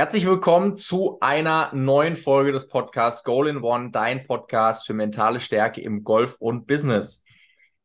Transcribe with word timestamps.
Herzlich 0.00 0.26
willkommen 0.26 0.76
zu 0.76 1.18
einer 1.20 1.70
neuen 1.74 2.16
Folge 2.16 2.52
des 2.52 2.68
Podcasts 2.68 3.22
Goal 3.22 3.48
in 3.48 3.58
One, 3.58 3.90
dein 3.90 4.26
Podcast 4.26 4.86
für 4.86 4.94
mentale 4.94 5.40
Stärke 5.40 5.82
im 5.82 6.04
Golf 6.04 6.36
und 6.38 6.66
Business. 6.66 7.22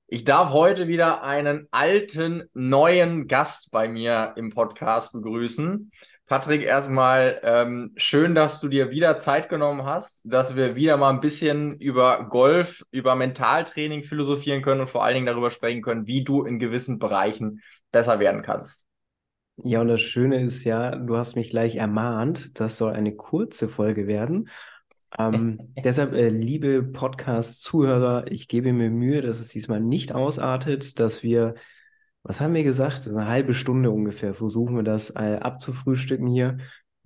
Ich 0.08 0.24
darf 0.24 0.52
heute 0.52 0.88
wieder 0.88 1.24
einen 1.24 1.68
alten, 1.72 2.44
neuen 2.54 3.28
Gast 3.28 3.70
bei 3.72 3.90
mir 3.90 4.32
im 4.38 4.50
Podcast 4.50 5.12
begrüßen. 5.12 5.92
Patrick, 6.26 6.64
erstmal 6.64 7.42
ähm, 7.44 7.92
schön, 7.98 8.34
dass 8.34 8.62
du 8.62 8.70
dir 8.70 8.92
wieder 8.92 9.20
Zeit 9.20 9.50
genommen 9.50 9.84
hast, 9.84 10.22
dass 10.24 10.56
wir 10.56 10.78
wieder 10.78 10.96
mal 10.96 11.10
ein 11.10 11.20
bisschen 11.20 11.78
über 11.82 12.30
Golf, 12.30 12.86
über 12.92 13.16
Mentaltraining 13.16 14.06
philosophieren 14.06 14.62
können 14.62 14.80
und 14.80 14.90
vor 14.90 15.04
allen 15.04 15.16
Dingen 15.16 15.26
darüber 15.26 15.52
sprechen 15.52 15.82
können, 15.82 16.08
wie 16.08 16.24
du 16.24 16.46
in 16.46 16.60
gewissen 16.60 16.98
Bereichen 16.98 17.62
besser 17.92 18.22
werden 18.22 18.42
kannst. 18.42 18.85
Ja, 19.58 19.82
und 19.82 19.88
das 19.88 20.02
Schöne 20.02 20.42
ist 20.42 20.64
ja, 20.66 20.96
du 20.96 21.16
hast 21.16 21.36
mich 21.36 21.50
gleich 21.50 21.76
ermahnt, 21.76 22.60
das 22.60 22.78
soll 22.78 22.94
eine 22.94 23.16
kurze 23.16 23.68
Folge 23.68 24.06
werden. 24.06 24.50
Ähm, 25.18 25.74
deshalb, 25.84 26.14
äh, 26.14 26.30
liebe 26.30 26.84
Podcast-Zuhörer, 26.84 28.26
ich 28.30 28.48
gebe 28.48 28.74
mir 28.74 28.90
Mühe, 28.90 29.22
dass 29.22 29.40
es 29.40 29.48
diesmal 29.48 29.80
nicht 29.80 30.14
ausartet, 30.14 31.00
dass 31.00 31.24
wir, 31.24 31.56
was 32.24 32.42
haben 32.42 32.54
wir 32.54 32.64
gesagt, 32.64 33.08
eine 33.08 33.28
halbe 33.28 33.54
Stunde 33.54 33.92
ungefähr 33.92 34.34
versuchen 34.34 34.76
wir 34.76 34.84
das 34.84 35.12
äh, 35.12 35.38
abzufrühstücken 35.40 36.28
hier. 36.28 36.58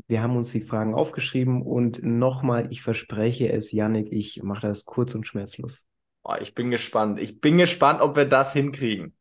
Wir 0.08 0.24
haben 0.24 0.36
uns 0.36 0.52
die 0.52 0.62
Fragen 0.62 0.96
aufgeschrieben 0.96 1.62
und 1.62 2.02
nochmal, 2.02 2.72
ich 2.72 2.82
verspreche 2.82 3.52
es, 3.52 3.72
Yannick, 3.72 4.08
ich 4.12 4.42
mache 4.42 4.62
das 4.68 4.86
kurz 4.86 5.14
und 5.14 5.28
schmerzlos. 5.28 5.86
Oh, 6.24 6.36
ich 6.40 6.56
bin 6.56 6.72
gespannt. 6.72 7.20
Ich 7.20 7.42
bin 7.42 7.60
gespannt, 7.60 8.02
ob 8.02 8.16
wir 8.16 8.26
das 8.26 8.54
hinkriegen. 8.54 9.14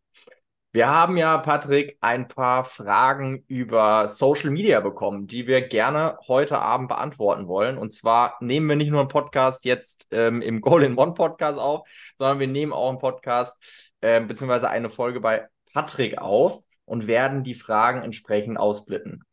Wir 0.70 0.88
haben 0.88 1.16
ja, 1.16 1.38
Patrick, 1.38 1.96
ein 2.02 2.28
paar 2.28 2.62
Fragen 2.62 3.42
über 3.48 4.06
Social 4.06 4.50
Media 4.50 4.80
bekommen, 4.80 5.26
die 5.26 5.46
wir 5.46 5.62
gerne 5.66 6.18
heute 6.28 6.58
Abend 6.58 6.88
beantworten 6.88 7.48
wollen. 7.48 7.78
Und 7.78 7.94
zwar 7.94 8.36
nehmen 8.40 8.68
wir 8.68 8.76
nicht 8.76 8.90
nur 8.90 9.00
einen 9.00 9.08
Podcast 9.08 9.64
jetzt 9.64 10.08
ähm, 10.10 10.42
im 10.42 10.60
Goal 10.62 10.84
in 10.84 10.98
One 10.98 11.14
Podcast 11.14 11.58
auf, 11.58 11.88
sondern 12.18 12.38
wir 12.38 12.48
nehmen 12.48 12.74
auch 12.74 12.90
einen 12.90 12.98
Podcast 12.98 13.62
äh, 14.02 14.20
beziehungsweise 14.20 14.68
eine 14.68 14.90
Folge 14.90 15.20
bei 15.20 15.48
Patrick 15.72 16.18
auf 16.18 16.60
und 16.84 17.06
werden 17.06 17.44
die 17.44 17.54
Fragen 17.54 18.02
entsprechend 18.02 18.58
ausblitten. 18.58 19.24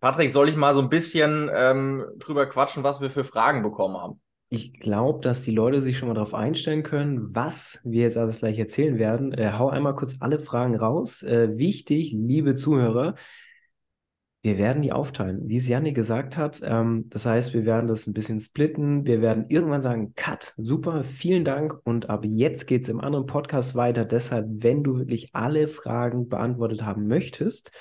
Patrick, 0.00 0.32
soll 0.32 0.48
ich 0.48 0.56
mal 0.56 0.74
so 0.74 0.80
ein 0.80 0.88
bisschen 0.88 1.50
ähm, 1.54 2.04
drüber 2.16 2.46
quatschen, 2.46 2.82
was 2.82 3.00
wir 3.02 3.10
für 3.10 3.24
Fragen 3.24 3.62
bekommen 3.62 3.98
haben? 3.98 4.20
Ich 4.48 4.78
glaube, 4.78 5.20
dass 5.22 5.42
die 5.42 5.50
Leute 5.50 5.80
sich 5.80 5.98
schon 5.98 6.08
mal 6.08 6.14
darauf 6.14 6.34
einstellen 6.34 6.84
können, 6.84 7.34
was 7.34 7.80
wir 7.84 8.02
jetzt 8.02 8.16
alles 8.16 8.38
gleich 8.38 8.58
erzählen 8.58 8.96
werden. 8.98 9.32
Äh, 9.32 9.52
hau 9.58 9.68
einmal 9.70 9.96
kurz 9.96 10.16
alle 10.20 10.38
Fragen 10.38 10.76
raus. 10.76 11.24
Äh, 11.24 11.58
wichtig, 11.58 12.12
liebe 12.12 12.54
Zuhörer, 12.54 13.16
wir 14.46 14.58
werden 14.58 14.82
die 14.82 14.92
aufteilen, 14.92 15.48
wie 15.48 15.56
es 15.56 15.66
Janne 15.66 15.92
gesagt 15.92 16.36
hat. 16.36 16.60
Ähm, 16.62 17.06
das 17.08 17.26
heißt, 17.26 17.54
wir 17.54 17.66
werden 17.66 17.88
das 17.88 18.06
ein 18.06 18.12
bisschen 18.12 18.38
splitten. 18.38 19.04
Wir 19.04 19.20
werden 19.20 19.46
irgendwann 19.48 19.82
sagen, 19.82 20.12
Cut, 20.14 20.54
super, 20.56 21.02
vielen 21.02 21.44
Dank. 21.44 21.80
Und 21.82 22.08
ab 22.08 22.24
jetzt 22.24 22.66
geht 22.68 22.82
es 22.84 22.88
im 22.88 23.00
anderen 23.00 23.26
Podcast 23.26 23.74
weiter. 23.74 24.04
Deshalb, 24.04 24.46
wenn 24.48 24.84
du 24.84 24.98
wirklich 24.98 25.34
alle 25.34 25.66
Fragen 25.66 26.28
beantwortet 26.28 26.84
haben 26.84 27.08
möchtest, 27.08 27.72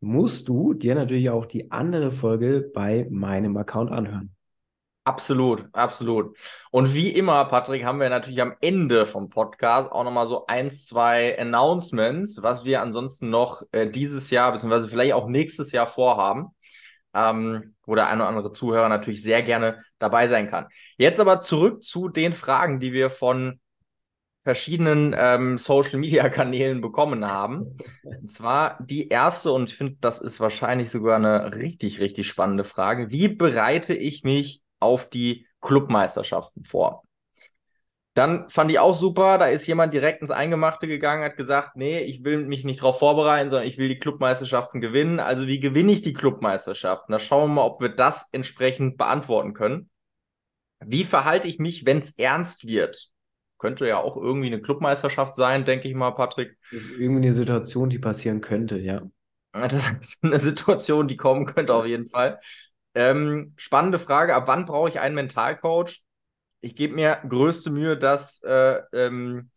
musst 0.00 0.50
du 0.50 0.74
dir 0.74 0.94
natürlich 0.94 1.30
auch 1.30 1.46
die 1.46 1.70
andere 1.70 2.10
Folge 2.10 2.70
bei 2.74 3.06
meinem 3.10 3.56
Account 3.56 3.90
anhören. 3.90 4.34
Absolut, 5.04 5.66
absolut. 5.72 6.36
Und 6.70 6.92
wie 6.92 7.08
immer, 7.10 7.46
Patrick, 7.46 7.84
haben 7.84 8.00
wir 8.00 8.10
natürlich 8.10 8.40
am 8.42 8.54
Ende 8.60 9.06
vom 9.06 9.30
Podcast 9.30 9.90
auch 9.90 10.04
nochmal 10.04 10.26
so 10.26 10.46
eins, 10.46 10.84
zwei 10.84 11.38
Announcements, 11.38 12.42
was 12.42 12.64
wir 12.64 12.82
ansonsten 12.82 13.30
noch 13.30 13.62
äh, 13.72 13.88
dieses 13.88 14.30
Jahr, 14.30 14.52
beziehungsweise 14.52 14.88
vielleicht 14.88 15.14
auch 15.14 15.26
nächstes 15.26 15.72
Jahr 15.72 15.86
vorhaben, 15.86 16.48
ähm, 17.14 17.74
wo 17.86 17.94
der 17.94 18.08
ein 18.08 18.20
oder 18.20 18.28
andere 18.28 18.52
Zuhörer 18.52 18.90
natürlich 18.90 19.22
sehr 19.22 19.42
gerne 19.42 19.82
dabei 19.98 20.28
sein 20.28 20.50
kann. 20.50 20.66
Jetzt 20.98 21.18
aber 21.18 21.40
zurück 21.40 21.82
zu 21.82 22.08
den 22.10 22.34
Fragen, 22.34 22.78
die 22.78 22.92
wir 22.92 23.08
von 23.08 23.58
verschiedenen 24.44 25.14
ähm, 25.18 25.56
Social-Media-Kanälen 25.56 26.82
bekommen 26.82 27.24
haben. 27.26 27.74
Und 28.04 28.30
zwar 28.30 28.78
die 28.82 29.08
erste, 29.08 29.52
und 29.52 29.70
ich 29.70 29.76
finde, 29.76 29.96
das 30.00 30.18
ist 30.18 30.40
wahrscheinlich 30.40 30.90
sogar 30.90 31.16
eine 31.16 31.54
richtig, 31.54 32.00
richtig 32.00 32.28
spannende 32.28 32.64
Frage. 32.64 33.10
Wie 33.10 33.28
bereite 33.28 33.94
ich 33.94 34.24
mich 34.24 34.62
auf 34.80 35.08
die 35.08 35.46
Clubmeisterschaften 35.60 36.64
vor. 36.64 37.04
Dann 38.14 38.48
fand 38.48 38.72
ich 38.72 38.80
auch 38.80 38.94
super, 38.94 39.38
da 39.38 39.46
ist 39.46 39.66
jemand 39.68 39.94
direkt 39.94 40.20
ins 40.20 40.32
Eingemachte 40.32 40.88
gegangen, 40.88 41.22
hat 41.22 41.36
gesagt, 41.36 41.76
nee, 41.76 42.00
ich 42.00 42.24
will 42.24 42.44
mich 42.44 42.64
nicht 42.64 42.80
darauf 42.80 42.98
vorbereiten, 42.98 43.50
sondern 43.50 43.68
ich 43.68 43.78
will 43.78 43.88
die 43.88 44.00
Clubmeisterschaften 44.00 44.80
gewinnen. 44.80 45.20
Also 45.20 45.46
wie 45.46 45.60
gewinne 45.60 45.92
ich 45.92 46.02
die 46.02 46.12
Clubmeisterschaften? 46.12 47.12
Da 47.12 47.20
schauen 47.20 47.50
wir 47.50 47.54
mal, 47.54 47.64
ob 47.64 47.80
wir 47.80 47.88
das 47.88 48.28
entsprechend 48.32 48.98
beantworten 48.98 49.54
können. 49.54 49.90
Wie 50.84 51.04
verhalte 51.04 51.46
ich 51.46 51.58
mich, 51.58 51.86
wenn 51.86 51.98
es 51.98 52.18
ernst 52.18 52.66
wird? 52.66 53.10
Könnte 53.58 53.86
ja 53.86 53.98
auch 53.98 54.16
irgendwie 54.16 54.48
eine 54.48 54.60
Clubmeisterschaft 54.60 55.36
sein, 55.36 55.64
denke 55.64 55.86
ich 55.86 55.94
mal, 55.94 56.10
Patrick. 56.12 56.56
Das 56.72 56.82
ist 56.82 56.98
irgendwie 56.98 57.26
eine 57.26 57.32
Situation, 57.34 57.90
die 57.90 57.98
passieren 57.98 58.40
könnte, 58.40 58.78
ja. 58.78 59.02
Das 59.52 59.92
ist 60.00 60.18
eine 60.22 60.40
Situation, 60.40 61.08
die 61.08 61.16
kommen 61.16 61.46
könnte 61.46 61.74
auf 61.74 61.86
jeden 61.86 62.08
Fall. 62.08 62.40
Ähm, 62.94 63.54
spannende 63.56 63.98
Frage, 63.98 64.34
ab 64.34 64.44
wann 64.46 64.66
brauche 64.66 64.88
ich 64.88 65.00
einen 65.00 65.14
Mentalcoach? 65.14 66.02
Ich 66.60 66.76
gebe 66.76 66.94
mir 66.94 67.22
größte 67.28 67.70
Mühe, 67.70 67.96
das 67.98 68.42
äh, 68.44 68.80
ähm, 68.92 69.50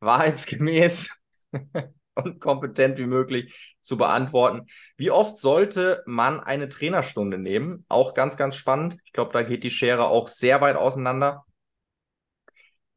wahrheitsgemäß 0.00 1.10
und 2.14 2.40
kompetent 2.40 2.98
wie 2.98 3.06
möglich 3.06 3.76
zu 3.82 3.96
beantworten. 3.98 4.66
Wie 4.96 5.10
oft 5.10 5.36
sollte 5.36 6.02
man 6.06 6.40
eine 6.40 6.68
Trainerstunde 6.68 7.38
nehmen? 7.38 7.84
Auch 7.88 8.14
ganz, 8.14 8.36
ganz 8.36 8.56
spannend. 8.56 8.98
Ich 9.04 9.12
glaube, 9.12 9.32
da 9.32 9.42
geht 9.42 9.64
die 9.64 9.70
Schere 9.70 10.08
auch 10.08 10.28
sehr 10.28 10.60
weit 10.60 10.76
auseinander. 10.76 11.44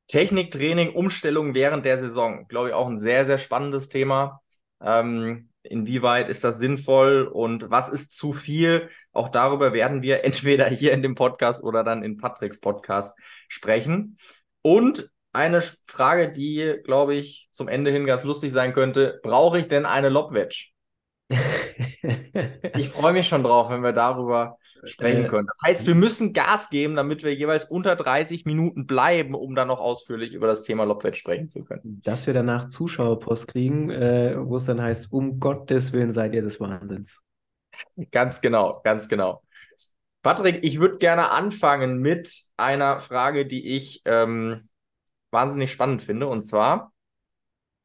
Techniktraining, 0.08 0.94
Umstellung 0.94 1.54
während 1.54 1.86
der 1.86 1.98
Saison, 1.98 2.48
glaube 2.48 2.70
ich, 2.70 2.74
auch 2.74 2.88
ein 2.88 2.98
sehr, 2.98 3.26
sehr 3.26 3.38
spannendes 3.38 3.90
Thema. 3.90 4.42
Ähm, 4.82 5.49
Inwieweit 5.64 6.30
ist 6.30 6.44
das 6.44 6.58
sinnvoll 6.58 7.28
und 7.28 7.70
was 7.70 7.90
ist 7.90 8.16
zu 8.16 8.34
viel? 8.34 8.90
Auch 9.12 9.30
darüber 9.30 9.74
werden 9.74 10.02
wir 10.02 10.24
entweder 10.26 10.66
hier 10.68 10.94
in 10.94 11.02
dem 11.02 11.16
Podcast 11.16 11.64
oder 11.64 11.84
dann 11.84 12.04
in 12.04 12.18
Patricks 12.18 12.60
Podcast 12.60 13.18
sprechen. 13.48 14.18
Und 14.62 15.12
eine 15.32 15.62
Frage, 15.86 16.32
die, 16.32 16.80
glaube 16.84 17.16
ich, 17.16 17.50
zum 17.52 17.68
Ende 17.68 17.92
hin 17.92 18.06
ganz 18.06 18.24
lustig 18.24 18.52
sein 18.52 18.74
könnte. 18.74 19.20
Brauche 19.24 19.60
ich 19.60 19.68
denn 19.68 19.86
eine 19.86 20.10
Lobwedge? 20.10 20.70
Ich 21.30 22.90
freue 22.90 23.14
mich 23.14 23.28
schon 23.28 23.44
drauf, 23.44 23.70
wenn 23.70 23.84
wir 23.84 23.92
darüber 23.94 24.58
sprechen 24.84 25.26
äh, 25.26 25.28
können. 25.28 25.48
Das 25.48 25.60
heißt, 25.64 25.88
wir 25.88 25.94
müssen 25.94 26.34
Gas 26.34 26.70
geben, 26.70 26.96
damit 26.96 27.24
wir 27.24 27.34
jeweils 27.34 27.66
unter 27.66 27.96
30 27.96 28.46
Minuten 28.46 28.88
bleiben, 28.88 29.36
um 29.36 29.54
dann 29.54 29.68
noch 29.68 29.80
ausführlich 29.80 30.34
über 30.34 30.48
das 30.48 30.64
Thema 30.64 30.86
Lobwett 30.86 31.18
sprechen 31.18 31.48
zu 31.48 31.64
können. 31.64 32.02
Dass 32.04 32.26
wir 32.26 32.34
danach 32.34 32.68
Zuschauerpost 32.68 33.48
kriegen, 33.48 33.92
äh, 33.92 34.36
wo 34.38 34.56
es 34.56 34.66
dann 34.66 34.82
heißt, 34.82 35.12
um 35.12 35.40
Gottes 35.40 35.94
Willen 35.94 36.12
seid 36.12 36.34
ihr 36.34 36.42
des 36.42 36.60
Wahnsinns. 36.60 37.24
Ganz 38.12 38.42
genau, 38.42 38.82
ganz 38.84 39.08
genau. 39.08 39.44
Patrick, 40.24 40.64
ich 40.64 40.80
würde 40.80 40.98
gerne 40.98 41.30
anfangen 41.32 42.00
mit 42.00 42.44
einer 42.58 43.00
Frage, 43.00 43.46
die 43.46 43.78
ich 43.78 44.02
ähm, 44.06 44.68
wahnsinnig 45.32 45.72
spannend 45.72 46.02
finde. 46.02 46.28
Und 46.28 46.44
zwar, 46.44 46.92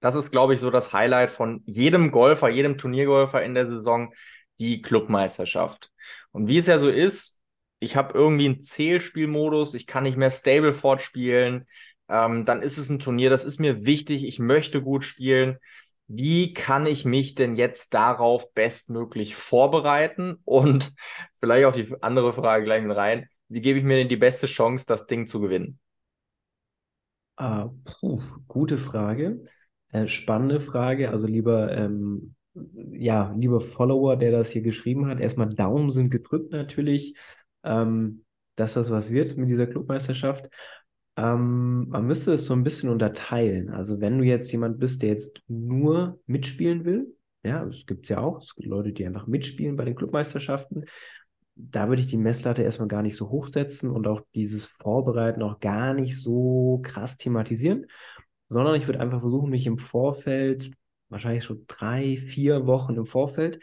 das 0.05 0.17
ist, 0.17 0.33
glaube 0.33 0.53
ich, 0.53 0.61
so 0.61 0.71
das 0.71 0.93
Highlight 0.93 1.31
von 1.31 1.63
jedem 1.65 2.11
Golfer, 2.11 2.51
jedem 2.51 2.77
Turniergolfer 2.77 3.43
in 3.43 3.55
der 3.55 3.67
Saison, 3.67 4.13
die 4.59 4.83
Clubmeisterschaft. 4.83 5.91
Und 6.31 6.47
wie 6.47 6.59
es 6.59 6.67
ja 6.67 6.79
so 6.79 6.91
ist, 6.91 7.41
ich 7.79 7.97
habe 7.97 8.13
irgendwie 8.13 8.45
einen 8.45 8.61
Zählspielmodus, 8.61 9.73
ich 9.73 9.87
kann 9.87 10.03
nicht 10.03 10.19
mehr 10.19 10.31
Stableford 10.31 11.01
spielen, 11.01 11.65
ähm, 12.11 12.45
dann 12.45 12.61
ist 12.61 12.77
es 12.77 12.91
ein 12.91 12.99
Turnier, 12.99 13.31
das 13.31 13.45
ist 13.45 13.61
mir 13.61 13.87
wichtig, 13.87 14.25
ich 14.25 14.39
möchte 14.39 14.83
gut 14.83 15.05
spielen. 15.05 15.57
Wie 16.07 16.53
kann 16.53 16.85
ich 16.85 17.07
mich 17.07 17.35
denn 17.35 17.57
jetzt 17.57 17.95
darauf 17.95 18.53
bestmöglich 18.53 19.35
vorbereiten? 19.35 20.37
Und 20.45 20.93
vielleicht 21.41 21.65
auch 21.65 21.75
die 21.75 21.95
andere 22.03 22.35
Frage 22.35 22.65
gleich 22.65 22.85
mit 22.85 22.95
rein. 22.95 23.27
Wie 23.49 23.63
gebe 23.63 23.79
ich 23.79 23.85
mir 23.87 23.97
denn 23.97 24.11
die 24.11 24.19
beste 24.19 24.49
Chance, 24.49 24.85
das 24.87 25.07
Ding 25.07 25.27
zu 25.27 25.41
gewinnen? 25.41 25.81
Uh, 27.41 27.71
puh, 27.85 28.21
gute 28.47 28.77
Frage. 28.77 29.47
Äh, 29.95 30.09
spannende 30.09 30.61
Frage. 30.61 31.11
Also 31.11 31.29
lieber, 31.29 31.71
ähm, 31.71 32.35
ja, 32.91 33.33
lieber 33.39 33.61
Follower, 33.61 34.17
der 34.17 34.33
das 34.33 34.51
hier 34.51 34.63
geschrieben 34.63 35.07
hat, 35.07 35.21
erstmal 35.21 35.49
Daumen 35.49 35.93
sind 35.93 36.11
gedrückt 36.11 36.51
natürlich, 36.51 37.17
ähm, 37.63 38.25
dass 38.57 38.75
das 38.75 38.91
was 38.91 39.13
wird 39.13 39.37
mit 39.37 39.51
dieser 39.51 39.69
Clubmeisterschaft. 39.69 40.51
Ähm, 41.17 41.87
man 41.91 42.07
müsste 42.07 42.33
es 42.33 42.45
so 42.45 42.55
ein 42.55 42.65
bisschen 42.65 42.91
unterteilen. 42.91 43.71
Also 43.71 44.01
wenn 44.01 44.19
du 44.19 44.25
jetzt 44.25 44.51
jemand 44.51 44.81
bist, 44.81 45.01
der 45.03 45.11
jetzt 45.11 45.41
nur 45.47 46.19
mitspielen 46.27 46.85
will, 46.85 47.17
ja, 47.45 47.65
es 47.65 47.87
gibt 47.87 48.09
ja 48.09 48.19
auch, 48.19 48.43
es 48.43 48.57
gibt 48.57 48.67
Leute, 48.67 48.93
die 48.93 49.07
einfach 49.07 49.29
mitspielen 49.29 49.77
bei 49.77 49.85
den 49.85 49.95
Clubmeisterschaften. 49.95 50.87
Da 51.55 51.89
würde 51.89 52.03
ich 52.03 52.09
die 52.09 52.17
Messlatte 52.17 52.65
erstmal 52.65 52.89
gar 52.89 53.03
nicht 53.03 53.15
so 53.15 53.31
hochsetzen 53.31 53.91
und 53.91 54.09
auch 54.09 54.23
dieses 54.35 54.65
Vorbereiten 54.65 55.41
auch 55.43 55.61
gar 55.61 55.95
nicht 55.95 56.21
so 56.21 56.81
krass 56.83 57.17
thematisieren, 57.17 57.87
sondern 58.49 58.77
ich 58.77 58.87
würde 58.87 59.01
einfach 59.01 59.21
versuchen, 59.21 59.51
mich 59.51 59.67
im 59.67 59.79
Vorfeld, 59.79 60.71
wahrscheinlich 61.09 61.45
so 61.45 61.57
drei, 61.67 62.17
vier 62.17 62.67
Wochen 62.67 62.97
im 62.97 63.07
Vorfeld, 63.07 63.61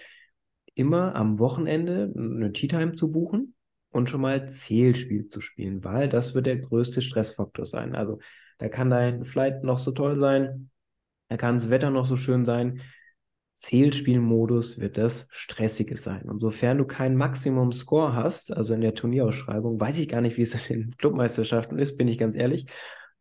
immer 0.74 1.16
am 1.16 1.40
Wochenende 1.40 2.12
eine 2.16 2.52
Tea 2.54 2.68
Time 2.68 2.94
zu 2.94 3.12
buchen 3.12 3.56
und 3.90 4.10
schon 4.10 4.22
mal 4.22 4.48
Zählspiel 4.48 5.28
zu 5.28 5.42
spielen, 5.42 5.84
weil 5.84 6.08
das 6.08 6.34
wird 6.34 6.46
der 6.46 6.58
größte 6.58 7.02
Stressfaktor 7.02 7.66
sein. 7.66 7.96
Also 7.96 8.20
da 8.58 8.70
kann 8.70 8.90
dein 8.90 9.26
Flight 9.26 9.64
noch 9.64 9.80
so 9.80 9.92
toll 9.92 10.16
sein, 10.16 10.70
da 11.28 11.38
kann 11.38 11.56
das 11.56 11.70
Wetter 11.70 11.90
noch 11.90 12.06
so 12.06 12.16
schön 12.16 12.46
sein. 12.46 12.82
Zählspielmodus 13.54 14.80
wird 14.80 14.98
das 14.98 15.28
Stressige 15.30 15.96
sein. 15.96 16.30
Und 16.30 16.40
sofern 16.40 16.78
du 16.78 16.86
keinen 16.86 17.16
Maximum-Score 17.16 18.16
hast, 18.16 18.52
also 18.52 18.74
in 18.74 18.82
der 18.82 18.96
Turnierausschreibung, 18.96 19.80
weiß 19.80 20.00
ich 20.00 20.08
gar 20.08 20.22
nicht, 20.22 20.38
wie 20.38 20.42
es 20.42 20.70
in 20.70 20.82
den 20.82 20.98
Clubmeisterschaften 20.98 21.78
ist, 21.78 21.98
bin 21.98 22.08
ich 22.08 22.18
ganz 22.18 22.36
ehrlich. 22.36 22.66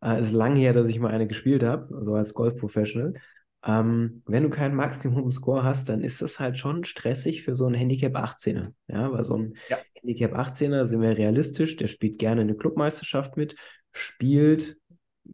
Es 0.00 0.08
äh, 0.08 0.20
ist 0.22 0.32
lange 0.32 0.58
her, 0.58 0.72
dass 0.72 0.88
ich 0.88 0.98
mal 0.98 1.10
eine 1.10 1.26
gespielt 1.26 1.62
habe, 1.62 2.02
so 2.02 2.14
als 2.14 2.34
Golf-Professional. 2.34 3.14
Ähm, 3.62 4.22
wenn 4.26 4.42
du 4.42 4.50
keinen 4.50 4.74
Maximum-Score 4.74 5.62
hast, 5.62 5.88
dann 5.90 6.02
ist 6.02 6.22
das 6.22 6.40
halt 6.40 6.56
schon 6.56 6.84
stressig 6.84 7.42
für 7.42 7.54
so 7.54 7.66
einen 7.66 7.74
Handicap 7.74 8.16
18er. 8.16 8.72
Ja, 8.88 9.12
weil 9.12 9.24
so 9.24 9.36
ein 9.36 9.54
ja. 9.68 9.78
Handicap 9.94 10.34
18er, 10.34 10.86
sind 10.86 11.02
wir 11.02 11.16
realistisch, 11.16 11.76
der 11.76 11.88
spielt 11.88 12.18
gerne 12.18 12.40
eine 12.40 12.56
Clubmeisterschaft 12.56 13.36
mit, 13.36 13.56
spielt, 13.92 14.78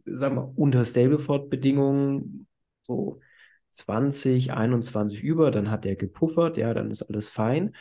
sagen 0.05 0.35
wir, 0.35 0.51
unter 0.57 0.83
Stableford-Bedingungen 0.83 2.47
so 2.81 3.21
20, 3.71 4.51
21 4.51 5.21
über, 5.23 5.51
dann 5.51 5.71
hat 5.71 5.85
er 5.85 5.95
gepuffert, 5.95 6.57
ja, 6.57 6.73
dann 6.73 6.91
ist 6.91 7.03
alles 7.03 7.29
fein. 7.29 7.75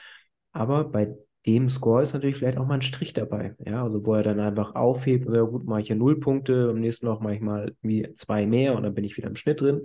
Aber 0.52 0.84
bei 0.84 1.16
dem 1.46 1.68
Score 1.68 2.02
ist 2.02 2.12
natürlich 2.12 2.36
vielleicht 2.36 2.58
auch 2.58 2.66
mal 2.66 2.74
ein 2.74 2.82
Strich 2.82 3.12
dabei. 3.12 3.54
Ja, 3.64 3.84
also 3.84 4.04
wo 4.04 4.14
er 4.14 4.22
dann 4.22 4.40
einfach 4.40 4.74
aufhebt, 4.74 5.28
ja 5.32 5.42
gut, 5.42 5.64
mache 5.64 5.82
ich 5.82 5.88
ja 5.88 5.94
null 5.94 6.18
Punkte, 6.18 6.70
am 6.70 6.80
nächsten 6.80 7.06
Noch 7.06 7.20
mache 7.20 7.34
ich 7.34 7.40
mal 7.40 7.74
zwei 8.14 8.46
mehr 8.46 8.76
und 8.76 8.82
dann 8.82 8.94
bin 8.94 9.04
ich 9.04 9.16
wieder 9.16 9.28
im 9.28 9.36
Schnitt 9.36 9.60
drin. 9.60 9.82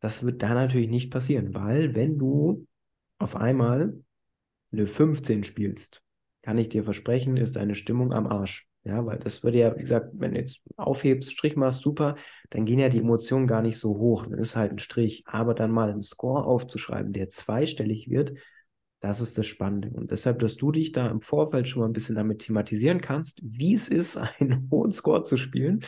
Das 0.00 0.24
wird 0.24 0.42
da 0.42 0.54
natürlich 0.54 0.88
nicht 0.88 1.10
passieren, 1.10 1.54
weil 1.54 1.94
wenn 1.94 2.18
du 2.18 2.66
auf 3.18 3.34
einmal 3.34 3.94
eine 4.72 4.86
15 4.86 5.42
spielst, 5.44 6.02
kann 6.42 6.58
ich 6.58 6.68
dir 6.68 6.84
versprechen, 6.84 7.36
ist 7.36 7.56
deine 7.56 7.74
Stimmung 7.74 8.12
am 8.12 8.26
Arsch. 8.26 8.68
Ja, 8.84 9.04
weil 9.04 9.18
das 9.18 9.42
würde 9.42 9.58
ja, 9.58 9.74
wie 9.74 9.80
gesagt, 9.80 10.10
wenn 10.12 10.34
du 10.34 10.40
jetzt 10.40 10.60
aufhebst, 10.76 11.32
Strich 11.32 11.56
machst, 11.56 11.80
super, 11.80 12.14
dann 12.50 12.64
gehen 12.66 12.78
ja 12.78 12.88
die 12.88 13.00
Emotionen 13.00 13.48
gar 13.48 13.60
nicht 13.60 13.78
so 13.78 13.98
hoch. 13.98 14.26
Dann 14.26 14.38
ist 14.38 14.54
halt 14.54 14.70
ein 14.70 14.78
Strich. 14.78 15.24
Aber 15.26 15.54
dann 15.54 15.72
mal 15.72 15.90
einen 15.90 16.02
Score 16.02 16.44
aufzuschreiben, 16.44 17.12
der 17.12 17.28
zweistellig 17.28 18.08
wird, 18.10 18.34
das 19.06 19.20
ist 19.20 19.38
das 19.38 19.46
Spannende. 19.46 19.90
Und 19.90 20.10
deshalb, 20.10 20.40
dass 20.40 20.56
du 20.56 20.72
dich 20.72 20.90
da 20.90 21.08
im 21.08 21.20
Vorfeld 21.20 21.68
schon 21.68 21.80
mal 21.80 21.86
ein 21.86 21.92
bisschen 21.92 22.16
damit 22.16 22.40
thematisieren 22.40 23.00
kannst, 23.00 23.40
wie 23.42 23.72
es 23.72 23.88
ist, 23.88 24.16
einen 24.38 24.68
hohen 24.70 24.90
Score 24.90 25.22
zu 25.22 25.36
spielen, 25.36 25.80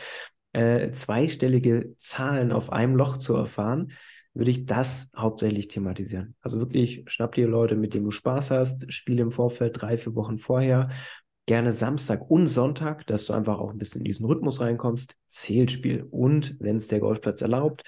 äh, 0.53 0.91
zweistellige 0.91 1.93
Zahlen 1.97 2.51
auf 2.51 2.71
einem 2.71 2.95
Loch 2.95 3.17
zu 3.17 3.35
erfahren, 3.35 3.91
würde 4.33 4.51
ich 4.51 4.65
das 4.65 5.11
hauptsächlich 5.17 5.67
thematisieren. 5.67 6.35
Also 6.39 6.59
wirklich, 6.59 7.03
schnapp 7.07 7.35
dir 7.35 7.47
Leute, 7.47 7.75
mit 7.75 7.93
denen 7.93 8.05
du 8.05 8.11
Spaß 8.11 8.51
hast, 8.51 8.91
spiele 8.91 9.21
im 9.21 9.31
Vorfeld 9.31 9.81
drei, 9.81 9.97
vier 9.97 10.15
Wochen 10.15 10.37
vorher, 10.37 10.89
gerne 11.45 11.73
Samstag 11.73 12.29
und 12.29 12.47
Sonntag, 12.47 13.05
dass 13.07 13.25
du 13.25 13.33
einfach 13.33 13.59
auch 13.59 13.71
ein 13.71 13.79
bisschen 13.79 14.01
in 14.01 14.05
diesen 14.05 14.25
Rhythmus 14.25 14.61
reinkommst, 14.61 15.15
Zählspiel. 15.25 16.07
Und 16.09 16.55
wenn 16.59 16.77
es 16.77 16.87
der 16.87 16.99
Golfplatz 16.99 17.41
erlaubt, 17.41 17.83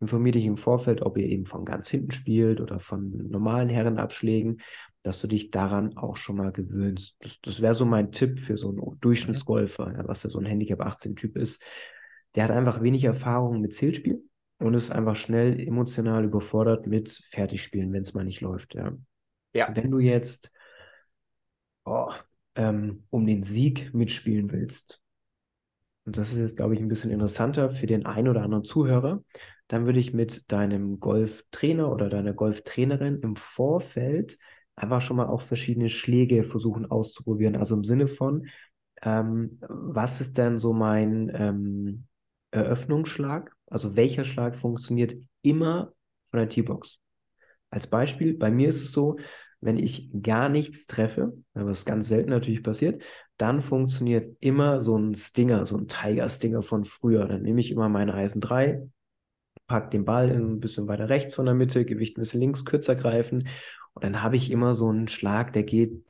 informiere 0.00 0.38
dich 0.38 0.46
im 0.46 0.56
Vorfeld, 0.56 1.02
ob 1.02 1.16
ihr 1.18 1.26
eben 1.26 1.46
von 1.46 1.64
ganz 1.64 1.88
hinten 1.88 2.10
spielt 2.10 2.60
oder 2.60 2.78
von 2.78 3.28
normalen 3.30 3.68
Herrenabschlägen, 3.68 4.60
dass 5.02 5.20
du 5.20 5.26
dich 5.26 5.50
daran 5.50 5.96
auch 5.96 6.16
schon 6.16 6.36
mal 6.36 6.52
gewöhnst. 6.52 7.16
Das, 7.20 7.40
das 7.40 7.62
wäre 7.62 7.74
so 7.74 7.84
mein 7.84 8.12
Tipp 8.12 8.38
für 8.38 8.56
so 8.56 8.70
einen 8.70 9.00
Durchschnittsgolfer, 9.00 9.92
ja, 9.92 10.08
was 10.08 10.22
ja 10.22 10.30
so 10.30 10.38
ein 10.38 10.46
Handicap 10.46 10.80
18-Typ 10.80 11.36
ist, 11.36 11.62
der 12.34 12.44
hat 12.44 12.50
einfach 12.50 12.82
wenig 12.82 13.04
Erfahrung 13.04 13.60
mit 13.60 13.74
Zählspiel 13.74 14.22
und 14.58 14.74
ist 14.74 14.90
einfach 14.90 15.16
schnell 15.16 15.60
emotional 15.60 16.24
überfordert 16.24 16.86
mit 16.86 17.10
Fertigspielen, 17.10 17.92
wenn 17.92 18.02
es 18.02 18.14
mal 18.14 18.24
nicht 18.24 18.40
läuft. 18.40 18.74
Ja. 18.74 18.92
ja. 19.52 19.70
Wenn 19.74 19.90
du 19.90 19.98
jetzt 19.98 20.52
oh, 21.84 22.10
ähm, 22.56 23.04
um 23.10 23.26
den 23.26 23.42
Sieg 23.42 23.92
mitspielen 23.94 24.50
willst, 24.50 25.00
und 26.06 26.18
das 26.18 26.32
ist 26.32 26.38
jetzt, 26.38 26.56
glaube 26.56 26.74
ich, 26.74 26.80
ein 26.80 26.88
bisschen 26.88 27.10
interessanter 27.10 27.70
für 27.70 27.86
den 27.86 28.04
einen 28.04 28.28
oder 28.28 28.42
anderen 28.42 28.64
Zuhörer, 28.64 29.22
dann 29.68 29.86
würde 29.86 30.00
ich 30.00 30.12
mit 30.12 30.50
deinem 30.52 31.00
Golftrainer 31.00 31.90
oder 31.90 32.08
deiner 32.08 32.32
Golftrainerin 32.32 33.20
im 33.20 33.36
Vorfeld 33.36 34.38
einfach 34.76 35.00
schon 35.00 35.16
mal 35.16 35.26
auch 35.26 35.40
verschiedene 35.40 35.88
Schläge 35.88 36.44
versuchen 36.44 36.90
auszuprobieren. 36.90 37.56
Also 37.56 37.74
im 37.74 37.84
Sinne 37.84 38.08
von, 38.08 38.48
ähm, 39.02 39.58
was 39.68 40.20
ist 40.20 40.38
denn 40.38 40.58
so 40.58 40.72
mein 40.72 41.30
ähm, 41.34 42.04
Eröffnungsschlag, 42.50 43.52
also 43.66 43.96
welcher 43.96 44.24
Schlag 44.24 44.54
funktioniert 44.56 45.14
immer 45.42 45.92
von 46.24 46.38
der 46.38 46.48
T-Box. 46.48 46.98
Als 47.70 47.86
Beispiel, 47.86 48.34
bei 48.34 48.50
mir 48.50 48.68
ist 48.68 48.82
es 48.82 48.92
so, 48.92 49.16
wenn 49.60 49.78
ich 49.78 50.10
gar 50.22 50.48
nichts 50.48 50.86
treffe, 50.86 51.32
was 51.54 51.84
ganz 51.84 52.08
selten 52.08 52.30
natürlich 52.30 52.62
passiert, 52.62 53.02
dann 53.38 53.62
funktioniert 53.62 54.28
immer 54.40 54.82
so 54.82 54.96
ein 54.96 55.14
Stinger, 55.14 55.64
so 55.66 55.78
ein 55.78 55.88
Tiger-Stinger 55.88 56.62
von 56.62 56.84
früher. 56.84 57.26
Dann 57.26 57.42
nehme 57.42 57.60
ich 57.60 57.70
immer 57.70 57.88
meine 57.88 58.14
Eisen 58.14 58.40
3, 58.40 58.82
pack 59.66 59.90
den 59.90 60.04
Ball 60.04 60.30
ein 60.30 60.60
bisschen 60.60 60.88
weiter 60.88 61.08
rechts 61.08 61.34
von 61.34 61.46
der 61.46 61.54
Mitte, 61.54 61.84
Gewicht 61.84 62.16
ein 62.16 62.20
bisschen 62.22 62.40
links, 62.40 62.64
kürzer 62.64 62.96
greifen 62.96 63.48
und 63.94 64.04
dann 64.04 64.22
habe 64.22 64.36
ich 64.36 64.50
immer 64.50 64.74
so 64.74 64.88
einen 64.88 65.08
Schlag, 65.08 65.52
der 65.52 65.62
geht, 65.62 66.04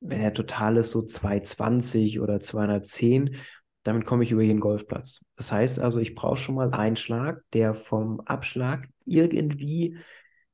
wenn 0.00 0.20
er 0.20 0.34
total 0.34 0.76
ist, 0.76 0.90
so 0.90 1.02
220 1.02 2.20
oder 2.20 2.40
210 2.40 3.36
damit 3.88 4.04
komme 4.04 4.22
ich 4.22 4.32
über 4.32 4.42
jeden 4.42 4.60
Golfplatz. 4.60 5.24
Das 5.36 5.50
heißt 5.50 5.80
also, 5.80 5.98
ich 5.98 6.14
brauche 6.14 6.36
schon 6.36 6.56
mal 6.56 6.72
einen 6.72 6.96
Schlag, 6.96 7.42
der 7.54 7.72
vom 7.72 8.20
Abschlag 8.20 8.86
irgendwie 9.06 9.96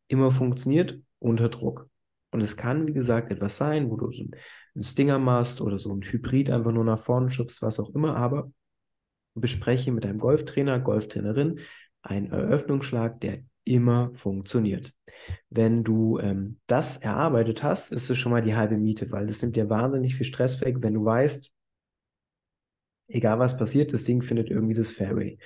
immer 0.07 0.31
funktioniert 0.31 1.01
unter 1.19 1.49
Druck. 1.49 1.89
Und 2.31 2.43
es 2.43 2.57
kann, 2.57 2.87
wie 2.87 2.93
gesagt, 2.93 3.33
etwas 3.33 3.57
sein, 3.57 3.91
wo 3.91 3.97
du 3.97 4.13
so 4.13 4.23
einen 4.23 4.85
Stinger 4.85 5.19
machst 5.19 5.61
oder 5.61 5.79
so 5.79 5.93
ein 5.93 6.03
Hybrid 6.03 6.49
einfach 6.49 6.71
nur 6.71 6.85
nach 6.85 6.99
vorne 6.99 7.31
schubst, 7.31 7.61
was 7.61 7.81
auch 7.81 7.93
immer, 7.95 8.17
aber 8.17 8.53
bespreche 9.35 9.91
mit 9.91 10.05
deinem 10.05 10.19
Golftrainer, 10.19 10.79
Golftrainerin 10.79 11.59
einen 12.05 12.31
Eröffnungsschlag, 12.31 13.21
der 13.21 13.41
immer 13.65 14.11
funktioniert. 14.15 14.93
Wenn 15.49 15.85
du 15.85 16.19
ähm, 16.19 16.61
das 16.67 16.99
erarbeitet 16.99 17.63
hast, 17.63 17.93
ist 17.93 18.11
es 18.11 18.19
schon 18.19 18.33
mal 18.33 18.43
die 18.43 18.55
halbe 18.55 18.77
Miete, 18.77 19.11
weil 19.11 19.27
das 19.27 19.41
nimmt 19.41 19.57
dir 19.57 19.71
wahnsinnig 19.71 20.15
viel 20.15 20.27
Stress 20.27 20.61
weg, 20.61 20.77
wenn 20.81 20.95
du 20.95 21.05
weißt, 21.05 21.51
egal 23.09 23.39
was 23.39 23.57
passiert, 23.57 23.93
das 23.93 24.05
Ding 24.05 24.23
findet 24.23 24.51
irgendwie 24.51 24.75
das 24.75 24.93
Fairway. 24.93 25.39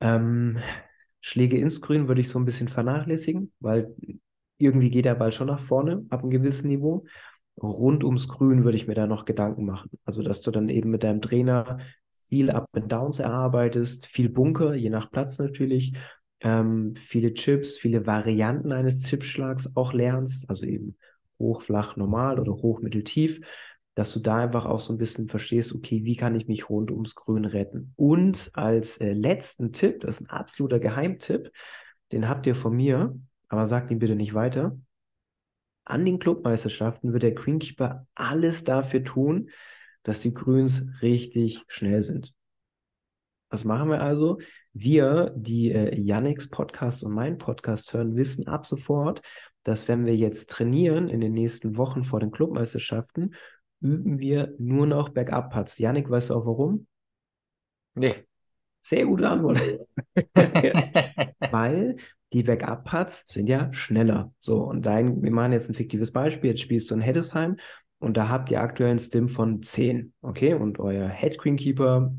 Ähm, 0.00 0.58
Schläge 1.20 1.58
ins 1.58 1.80
Grün 1.80 2.06
würde 2.06 2.20
ich 2.20 2.28
so 2.28 2.38
ein 2.38 2.44
bisschen 2.44 2.68
vernachlässigen, 2.68 3.52
weil 3.58 3.94
irgendwie 4.58 4.90
geht 4.90 5.06
der 5.06 5.14
Ball 5.14 5.32
schon 5.32 5.48
nach 5.48 5.60
vorne 5.60 6.06
ab 6.10 6.22
einem 6.22 6.30
gewissen 6.30 6.68
Niveau. 6.68 7.04
Rund 7.60 8.04
ums 8.04 8.28
Grün 8.28 8.64
würde 8.64 8.76
ich 8.76 8.86
mir 8.86 8.94
da 8.94 9.06
noch 9.06 9.24
Gedanken 9.24 9.64
machen. 9.64 9.90
Also, 10.04 10.22
dass 10.22 10.42
du 10.42 10.50
dann 10.50 10.68
eben 10.68 10.90
mit 10.90 11.02
deinem 11.02 11.20
Trainer 11.22 11.78
viel 12.28 12.50
Up 12.50 12.68
and 12.72 12.90
Downs 12.90 13.18
erarbeitest, 13.18 14.06
viel 14.06 14.28
Bunker, 14.28 14.74
je 14.74 14.90
nach 14.90 15.10
Platz 15.10 15.38
natürlich, 15.38 15.94
ähm, 16.40 16.94
viele 16.94 17.34
Chips, 17.34 17.76
viele 17.76 18.06
Varianten 18.06 18.72
eines 18.72 19.02
Chipschlags 19.02 19.76
auch 19.76 19.92
lernst, 19.92 20.48
also 20.50 20.66
eben 20.66 20.96
hoch, 21.38 21.62
flach, 21.62 21.96
normal 21.96 22.38
oder 22.38 22.52
hoch, 22.52 22.80
mittel, 22.80 23.04
tief 23.04 23.40
dass 23.94 24.12
du 24.12 24.20
da 24.20 24.36
einfach 24.38 24.66
auch 24.66 24.80
so 24.80 24.92
ein 24.92 24.98
bisschen 24.98 25.28
verstehst, 25.28 25.74
okay, 25.74 26.04
wie 26.04 26.16
kann 26.16 26.34
ich 26.34 26.48
mich 26.48 26.68
rund 26.68 26.90
ums 26.90 27.14
Grün 27.14 27.44
retten? 27.44 27.92
Und 27.96 28.50
als 28.54 28.98
äh, 28.98 29.12
letzten 29.12 29.72
Tipp, 29.72 30.00
das 30.00 30.20
ist 30.20 30.26
ein 30.26 30.30
absoluter 30.30 30.80
Geheimtipp, 30.80 31.52
den 32.10 32.28
habt 32.28 32.46
ihr 32.46 32.54
von 32.54 32.74
mir, 32.74 33.16
aber 33.48 33.66
sagt 33.66 33.90
ihn 33.90 34.00
bitte 34.00 34.16
nicht 34.16 34.34
weiter. 34.34 34.76
An 35.84 36.04
den 36.04 36.18
Clubmeisterschaften 36.18 37.12
wird 37.12 37.22
der 37.22 37.32
Greenkeeper 37.32 38.06
alles 38.14 38.64
dafür 38.64 39.04
tun, 39.04 39.50
dass 40.04 40.20
die 40.20 40.32
Grüns 40.32 40.86
richtig 41.02 41.64
schnell 41.66 42.02
sind. 42.02 42.32
Was 43.50 43.64
machen 43.64 43.90
wir 43.90 44.00
also? 44.00 44.38
Wir, 44.72 45.32
die 45.36 45.70
äh, 45.70 45.98
Yannicks 45.98 46.50
Podcast 46.50 47.04
und 47.04 47.12
meinen 47.12 47.38
Podcast 47.38 47.92
hören, 47.92 48.16
wissen 48.16 48.48
ab 48.48 48.66
sofort, 48.66 49.22
dass 49.62 49.88
wenn 49.88 50.06
wir 50.06 50.16
jetzt 50.16 50.50
trainieren 50.50 51.08
in 51.08 51.20
den 51.20 51.32
nächsten 51.32 51.76
Wochen 51.76 52.04
vor 52.04 52.20
den 52.20 52.30
Clubmeisterschaften, 52.30 53.34
üben 53.80 54.18
wir 54.18 54.54
nur 54.58 54.86
noch 54.86 55.10
Backup-Putts. 55.10 55.78
Janik, 55.78 56.10
weißt 56.10 56.30
du 56.30 56.34
auch 56.34 56.46
warum? 56.46 56.86
Nee. 57.94 58.14
Sehr 58.80 59.06
gute 59.06 59.28
Antwort. 59.28 59.60
Weil 61.50 61.96
die 62.32 62.42
Backup-Putts 62.42 63.26
sind 63.28 63.48
ja 63.48 63.72
schneller. 63.72 64.34
So, 64.38 64.64
und 64.64 64.84
dein, 64.84 65.22
wir 65.22 65.30
machen 65.30 65.52
jetzt 65.52 65.70
ein 65.70 65.74
fiktives 65.74 66.12
Beispiel. 66.12 66.50
Jetzt 66.50 66.60
spielst 66.60 66.90
du 66.90 66.94
in 66.94 67.00
Heddesheim 67.00 67.56
und 68.04 68.16
da 68.16 68.28
habt 68.28 68.50
ihr 68.50 68.60
aktuell 68.60 68.90
einen 68.90 68.98
Stim 68.98 69.28
von 69.28 69.62
10. 69.62 70.12
Okay, 70.22 70.54
und 70.54 70.78
euer 70.78 71.08
Head 71.08 71.38
Keeper, 71.40 72.14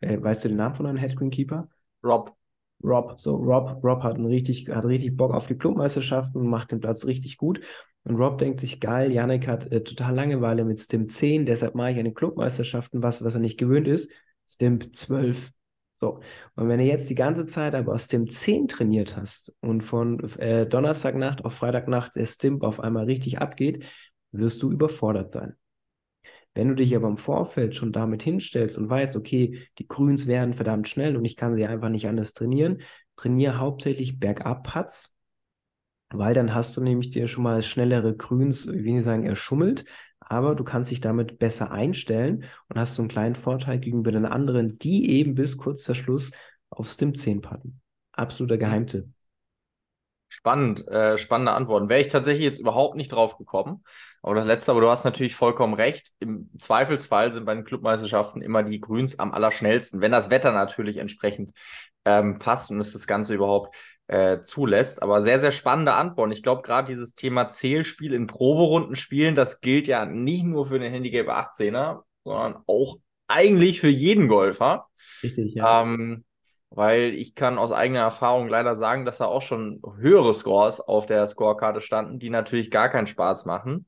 äh, 0.00 0.22
weißt 0.22 0.44
du 0.44 0.48
den 0.48 0.56
Namen 0.56 0.74
von 0.74 0.86
eurem 0.86 0.96
Head 0.96 1.18
Keeper? 1.30 1.68
Rob. 2.02 2.36
Rob. 2.82 3.20
So, 3.20 3.36
Rob, 3.36 3.82
Rob 3.82 4.02
hat, 4.02 4.14
einen 4.14 4.26
richtig, 4.26 4.68
hat 4.68 4.84
richtig 4.84 5.16
Bock 5.16 5.32
auf 5.32 5.46
die 5.46 5.56
Clubmeisterschaften 5.56 6.40
und 6.40 6.48
macht 6.48 6.72
den 6.72 6.80
Platz 6.80 7.06
richtig 7.06 7.36
gut. 7.36 7.60
Und 8.04 8.16
Rob 8.16 8.38
denkt 8.38 8.60
sich, 8.60 8.80
geil, 8.80 9.10
Yannick 9.10 9.48
hat 9.48 9.70
äh, 9.72 9.82
total 9.82 10.14
Langeweile 10.14 10.64
mit 10.64 10.78
Stimp 10.78 11.10
10, 11.10 11.46
deshalb 11.46 11.74
mache 11.74 11.90
ich 11.90 11.98
an 11.98 12.04
den 12.04 12.14
Clubmeisterschaften 12.14 13.02
was, 13.02 13.24
was 13.24 13.34
er 13.34 13.40
nicht 13.40 13.58
gewöhnt 13.58 13.88
ist. 13.88 14.12
Stimp 14.46 14.94
12. 14.94 15.50
So, 15.98 16.20
und 16.54 16.68
wenn 16.68 16.78
du 16.78 16.84
jetzt 16.84 17.08
die 17.08 17.14
ganze 17.14 17.46
Zeit 17.46 17.74
aber 17.74 17.94
aus 17.94 18.06
dem 18.06 18.28
10 18.28 18.68
trainiert 18.68 19.16
hast 19.16 19.54
und 19.60 19.80
von 19.80 20.20
äh, 20.38 20.66
Donnerstagnacht 20.66 21.44
auf 21.44 21.54
Freitagnacht 21.54 22.14
der 22.16 22.26
Stimp 22.26 22.62
auf 22.62 22.80
einmal 22.80 23.06
richtig 23.06 23.40
abgeht, 23.40 23.84
wirst 24.38 24.62
du 24.62 24.70
überfordert 24.70 25.32
sein. 25.32 25.54
Wenn 26.54 26.68
du 26.68 26.74
dich 26.74 26.96
aber 26.96 27.08
im 27.08 27.18
Vorfeld 27.18 27.76
schon 27.76 27.92
damit 27.92 28.22
hinstellst 28.22 28.78
und 28.78 28.88
weißt, 28.88 29.16
okay, 29.16 29.60
die 29.78 29.86
Grüns 29.86 30.26
werden 30.26 30.54
verdammt 30.54 30.88
schnell 30.88 31.16
und 31.16 31.24
ich 31.24 31.36
kann 31.36 31.54
sie 31.54 31.66
einfach 31.66 31.90
nicht 31.90 32.08
anders 32.08 32.32
trainieren, 32.32 32.80
trainiere 33.14 33.58
hauptsächlich 33.58 34.18
Bergab-Putts, 34.18 35.12
weil 36.10 36.34
dann 36.34 36.54
hast 36.54 36.76
du 36.76 36.80
nämlich 36.80 37.10
dir 37.10 37.28
schon 37.28 37.44
mal 37.44 37.62
schnellere 37.62 38.16
Grüns, 38.16 38.68
wie 38.72 38.96
ich 38.96 39.04
sagen, 39.04 39.24
erschummelt 39.24 39.84
aber 40.28 40.54
du 40.54 40.64
kannst 40.64 40.90
dich 40.90 41.00
damit 41.00 41.38
besser 41.38 41.70
einstellen 41.70 42.44
und 42.68 42.78
hast 42.78 42.94
so 42.94 43.02
einen 43.02 43.08
kleinen 43.08 43.36
Vorteil 43.36 43.78
gegenüber 43.78 44.10
den 44.10 44.26
anderen, 44.26 44.78
die 44.78 45.10
eben 45.10 45.34
bis 45.34 45.56
kurz 45.56 45.84
vor 45.84 45.94
Schluss 45.94 46.32
auf 46.68 46.88
Stim 46.88 47.14
10 47.14 47.40
patten. 47.40 47.80
Absoluter 48.12 48.58
Geheimtipp. 48.58 49.06
Spannend, 50.28 50.86
äh, 50.88 51.18
spannende 51.18 51.52
Antworten. 51.52 51.88
Wäre 51.88 52.00
ich 52.00 52.08
tatsächlich 52.08 52.44
jetzt 52.44 52.58
überhaupt 52.58 52.96
nicht 52.96 53.12
drauf 53.12 53.38
gekommen. 53.38 53.84
Aber 54.22 54.34
das 54.34 54.46
letzte, 54.46 54.72
aber 54.72 54.80
du 54.80 54.90
hast 54.90 55.04
natürlich 55.04 55.36
vollkommen 55.36 55.74
recht. 55.74 56.10
Im 56.18 56.50
Zweifelsfall 56.58 57.32
sind 57.32 57.44
bei 57.44 57.54
den 57.54 57.64
Clubmeisterschaften 57.64 58.42
immer 58.42 58.64
die 58.64 58.80
Grüns 58.80 59.20
am 59.20 59.32
allerschnellsten, 59.32 60.00
wenn 60.00 60.10
das 60.10 60.30
Wetter 60.30 60.52
natürlich 60.52 60.96
entsprechend 60.96 61.52
ähm, 62.04 62.40
passt 62.40 62.72
und 62.72 62.80
es 62.80 62.92
das 62.92 63.06
Ganze 63.06 63.34
überhaupt 63.34 63.76
äh, 64.08 64.40
zulässt. 64.40 65.00
Aber 65.00 65.22
sehr, 65.22 65.38
sehr 65.38 65.52
spannende 65.52 65.92
Antworten. 65.94 66.32
Ich 66.32 66.42
glaube, 66.42 66.62
gerade 66.62 66.88
dieses 66.88 67.14
Thema 67.14 67.48
Zählspiel 67.48 68.12
in 68.12 68.26
Proberunden 68.26 68.96
spielen, 68.96 69.36
das 69.36 69.60
gilt 69.60 69.86
ja 69.86 70.06
nicht 70.06 70.44
nur 70.44 70.66
für 70.66 70.80
den 70.80 70.92
Handicap 70.92 71.28
18er, 71.28 72.02
sondern 72.24 72.62
auch 72.66 72.98
eigentlich 73.28 73.80
für 73.80 73.88
jeden 73.88 74.28
Golfer. 74.28 74.88
Richtig, 75.22 75.54
ja. 75.54 75.82
Ähm, 75.82 76.24
weil 76.70 77.14
ich 77.14 77.34
kann 77.34 77.58
aus 77.58 77.72
eigener 77.72 78.00
Erfahrung 78.00 78.48
leider 78.48 78.76
sagen, 78.76 79.04
dass 79.04 79.18
da 79.18 79.26
auch 79.26 79.42
schon 79.42 79.80
höhere 79.98 80.34
Scores 80.34 80.80
auf 80.80 81.06
der 81.06 81.26
Scorekarte 81.26 81.80
standen, 81.80 82.18
die 82.18 82.30
natürlich 82.30 82.70
gar 82.70 82.88
keinen 82.88 83.06
Spaß 83.06 83.46
machen. 83.46 83.86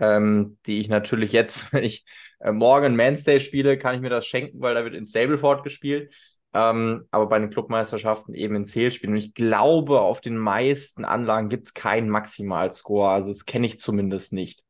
Ähm, 0.00 0.58
die 0.66 0.80
ich 0.80 0.88
natürlich 0.88 1.32
jetzt, 1.32 1.72
wenn 1.72 1.84
ich 1.84 2.04
äh, 2.40 2.52
morgen 2.52 2.96
Manstay 2.96 3.40
spiele, 3.40 3.78
kann 3.78 3.94
ich 3.94 4.00
mir 4.00 4.10
das 4.10 4.26
schenken, 4.26 4.60
weil 4.60 4.74
da 4.74 4.84
wird 4.84 4.94
in 4.94 5.06
Stableford 5.06 5.62
gespielt. 5.62 6.12
Ähm, 6.52 7.06
aber 7.10 7.26
bei 7.26 7.38
den 7.40 7.50
Clubmeisterschaften 7.50 8.32
eben 8.34 8.54
in 8.54 8.64
Zählspielen. 8.64 9.14
Und 9.14 9.18
ich 9.18 9.34
glaube, 9.34 10.00
auf 10.00 10.20
den 10.20 10.36
meisten 10.36 11.04
Anlagen 11.04 11.48
gibt 11.48 11.66
es 11.66 11.74
keinen 11.74 12.08
Maximalscore. 12.08 13.10
Also 13.10 13.28
das 13.28 13.44
kenne 13.44 13.66
ich 13.66 13.80
zumindest 13.80 14.32
nicht. 14.32 14.62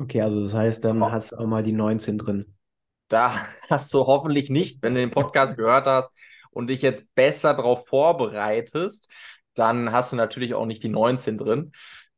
Okay, 0.00 0.20
also 0.20 0.42
das 0.42 0.54
heißt, 0.54 0.84
dann 0.84 1.00
oh. 1.02 1.10
hast 1.10 1.32
du 1.32 1.36
auch 1.36 1.46
mal 1.46 1.62
die 1.62 1.72
19 1.72 2.18
drin. 2.18 2.56
Da 3.08 3.46
hast 3.68 3.94
du 3.94 4.00
hoffentlich 4.06 4.50
nicht, 4.50 4.82
wenn 4.82 4.94
du 4.94 5.00
den 5.00 5.12
Podcast 5.12 5.56
gehört 5.56 5.86
hast, 5.86 6.12
und 6.58 6.66
dich 6.66 6.82
jetzt 6.82 7.14
besser 7.14 7.54
darauf 7.54 7.86
vorbereitest, 7.86 9.08
dann 9.54 9.92
hast 9.92 10.10
du 10.10 10.16
natürlich 10.16 10.54
auch 10.54 10.66
nicht 10.66 10.82
die 10.82 10.88
19 10.88 11.38
drin. 11.38 11.70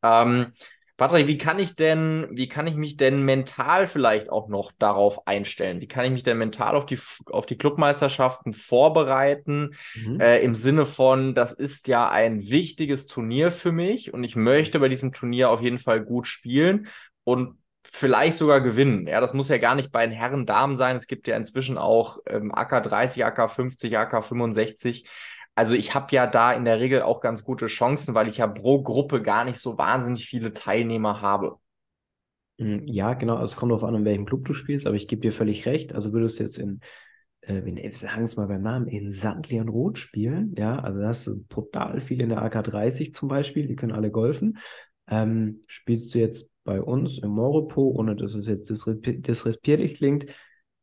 Ähm, 0.02 0.52
Patrick, 0.96 1.26
wie 1.26 1.36
kann 1.36 1.58
ich 1.58 1.76
denn, 1.76 2.26
wie 2.30 2.48
kann 2.48 2.66
ich 2.66 2.74
mich 2.74 2.96
denn 2.96 3.22
mental 3.22 3.86
vielleicht 3.86 4.30
auch 4.30 4.48
noch 4.48 4.72
darauf 4.72 5.26
einstellen? 5.26 5.82
Wie 5.82 5.88
kann 5.88 6.06
ich 6.06 6.12
mich 6.12 6.22
denn 6.22 6.38
mental 6.38 6.74
auf 6.74 6.86
die, 6.86 6.98
auf 7.26 7.44
die 7.44 7.58
Clubmeisterschaften 7.58 8.54
vorbereiten? 8.54 9.74
Mhm. 9.94 10.20
Äh, 10.20 10.38
Im 10.38 10.54
Sinne 10.54 10.86
von, 10.86 11.34
das 11.34 11.52
ist 11.52 11.86
ja 11.86 12.08
ein 12.08 12.48
wichtiges 12.48 13.08
Turnier 13.08 13.50
für 13.50 13.72
mich 13.72 14.14
und 14.14 14.24
ich 14.24 14.36
möchte 14.36 14.80
bei 14.80 14.88
diesem 14.88 15.12
Turnier 15.12 15.50
auf 15.50 15.60
jeden 15.60 15.78
Fall 15.78 16.02
gut 16.02 16.26
spielen. 16.26 16.88
Und 17.24 17.58
vielleicht 17.84 18.36
sogar 18.36 18.60
gewinnen. 18.60 19.06
Ja, 19.06 19.20
das 19.20 19.34
muss 19.34 19.48
ja 19.48 19.58
gar 19.58 19.74
nicht 19.74 19.90
bei 19.92 20.06
den 20.06 20.14
Herren 20.14 20.46
Damen 20.46 20.76
sein. 20.76 20.96
Es 20.96 21.06
gibt 21.06 21.26
ja 21.26 21.36
inzwischen 21.36 21.78
auch 21.78 22.18
ähm, 22.26 22.52
AK 22.54 22.82
30, 22.84 23.24
AK 23.24 23.50
50, 23.50 23.96
AK 23.96 24.24
65. 24.24 25.06
Also 25.54 25.74
ich 25.74 25.94
habe 25.94 26.14
ja 26.14 26.26
da 26.26 26.52
in 26.52 26.64
der 26.64 26.80
Regel 26.80 27.02
auch 27.02 27.20
ganz 27.20 27.44
gute 27.44 27.66
Chancen, 27.66 28.14
weil 28.14 28.28
ich 28.28 28.38
ja 28.38 28.46
pro 28.46 28.82
Gruppe 28.82 29.20
gar 29.22 29.44
nicht 29.44 29.58
so 29.58 29.76
wahnsinnig 29.78 30.26
viele 30.26 30.52
Teilnehmer 30.52 31.20
habe. 31.20 31.58
Hm, 32.58 32.82
ja, 32.86 33.14
genau. 33.14 33.34
Also 33.34 33.52
es 33.52 33.56
kommt 33.56 33.70
darauf 33.70 33.84
an, 33.84 33.94
in 33.94 34.04
welchem 34.04 34.26
Club 34.26 34.44
du 34.44 34.54
spielst, 34.54 34.86
aber 34.86 34.96
ich 34.96 35.08
gebe 35.08 35.22
dir 35.22 35.32
völlig 35.32 35.66
recht. 35.66 35.94
Also 35.94 36.12
würdest 36.12 36.38
du 36.38 36.44
jetzt 36.44 36.58
in, 36.58 36.80
äh, 37.40 37.58
in 37.58 37.92
sagen 37.92 38.24
es 38.24 38.36
mal 38.36 38.46
beim 38.46 38.62
Namen, 38.62 38.86
in 38.86 39.10
Sandlian 39.10 39.68
Roth 39.68 39.98
spielen, 39.98 40.54
ja, 40.56 40.78
also 40.78 41.00
das 41.00 41.26
ist 41.26 41.48
brutal 41.48 42.00
viel 42.00 42.20
in 42.20 42.28
der 42.28 42.42
AK 42.42 42.62
30 42.64 43.12
zum 43.12 43.28
Beispiel, 43.28 43.66
die 43.66 43.76
können 43.76 43.92
alle 43.92 44.10
golfen. 44.10 44.58
Ähm, 45.08 45.60
spielst 45.66 46.14
du 46.14 46.18
jetzt 46.18 46.49
bei 46.64 46.80
uns 46.80 47.18
im 47.18 47.30
Moropo, 47.30 47.82
ohne 47.82 48.16
dass 48.16 48.34
es 48.34 48.46
jetzt 48.46 48.70
disrespektierlich 48.70 49.94
klingt, 49.94 50.26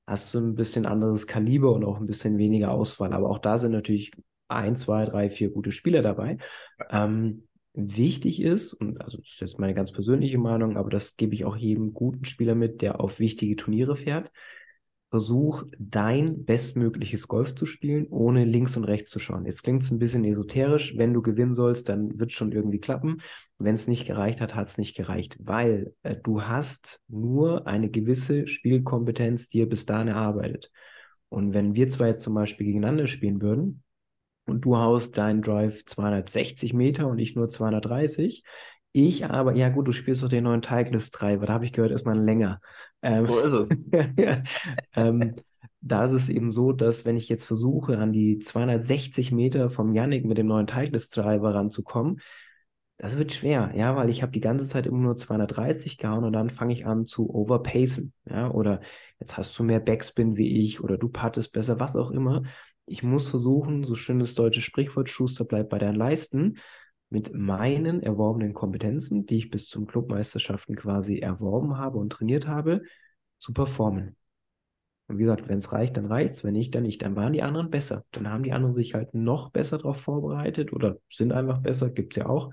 hast 0.06 0.34
du 0.34 0.40
ein 0.40 0.56
bisschen 0.56 0.86
anderes 0.86 1.28
Kaliber 1.28 1.74
und 1.74 1.84
auch 1.84 2.00
ein 2.00 2.08
bisschen 2.08 2.38
weniger 2.38 2.72
Auswahl. 2.72 3.14
Aber 3.14 3.30
auch 3.30 3.40
da 3.40 3.58
sind 3.58 3.74
natürlich 3.74 4.12
ein, 4.48 4.76
zwei, 4.76 5.06
drei, 5.06 5.30
vier 5.30 5.50
gute 5.50 5.72
Spieler 5.72 6.02
dabei. 6.02 6.38
Ähm, 6.90 7.48
wichtig 7.74 8.42
ist, 8.42 8.74
und 8.74 9.02
also 9.02 9.18
das 9.18 9.28
ist 9.28 9.42
jetzt 9.42 9.60
meine 9.60 9.74
ganz 9.74 9.92
persönliche 9.92 10.38
Meinung, 10.38 10.78
aber 10.78 10.90
das 10.90 11.16
gebe 11.16 11.36
ich 11.36 11.46
auch 11.46 11.58
jedem 11.58 11.94
guten 11.94 12.26
Spieler 12.26 12.56
mit, 12.56 12.82
der 12.82 13.00
auf 13.00 13.20
wichtige 13.20 13.56
Turniere 13.56 13.96
fährt, 13.96 14.32
versuch 15.10 15.64
dein 15.80 16.44
bestmögliches 16.44 17.28
Golf 17.28 17.56
zu 17.56 17.66
spielen, 17.66 18.08
ohne 18.10 18.44
links 18.44 18.76
und 18.76 18.84
rechts 18.84 19.10
zu 19.10 19.20
schauen. 19.20 19.46
Jetzt 19.46 19.64
klingt 19.64 19.84
es 19.84 19.92
ein 19.92 20.00
bisschen 20.00 20.26
esoterisch. 20.26 20.98
Wenn 20.98 21.14
du 21.14 21.22
gewinnen 21.22 21.54
sollst, 21.54 21.88
dann 21.88 22.20
wird 22.20 22.32
es 22.32 22.38
schon 22.38 22.52
irgendwie 22.52 22.80
klappen. 22.80 23.22
Wenn 23.58 23.76
es 23.76 23.88
nicht 23.88 24.06
gereicht 24.06 24.42
hat, 24.42 24.56
hat 24.56 24.68
es 24.68 24.78
nicht 24.78 24.98
gereicht, 24.98 25.38
weil 25.40 25.94
äh, 26.04 26.18
du 26.22 26.44
hast 26.44 27.02
nur 27.08 27.68
eine 27.68 27.90
gewisse 27.90 28.48
Spielkompetenz 28.48 29.48
dir 29.48 29.70
bis 29.70 29.86
dahin 29.86 30.10
erarbeitet. 30.10 30.72
Und 31.30 31.54
wenn 31.54 31.76
wir 31.76 31.90
zwei 31.90 32.08
jetzt 32.08 32.24
zum 32.24 32.34
Beispiel 32.34 32.68
gegeneinander 32.68 33.08
spielen 33.08 33.42
würden, 33.42 33.84
und 34.48 34.62
du 34.62 34.78
haust 34.78 35.18
deinen 35.18 35.42
Drive 35.42 35.84
260 35.86 36.74
Meter 36.74 37.08
und 37.08 37.20
ich 37.20 37.36
nur 37.36 37.50
230, 37.50 38.44
ich 38.92 39.26
aber, 39.26 39.56
ja 39.56 39.70
gut, 39.70 39.88
du 39.88 39.92
spielst 39.92 40.24
doch 40.24 40.30
den 40.30 40.46
neuen 40.46 40.62
Titleist 40.62 41.14
Treiber, 41.14 41.46
da 41.46 41.54
habe 41.54 41.66
ich 41.66 41.74
gehört, 41.74 41.92
ist 41.92 42.06
man 42.06 42.26
länger. 42.26 42.60
Ähm, 43.02 43.24
so 43.24 43.40
ist 43.40 43.54
es. 43.54 44.44
ähm, 44.96 45.36
da 45.82 46.06
ist 46.06 46.14
es 46.14 46.30
eben 46.30 46.52
so, 46.52 46.72
dass 46.72 47.06
wenn 47.06 47.16
ich 47.18 47.30
jetzt 47.30 47.46
versuche, 47.46 47.98
an 47.98 48.12
die 48.12 48.40
260 48.40 49.32
Meter 49.32 49.70
vom 49.70 49.94
Yannick 49.94 50.26
mit 50.26 50.38
dem 50.38 50.48
neuen 50.48 50.68
Titleist 50.68 51.14
Treiber 51.14 51.54
ranzukommen, 51.54 52.20
das 52.98 53.16
wird 53.18 53.32
schwer, 53.32 53.72
ja, 53.76 53.96
weil 53.96 54.10
ich 54.10 54.24
habe 54.24 54.32
die 54.32 54.40
ganze 54.40 54.66
Zeit 54.66 54.88
immer 54.88 54.98
nur 54.98 55.16
230 55.16 56.00
gehauen 56.00 56.24
und 56.24 56.34
dann 56.34 56.50
fange 56.50 56.74
ich 56.74 56.88
an 56.88 57.06
zu 57.06 57.30
overpacen, 57.30 58.12
ja, 58.26 58.50
oder 58.50 58.82
jetzt 59.20 59.38
hast 59.38 59.58
du 59.58 59.64
mehr 59.64 59.80
Backspin 59.80 60.36
wie 60.36 60.64
ich 60.64 60.84
oder 60.84 60.98
du 60.98 61.08
pattest 61.08 61.52
besser, 61.52 61.80
was 61.80 61.96
auch 61.96 62.10
immer. 62.10 62.42
Ich 62.88 63.04
muss 63.04 63.28
versuchen, 63.30 63.84
so 63.84 63.94
schönes 63.94 64.34
deutsches 64.34 64.64
Sprichwort, 64.64 65.10
Schuster 65.10 65.46
bleibt 65.46 65.70
bei 65.70 65.78
deinen 65.78 65.96
Leisten, 65.96 66.58
mit 67.10 67.34
meinen 67.34 68.02
erworbenen 68.04 68.54
Kompetenzen, 68.54 69.26
die 69.26 69.38
ich 69.38 69.50
bis 69.50 69.68
zum 69.68 69.88
Clubmeisterschaften 69.88 70.76
quasi 70.76 71.20
erworben 71.20 71.78
habe 71.78 71.98
und 71.98 72.12
trainiert 72.12 72.48
habe, 72.48 72.82
zu 73.38 73.54
performen. 73.54 74.16
Und 75.08 75.18
wie 75.18 75.24
gesagt, 75.24 75.48
wenn 75.48 75.60
es 75.60 75.72
reicht, 75.72 75.96
dann 75.96 76.06
reicht 76.06 76.34
es. 76.34 76.44
Wenn 76.44 76.54
nicht, 76.54 76.76
dann 76.76 76.84
nicht. 76.84 77.02
Dann 77.02 77.16
waren 77.16 77.32
die 77.32 77.42
anderen 77.42 77.70
besser. 77.70 78.04
Dann 78.12 78.30
haben 78.30 78.44
die 78.44 78.52
anderen 78.52 78.74
sich 78.74 78.94
halt 78.94 79.14
noch 79.14 79.52
besser 79.52 79.78
darauf 79.78 80.02
vorbereitet 80.02 80.74
oder 80.74 80.98
sind 81.10 81.32
einfach 81.32 81.60
besser, 81.60 81.90
gibt 81.90 82.14
es 82.14 82.24
ja 82.24 82.28
auch. 82.28 82.52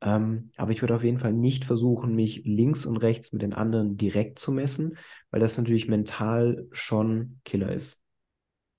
Ähm, 0.00 0.50
aber 0.56 0.72
ich 0.72 0.82
würde 0.82 0.96
auf 0.96 1.04
jeden 1.04 1.20
Fall 1.20 1.32
nicht 1.32 1.64
versuchen, 1.64 2.16
mich 2.16 2.42
links 2.44 2.86
und 2.86 2.96
rechts 2.96 3.32
mit 3.32 3.42
den 3.42 3.52
anderen 3.54 3.96
direkt 3.96 4.40
zu 4.40 4.50
messen, 4.50 4.96
weil 5.30 5.40
das 5.40 5.56
natürlich 5.56 5.86
mental 5.86 6.66
schon 6.72 7.40
Killer 7.44 7.72
ist. 7.72 8.02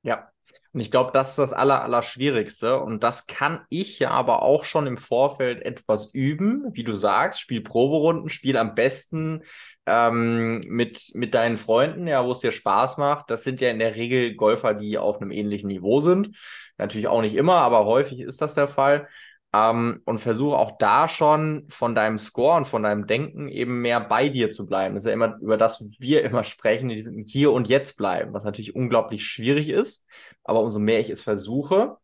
Ja, 0.02 0.33
und 0.74 0.80
ich 0.80 0.90
glaube, 0.90 1.12
das 1.14 1.30
ist 1.30 1.38
das 1.38 1.54
Aller, 1.54 1.84
Allerschwierigste. 1.84 2.80
Und 2.80 3.04
das 3.04 3.28
kann 3.28 3.60
ich 3.70 4.00
ja 4.00 4.10
aber 4.10 4.42
auch 4.42 4.64
schon 4.64 4.88
im 4.88 4.98
Vorfeld 4.98 5.62
etwas 5.62 6.12
üben. 6.14 6.66
Wie 6.74 6.84
du 6.84 6.96
sagst, 6.96 7.40
spiel 7.40 7.62
Proberunden, 7.62 8.30
spiel 8.30 8.58
am 8.58 8.74
besten 8.74 9.44
ähm, 9.86 10.62
mit, 10.62 11.12
mit 11.14 11.36
deinen 11.36 11.58
Freunden, 11.58 12.08
ja, 12.08 12.26
wo 12.26 12.32
es 12.32 12.40
dir 12.40 12.52
Spaß 12.52 12.98
macht. 12.98 13.30
Das 13.30 13.44
sind 13.44 13.62
ja 13.62 13.70
in 13.70 13.78
der 13.78 13.96
Regel 13.96 14.36
Golfer, 14.36 14.74
die 14.74 14.98
auf 14.98 15.22
einem 15.22 15.30
ähnlichen 15.30 15.68
Niveau 15.68 16.02
sind. 16.02 16.36
Natürlich 16.80 17.08
auch 17.08 17.22
nicht 17.22 17.36
immer, 17.36 17.58
aber 17.58 17.86
häufig 17.86 18.20
ist 18.20 18.42
das 18.42 18.56
der 18.56 18.68
Fall. 18.68 19.08
Ähm, 19.54 20.02
und 20.06 20.18
versuche 20.18 20.58
auch 20.58 20.78
da 20.80 21.08
schon 21.08 21.66
von 21.70 21.94
deinem 21.94 22.18
Score 22.18 22.58
und 22.58 22.66
von 22.66 22.82
deinem 22.84 23.06
Denken 23.06 23.48
eben 23.50 23.82
mehr 23.82 24.02
bei 24.02 24.30
dir 24.30 24.50
zu 24.50 24.66
bleiben. 24.66 24.96
Das 24.96 25.04
ist 25.04 25.08
ja 25.08 25.14
immer 25.14 25.38
über 25.42 25.58
das 25.58 25.86
wir 26.00 26.24
immer 26.26 26.44
sprechen, 26.44 26.90
in 26.90 26.96
diesem 26.96 27.26
Hier 27.26 27.52
und 27.52 27.68
Jetzt 27.68 27.98
bleiben, 27.98 28.34
was 28.34 28.44
natürlich 28.44 28.76
unglaublich 28.76 29.26
schwierig 29.26 29.70
ist. 29.70 30.08
Aber 30.44 30.62
umso 30.62 30.80
mehr 30.80 31.00
ich 31.00 31.10
es 31.10 31.22
versuche, 31.22 31.98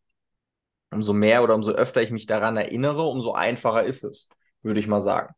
umso 0.90 1.12
mehr 1.12 1.42
oder 1.42 1.54
umso 1.54 1.72
öfter 1.72 2.02
ich 2.02 2.10
mich 2.10 2.26
daran 2.26 2.56
erinnere, 2.56 3.02
umso 3.02 3.32
einfacher 3.32 3.84
ist 3.84 4.04
es, 4.04 4.28
würde 4.62 4.80
ich 4.80 4.86
mal 4.86 5.00
sagen. 5.00 5.34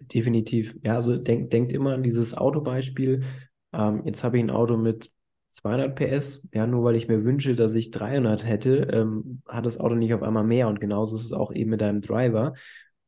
Definitiv. 0.00 0.76
Ja, 0.82 0.96
also 0.96 1.16
denk, 1.16 1.50
denkt 1.50 1.72
immer 1.72 1.94
an 1.94 2.02
dieses 2.02 2.36
Autobeispiel. 2.36 3.24
Ähm, 3.72 4.02
jetzt 4.04 4.24
habe 4.24 4.38
ich 4.38 4.44
ein 4.44 4.50
Auto 4.50 4.76
mit 4.76 5.10
200 5.56 5.94
PS, 5.94 6.46
ja, 6.52 6.66
nur 6.66 6.84
weil 6.84 6.96
ich 6.96 7.08
mir 7.08 7.24
wünsche, 7.24 7.54
dass 7.54 7.74
ich 7.74 7.90
300 7.90 8.44
hätte, 8.44 8.88
ähm, 8.92 9.40
hat 9.48 9.64
das 9.64 9.80
Auto 9.80 9.94
nicht 9.94 10.12
auf 10.12 10.22
einmal 10.22 10.44
mehr. 10.44 10.68
Und 10.68 10.80
genauso 10.80 11.16
ist 11.16 11.24
es 11.24 11.32
auch 11.32 11.50
eben 11.52 11.70
mit 11.70 11.80
deinem 11.80 12.02
Driver 12.02 12.52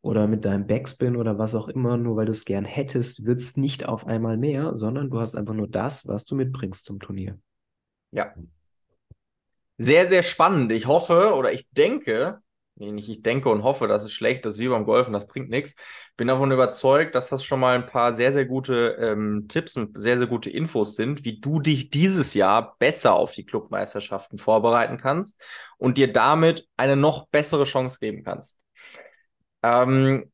oder 0.01 0.27
mit 0.27 0.47
deinem 0.47 0.67
Backspin 0.67 1.17
oder 1.17 1.39
was 1.39 1.55
auch 1.55 1.69
immer. 1.69 1.99
Nur 1.99 2.17
weil 2.17 2.25
du 2.25 2.33
es 2.33 2.47
gern 2.47 2.65
hättest, 2.65 3.27
wird 3.27 3.41
es 3.41 3.59
nicht 3.59 3.87
auf 3.87 4.07
einmal 4.07 4.39
mehr, 4.39 4.77
sondern 4.77 5.11
du 5.11 5.21
hast 5.21 5.37
einfach 5.37 5.53
nur 5.53 5.69
das, 5.69 6.09
was 6.09 6.25
du 6.25 6.37
mitbringst 6.37 6.87
zum 6.87 7.01
Turnier. 7.01 7.39
Ja. 8.13 8.35
Sehr, 9.77 10.09
sehr 10.09 10.23
spannend. 10.23 10.73
Ich 10.73 10.87
hoffe 10.87 11.35
oder 11.35 11.53
ich 11.53 11.71
denke, 11.71 12.41
nee, 12.79 12.93
nicht 12.93 13.09
ich 13.09 13.23
denke 13.23 13.49
und 13.49 13.63
hoffe, 13.63 13.87
das 13.89 14.05
ist 14.05 14.13
schlecht, 14.13 14.45
das 14.45 14.55
ist 14.55 14.61
wie 14.61 14.69
beim 14.69 14.85
Golfen, 14.85 15.13
das 15.13 15.27
bringt 15.27 15.51
nichts. 15.51 15.77
Bin 16.17 16.29
davon 16.29 16.51
überzeugt, 16.53 17.15
dass 17.15 17.29
das 17.29 17.45
schon 17.45 17.61
mal 17.61 17.75
ein 17.75 17.87
paar 17.87 18.13
sehr, 18.13 18.33
sehr 18.33 18.47
gute 18.47 18.97
ähm, 19.01 19.47
Tipps 19.49 19.77
und 19.77 20.01
sehr, 20.01 20.19
sehr 20.19 20.27
gute 20.27 20.51
Infos 20.51 20.97
sind, 20.97 21.25
wie 21.25 21.41
du 21.41 21.61
dich 21.61 21.91
dieses 21.91 22.35
Jahr 22.35 22.77
besser 22.79 23.15
auf 23.15 23.33
die 23.33 23.45
Clubmeisterschaften 23.45 24.39
vorbereiten 24.39 24.99
kannst 24.99 25.43
und 25.77 25.99
dir 25.99 26.13
damit 26.13 26.69
eine 26.77 26.97
noch 26.97 27.29
bessere 27.29 27.65
Chance 27.65 27.99
geben 28.01 28.25
kannst. 28.25 28.59
Ähm, 29.63 30.31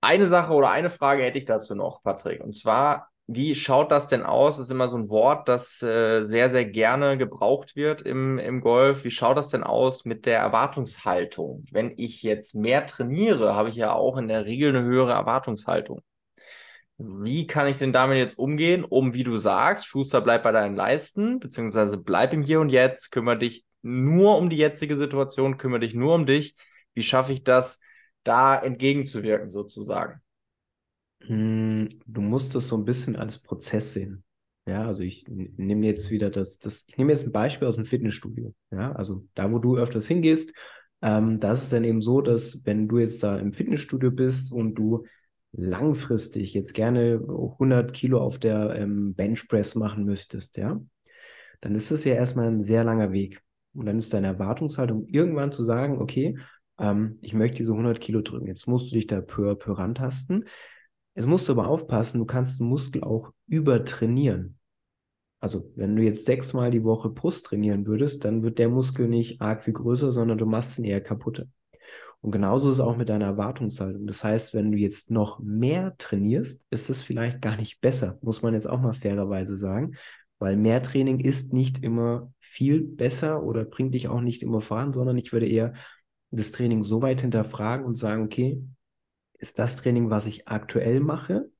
eine 0.00 0.28
Sache 0.28 0.52
oder 0.52 0.70
eine 0.70 0.90
Frage 0.90 1.22
hätte 1.22 1.38
ich 1.38 1.44
dazu 1.44 1.74
noch, 1.74 2.02
Patrick. 2.02 2.42
Und 2.42 2.56
zwar, 2.56 3.11
wie 3.26 3.54
schaut 3.54 3.92
das 3.92 4.08
denn 4.08 4.22
aus? 4.22 4.56
Das 4.56 4.66
ist 4.66 4.72
immer 4.72 4.88
so 4.88 4.96
ein 4.96 5.08
Wort, 5.08 5.48
das 5.48 5.82
äh, 5.82 6.22
sehr, 6.22 6.48
sehr 6.48 6.64
gerne 6.64 7.16
gebraucht 7.16 7.76
wird 7.76 8.02
im, 8.02 8.38
im 8.38 8.60
Golf. 8.60 9.04
Wie 9.04 9.10
schaut 9.10 9.36
das 9.36 9.50
denn 9.50 9.62
aus 9.62 10.04
mit 10.04 10.26
der 10.26 10.38
Erwartungshaltung? 10.40 11.64
Wenn 11.70 11.94
ich 11.96 12.22
jetzt 12.22 12.54
mehr 12.54 12.86
trainiere, 12.86 13.54
habe 13.54 13.68
ich 13.68 13.76
ja 13.76 13.92
auch 13.94 14.16
in 14.16 14.28
der 14.28 14.44
Regel 14.44 14.74
eine 14.74 14.84
höhere 14.84 15.12
Erwartungshaltung. 15.12 16.00
Wie 16.98 17.46
kann 17.46 17.66
ich 17.68 17.78
denn 17.78 17.92
damit 17.92 18.18
jetzt 18.18 18.38
umgehen, 18.38 18.84
um, 18.84 19.14
wie 19.14 19.24
du 19.24 19.38
sagst, 19.38 19.86
Schuster, 19.86 20.20
bleib 20.20 20.42
bei 20.44 20.52
deinen 20.52 20.76
Leisten, 20.76 21.40
beziehungsweise 21.40 21.98
bleib 21.98 22.32
im 22.32 22.42
Hier 22.42 22.60
und 22.60 22.70
Jetzt, 22.70 23.10
kümmere 23.10 23.38
dich 23.38 23.64
nur 23.82 24.38
um 24.38 24.50
die 24.50 24.56
jetzige 24.56 24.96
Situation, 24.96 25.58
kümmere 25.58 25.80
dich 25.80 25.94
nur 25.94 26.14
um 26.14 26.26
dich. 26.26 26.54
Wie 26.94 27.02
schaffe 27.02 27.32
ich 27.32 27.42
das, 27.42 27.80
da 28.22 28.56
entgegenzuwirken, 28.56 29.50
sozusagen? 29.50 30.21
Hm, 31.26 31.88
du 32.06 32.20
musst 32.20 32.54
das 32.54 32.68
so 32.68 32.76
ein 32.76 32.84
bisschen 32.84 33.16
als 33.16 33.38
Prozess 33.38 33.92
sehen. 33.94 34.24
Ja, 34.66 34.86
also 34.86 35.02
ich 35.02 35.26
nehme 35.28 35.86
jetzt 35.86 36.10
wieder 36.10 36.30
das, 36.30 36.58
das, 36.58 36.84
ich 36.86 36.96
nehme 36.96 37.12
jetzt 37.12 37.26
ein 37.26 37.32
Beispiel 37.32 37.66
aus 37.66 37.76
dem 37.76 37.84
Fitnessstudio. 37.84 38.54
Ja, 38.70 38.92
also 38.92 39.26
da, 39.34 39.50
wo 39.52 39.58
du 39.58 39.76
öfters 39.76 40.06
hingehst, 40.06 40.52
ähm, 41.02 41.40
da 41.40 41.52
ist 41.52 41.64
es 41.64 41.68
dann 41.70 41.84
eben 41.84 42.00
so, 42.00 42.20
dass 42.20 42.64
wenn 42.64 42.86
du 42.86 42.98
jetzt 42.98 43.22
da 43.22 43.38
im 43.38 43.52
Fitnessstudio 43.52 44.12
bist 44.12 44.52
und 44.52 44.74
du 44.76 45.04
langfristig 45.52 46.54
jetzt 46.54 46.74
gerne 46.74 47.20
100 47.58 47.92
Kilo 47.92 48.20
auf 48.20 48.38
der 48.38 48.76
ähm, 48.76 49.14
Benchpress 49.14 49.74
machen 49.74 50.04
möchtest, 50.04 50.56
ja, 50.56 50.80
dann 51.60 51.74
ist 51.74 51.90
das 51.90 52.04
ja 52.04 52.14
erstmal 52.14 52.48
ein 52.48 52.60
sehr 52.60 52.84
langer 52.84 53.12
Weg. 53.12 53.40
Und 53.74 53.86
dann 53.86 53.98
ist 53.98 54.12
deine 54.14 54.28
Erwartungshaltung 54.28 55.06
irgendwann 55.06 55.50
zu 55.50 55.64
sagen, 55.64 56.00
okay, 56.00 56.36
ähm, 56.78 57.18
ich 57.20 57.34
möchte 57.34 57.58
diese 57.58 57.72
100 57.72 58.00
Kilo 58.00 58.20
drücken. 58.20 58.46
Jetzt 58.46 58.66
musst 58.68 58.90
du 58.90 58.96
dich 58.96 59.06
da 59.06 59.20
peu 59.20 59.50
à 59.50 59.54
peu 59.54 59.72
rantasten. 59.72 60.44
Jetzt 61.14 61.26
musst 61.26 61.48
du 61.48 61.52
aber 61.52 61.68
aufpassen, 61.68 62.18
du 62.18 62.24
kannst 62.24 62.60
den 62.60 62.68
Muskel 62.68 63.04
auch 63.04 63.32
übertrainieren. 63.46 64.58
Also, 65.40 65.70
wenn 65.74 65.96
du 65.96 66.02
jetzt 66.02 66.24
sechsmal 66.24 66.70
die 66.70 66.84
Woche 66.84 67.10
Brust 67.10 67.46
trainieren 67.46 67.86
würdest, 67.86 68.24
dann 68.24 68.44
wird 68.44 68.58
der 68.58 68.68
Muskel 68.68 69.08
nicht 69.08 69.40
arg 69.40 69.62
viel 69.62 69.74
größer, 69.74 70.12
sondern 70.12 70.38
du 70.38 70.46
machst 70.46 70.78
ihn 70.78 70.84
eher 70.84 71.00
kaputt. 71.00 71.46
Und 72.20 72.30
genauso 72.30 72.68
ist 72.68 72.76
es 72.76 72.80
auch 72.80 72.96
mit 72.96 73.08
deiner 73.08 73.24
Erwartungshaltung. 73.26 74.06
Das 74.06 74.22
heißt, 74.22 74.54
wenn 74.54 74.70
du 74.70 74.78
jetzt 74.78 75.10
noch 75.10 75.40
mehr 75.40 75.96
trainierst, 75.98 76.62
ist 76.70 76.88
es 76.88 77.02
vielleicht 77.02 77.42
gar 77.42 77.56
nicht 77.56 77.80
besser, 77.80 78.18
muss 78.22 78.42
man 78.42 78.54
jetzt 78.54 78.70
auch 78.70 78.80
mal 78.80 78.92
fairerweise 78.92 79.56
sagen, 79.56 79.96
weil 80.38 80.56
mehr 80.56 80.82
Training 80.82 81.18
ist 81.18 81.52
nicht 81.52 81.82
immer 81.82 82.32
viel 82.38 82.82
besser 82.82 83.42
oder 83.42 83.64
bringt 83.64 83.94
dich 83.94 84.08
auch 84.08 84.20
nicht 84.20 84.42
immer 84.42 84.60
voran, 84.60 84.92
sondern 84.92 85.18
ich 85.18 85.32
würde 85.32 85.46
eher 85.46 85.72
das 86.30 86.52
Training 86.52 86.84
so 86.84 87.02
weit 87.02 87.20
hinterfragen 87.20 87.84
und 87.84 87.96
sagen, 87.96 88.24
okay, 88.24 88.62
ist 89.42 89.58
das 89.58 89.76
Training, 89.76 90.08
was 90.08 90.26
ich 90.26 90.46
aktuell 90.46 91.00
mache, 91.00 91.50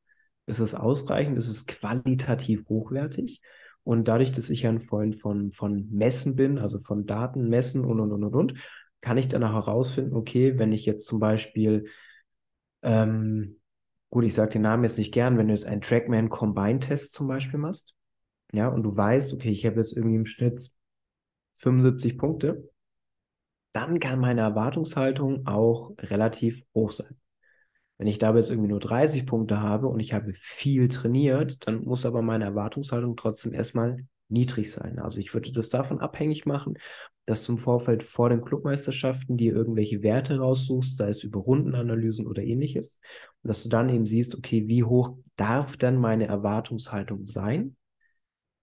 ist 0.46 0.60
es 0.60 0.74
ausreichend, 0.74 1.36
ist 1.36 1.48
es 1.48 1.66
qualitativ 1.66 2.68
hochwertig? 2.68 3.42
Und 3.82 4.06
dadurch, 4.06 4.30
dass 4.30 4.50
ich 4.50 4.62
ja 4.62 4.70
ein 4.70 4.78
Freund 4.78 5.16
von, 5.16 5.50
von 5.50 5.88
Messen 5.90 6.36
bin, 6.36 6.58
also 6.58 6.78
von 6.78 7.06
Daten 7.06 7.48
messen 7.48 7.84
und, 7.84 7.98
und, 7.98 8.12
und, 8.12 8.22
und, 8.22 8.34
und, 8.34 8.54
kann 9.00 9.18
ich 9.18 9.26
dann 9.26 9.42
auch 9.42 9.52
herausfinden, 9.52 10.14
okay, 10.14 10.58
wenn 10.60 10.70
ich 10.70 10.86
jetzt 10.86 11.06
zum 11.06 11.18
Beispiel, 11.18 11.86
ähm, 12.82 13.60
gut, 14.10 14.24
ich 14.24 14.34
sage 14.34 14.52
den 14.52 14.62
Namen 14.62 14.84
jetzt 14.84 14.98
nicht 14.98 15.12
gern, 15.12 15.36
wenn 15.36 15.48
du 15.48 15.54
jetzt 15.54 15.66
einen 15.66 15.80
Trackman 15.80 16.28
Combine 16.28 16.78
Test 16.78 17.14
zum 17.14 17.26
Beispiel 17.26 17.58
machst, 17.58 17.96
ja, 18.52 18.68
und 18.68 18.84
du 18.84 18.96
weißt, 18.96 19.34
okay, 19.34 19.50
ich 19.50 19.66
habe 19.66 19.76
jetzt 19.76 19.96
irgendwie 19.96 20.16
im 20.16 20.26
Schnitt 20.26 20.70
75 21.54 22.16
Punkte, 22.16 22.70
dann 23.72 23.98
kann 23.98 24.20
meine 24.20 24.42
Erwartungshaltung 24.42 25.48
auch 25.48 25.94
relativ 25.98 26.64
hoch 26.74 26.92
sein. 26.92 27.16
Wenn 28.02 28.08
ich 28.08 28.18
dabei 28.18 28.38
jetzt 28.38 28.50
irgendwie 28.50 28.70
nur 28.70 28.80
30 28.80 29.26
Punkte 29.26 29.60
habe 29.60 29.86
und 29.86 30.00
ich 30.00 30.12
habe 30.12 30.32
viel 30.34 30.88
trainiert, 30.88 31.68
dann 31.68 31.84
muss 31.84 32.04
aber 32.04 32.20
meine 32.20 32.42
Erwartungshaltung 32.42 33.14
trotzdem 33.14 33.54
erstmal 33.54 33.96
niedrig 34.28 34.72
sein. 34.72 34.98
Also 34.98 35.20
ich 35.20 35.32
würde 35.32 35.52
das 35.52 35.68
davon 35.68 36.00
abhängig 36.00 36.44
machen, 36.44 36.74
dass 37.26 37.46
du 37.46 37.52
im 37.52 37.58
Vorfeld 37.58 38.02
vor 38.02 38.28
den 38.28 38.42
Clubmeisterschaften 38.42 39.36
dir 39.36 39.54
irgendwelche 39.54 40.02
Werte 40.02 40.40
raussuchst, 40.40 40.96
sei 40.96 41.10
es 41.10 41.22
über 41.22 41.38
Rundenanalysen 41.38 42.26
oder 42.26 42.42
ähnliches, 42.42 42.98
und 43.44 43.48
dass 43.48 43.62
du 43.62 43.68
dann 43.68 43.88
eben 43.88 44.04
siehst, 44.04 44.34
okay, 44.34 44.66
wie 44.66 44.82
hoch 44.82 45.16
darf 45.36 45.76
dann 45.76 45.96
meine 45.96 46.26
Erwartungshaltung 46.26 47.24
sein 47.24 47.76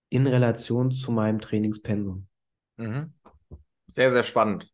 in 0.09 0.27
Relation 0.27 0.91
zu 0.91 1.13
meinem 1.13 1.39
Trainingspensum. 1.39 2.27
Mhm. 2.75 3.13
Sehr, 3.87 4.11
sehr 4.11 4.23
spannend. 4.23 4.69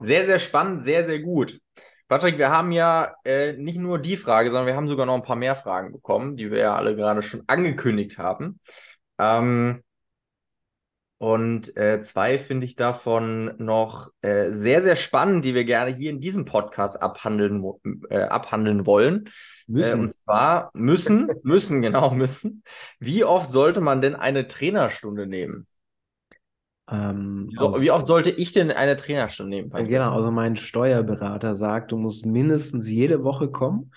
Sehr, 0.00 0.26
sehr 0.26 0.40
spannend, 0.40 0.82
sehr, 0.82 1.04
sehr 1.04 1.20
gut. 1.20 1.60
Patrick, 2.08 2.38
wir 2.38 2.50
haben 2.50 2.72
ja 2.72 3.14
äh, 3.24 3.52
nicht 3.52 3.78
nur 3.78 3.98
die 3.98 4.16
Frage, 4.16 4.50
sondern 4.50 4.66
wir 4.66 4.74
haben 4.74 4.88
sogar 4.88 5.04
noch 5.04 5.14
ein 5.14 5.22
paar 5.22 5.36
mehr 5.36 5.54
Fragen 5.54 5.92
bekommen, 5.92 6.36
die 6.36 6.50
wir 6.50 6.58
ja 6.58 6.74
alle 6.74 6.96
gerade 6.96 7.20
schon 7.20 7.44
angekündigt 7.46 8.16
haben. 8.16 8.58
Ähm, 9.18 9.82
und 11.18 11.76
äh, 11.76 12.00
zwei 12.00 12.38
finde 12.38 12.64
ich 12.64 12.76
davon 12.76 13.52
noch 13.58 14.08
äh, 14.22 14.52
sehr, 14.52 14.80
sehr 14.80 14.94
spannend, 14.94 15.44
die 15.44 15.54
wir 15.54 15.64
gerne 15.64 15.94
hier 15.94 16.10
in 16.10 16.20
diesem 16.20 16.44
Podcast 16.44 17.02
abhandeln, 17.02 17.62
äh, 18.08 18.20
abhandeln 18.22 18.86
wollen. 18.86 19.26
Äh, 19.26 19.72
müssen. 19.72 20.00
und 20.00 20.14
zwar 20.14 20.70
müssen, 20.74 21.28
müssen, 21.42 21.82
genau, 21.82 22.12
müssen. 22.12 22.62
Wie 23.00 23.24
oft 23.24 23.50
sollte 23.50 23.80
man 23.80 24.00
denn 24.00 24.14
eine 24.14 24.46
Trainerstunde 24.46 25.26
nehmen? 25.26 25.66
Ähm, 26.90 27.48
so, 27.50 27.68
aus, 27.68 27.82
wie 27.82 27.90
oft 27.90 28.06
sollte 28.06 28.30
ich 28.30 28.52
denn 28.52 28.70
eine 28.70 28.96
Trainerstunde 28.96 29.50
nehmen? 29.50 29.70
Genau, 29.70 30.14
also 30.14 30.30
mein 30.30 30.56
Steuerberater 30.56 31.54
sagt, 31.54 31.92
du 31.92 31.98
musst 31.98 32.24
mindestens 32.24 32.88
jede 32.88 33.24
Woche 33.24 33.50
kommen 33.50 33.92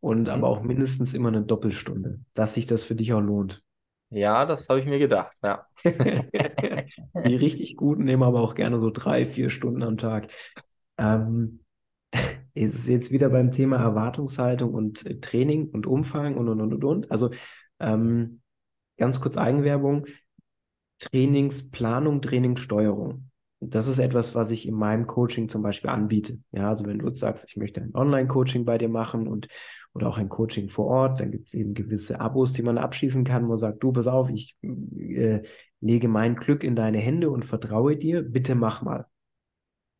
und 0.00 0.22
mhm. 0.22 0.28
aber 0.28 0.48
auch 0.48 0.62
mindestens 0.62 1.14
immer 1.14 1.28
eine 1.28 1.42
Doppelstunde, 1.42 2.20
dass 2.34 2.54
sich 2.54 2.66
das 2.66 2.84
für 2.84 2.94
dich 2.94 3.12
auch 3.14 3.20
lohnt. 3.20 3.62
Ja, 4.10 4.44
das 4.44 4.68
habe 4.68 4.78
ich 4.78 4.86
mir 4.86 4.98
gedacht, 4.98 5.36
ja. 5.42 5.66
Die 5.84 7.36
richtig 7.36 7.76
guten 7.76 8.04
nehmen 8.04 8.22
aber 8.22 8.40
auch 8.40 8.54
gerne 8.54 8.78
so 8.78 8.90
drei, 8.90 9.26
vier 9.26 9.50
Stunden 9.50 9.82
am 9.82 9.96
Tag. 9.96 10.30
Ähm, 10.98 11.60
es 12.54 12.74
ist 12.74 12.88
jetzt 12.88 13.10
wieder 13.10 13.30
beim 13.30 13.50
Thema 13.50 13.78
Erwartungshaltung 13.78 14.72
und 14.74 15.04
äh, 15.06 15.18
Training 15.18 15.70
und 15.70 15.86
Umfang 15.86 16.36
und 16.36 16.48
und 16.48 16.60
und 16.60 16.74
und. 16.74 16.84
und. 16.84 17.10
Also 17.10 17.30
ähm, 17.80 18.40
ganz 18.98 19.20
kurz 19.20 19.36
Eigenwerbung. 19.36 20.06
Trainingsplanung, 20.98 22.22
Trainingssteuerung. 22.22 23.30
Das 23.60 23.88
ist 23.88 23.98
etwas, 23.98 24.34
was 24.34 24.50
ich 24.50 24.68
in 24.68 24.74
meinem 24.74 25.06
Coaching 25.06 25.48
zum 25.48 25.62
Beispiel 25.62 25.90
anbiete. 25.90 26.38
Ja, 26.52 26.68
also 26.68 26.84
wenn 26.86 26.98
du 26.98 27.14
sagst, 27.14 27.46
ich 27.48 27.56
möchte 27.56 27.80
ein 27.80 27.94
Online-Coaching 27.94 28.64
bei 28.64 28.78
dir 28.78 28.88
machen 28.88 29.26
und 29.26 29.48
oder 29.94 30.08
auch 30.08 30.18
ein 30.18 30.28
Coaching 30.28 30.68
vor 30.68 30.86
Ort, 30.86 31.20
dann 31.20 31.30
gibt 31.30 31.46
es 31.46 31.54
eben 31.54 31.72
gewisse 31.72 32.20
Abos, 32.20 32.52
die 32.52 32.62
man 32.62 32.78
abschließen 32.78 33.22
kann, 33.24 33.44
wo 33.44 33.50
man 33.50 33.58
sagt, 33.58 33.82
du, 33.82 33.92
pass 33.92 34.08
auf, 34.08 34.28
ich 34.28 34.56
äh, 34.62 35.42
lege 35.80 36.08
mein 36.08 36.34
Glück 36.34 36.64
in 36.64 36.74
deine 36.74 36.98
Hände 36.98 37.30
und 37.30 37.44
vertraue 37.44 37.96
dir, 37.96 38.22
bitte 38.22 38.56
mach 38.56 38.82
mal. 38.82 39.06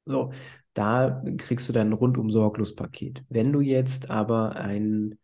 So, 0.07 0.33
da 0.75 1.23
kriegst 1.39 1.69
du 1.69 1.73
dann 1.73 1.89
ein 1.89 1.93
rundum 1.93 2.31
sorglos 2.31 2.75
Paket. 2.75 3.25
Wenn 3.29 3.53
du 3.53 3.61
jetzt 3.61 4.11
aber 4.11 4.57
ein 4.57 5.19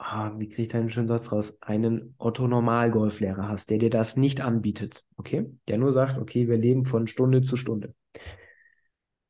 ah, 0.00 0.32
wie 0.38 0.48
kriege 0.48 0.62
ich 0.62 0.68
da 0.68 0.78
einen 0.78 0.88
schönen 0.88 1.08
Satz 1.08 1.30
raus, 1.30 1.58
einen 1.60 2.14
Otto-Normal-Golflehrer 2.18 3.48
hast, 3.48 3.70
der 3.70 3.78
dir 3.78 3.90
das 3.90 4.16
nicht 4.16 4.40
anbietet, 4.40 5.04
okay? 5.16 5.50
Der 5.68 5.78
nur 5.78 5.92
sagt, 5.92 6.18
okay, 6.18 6.48
wir 6.48 6.56
leben 6.56 6.84
von 6.84 7.06
Stunde 7.06 7.42
zu 7.42 7.56
Stunde. 7.56 7.94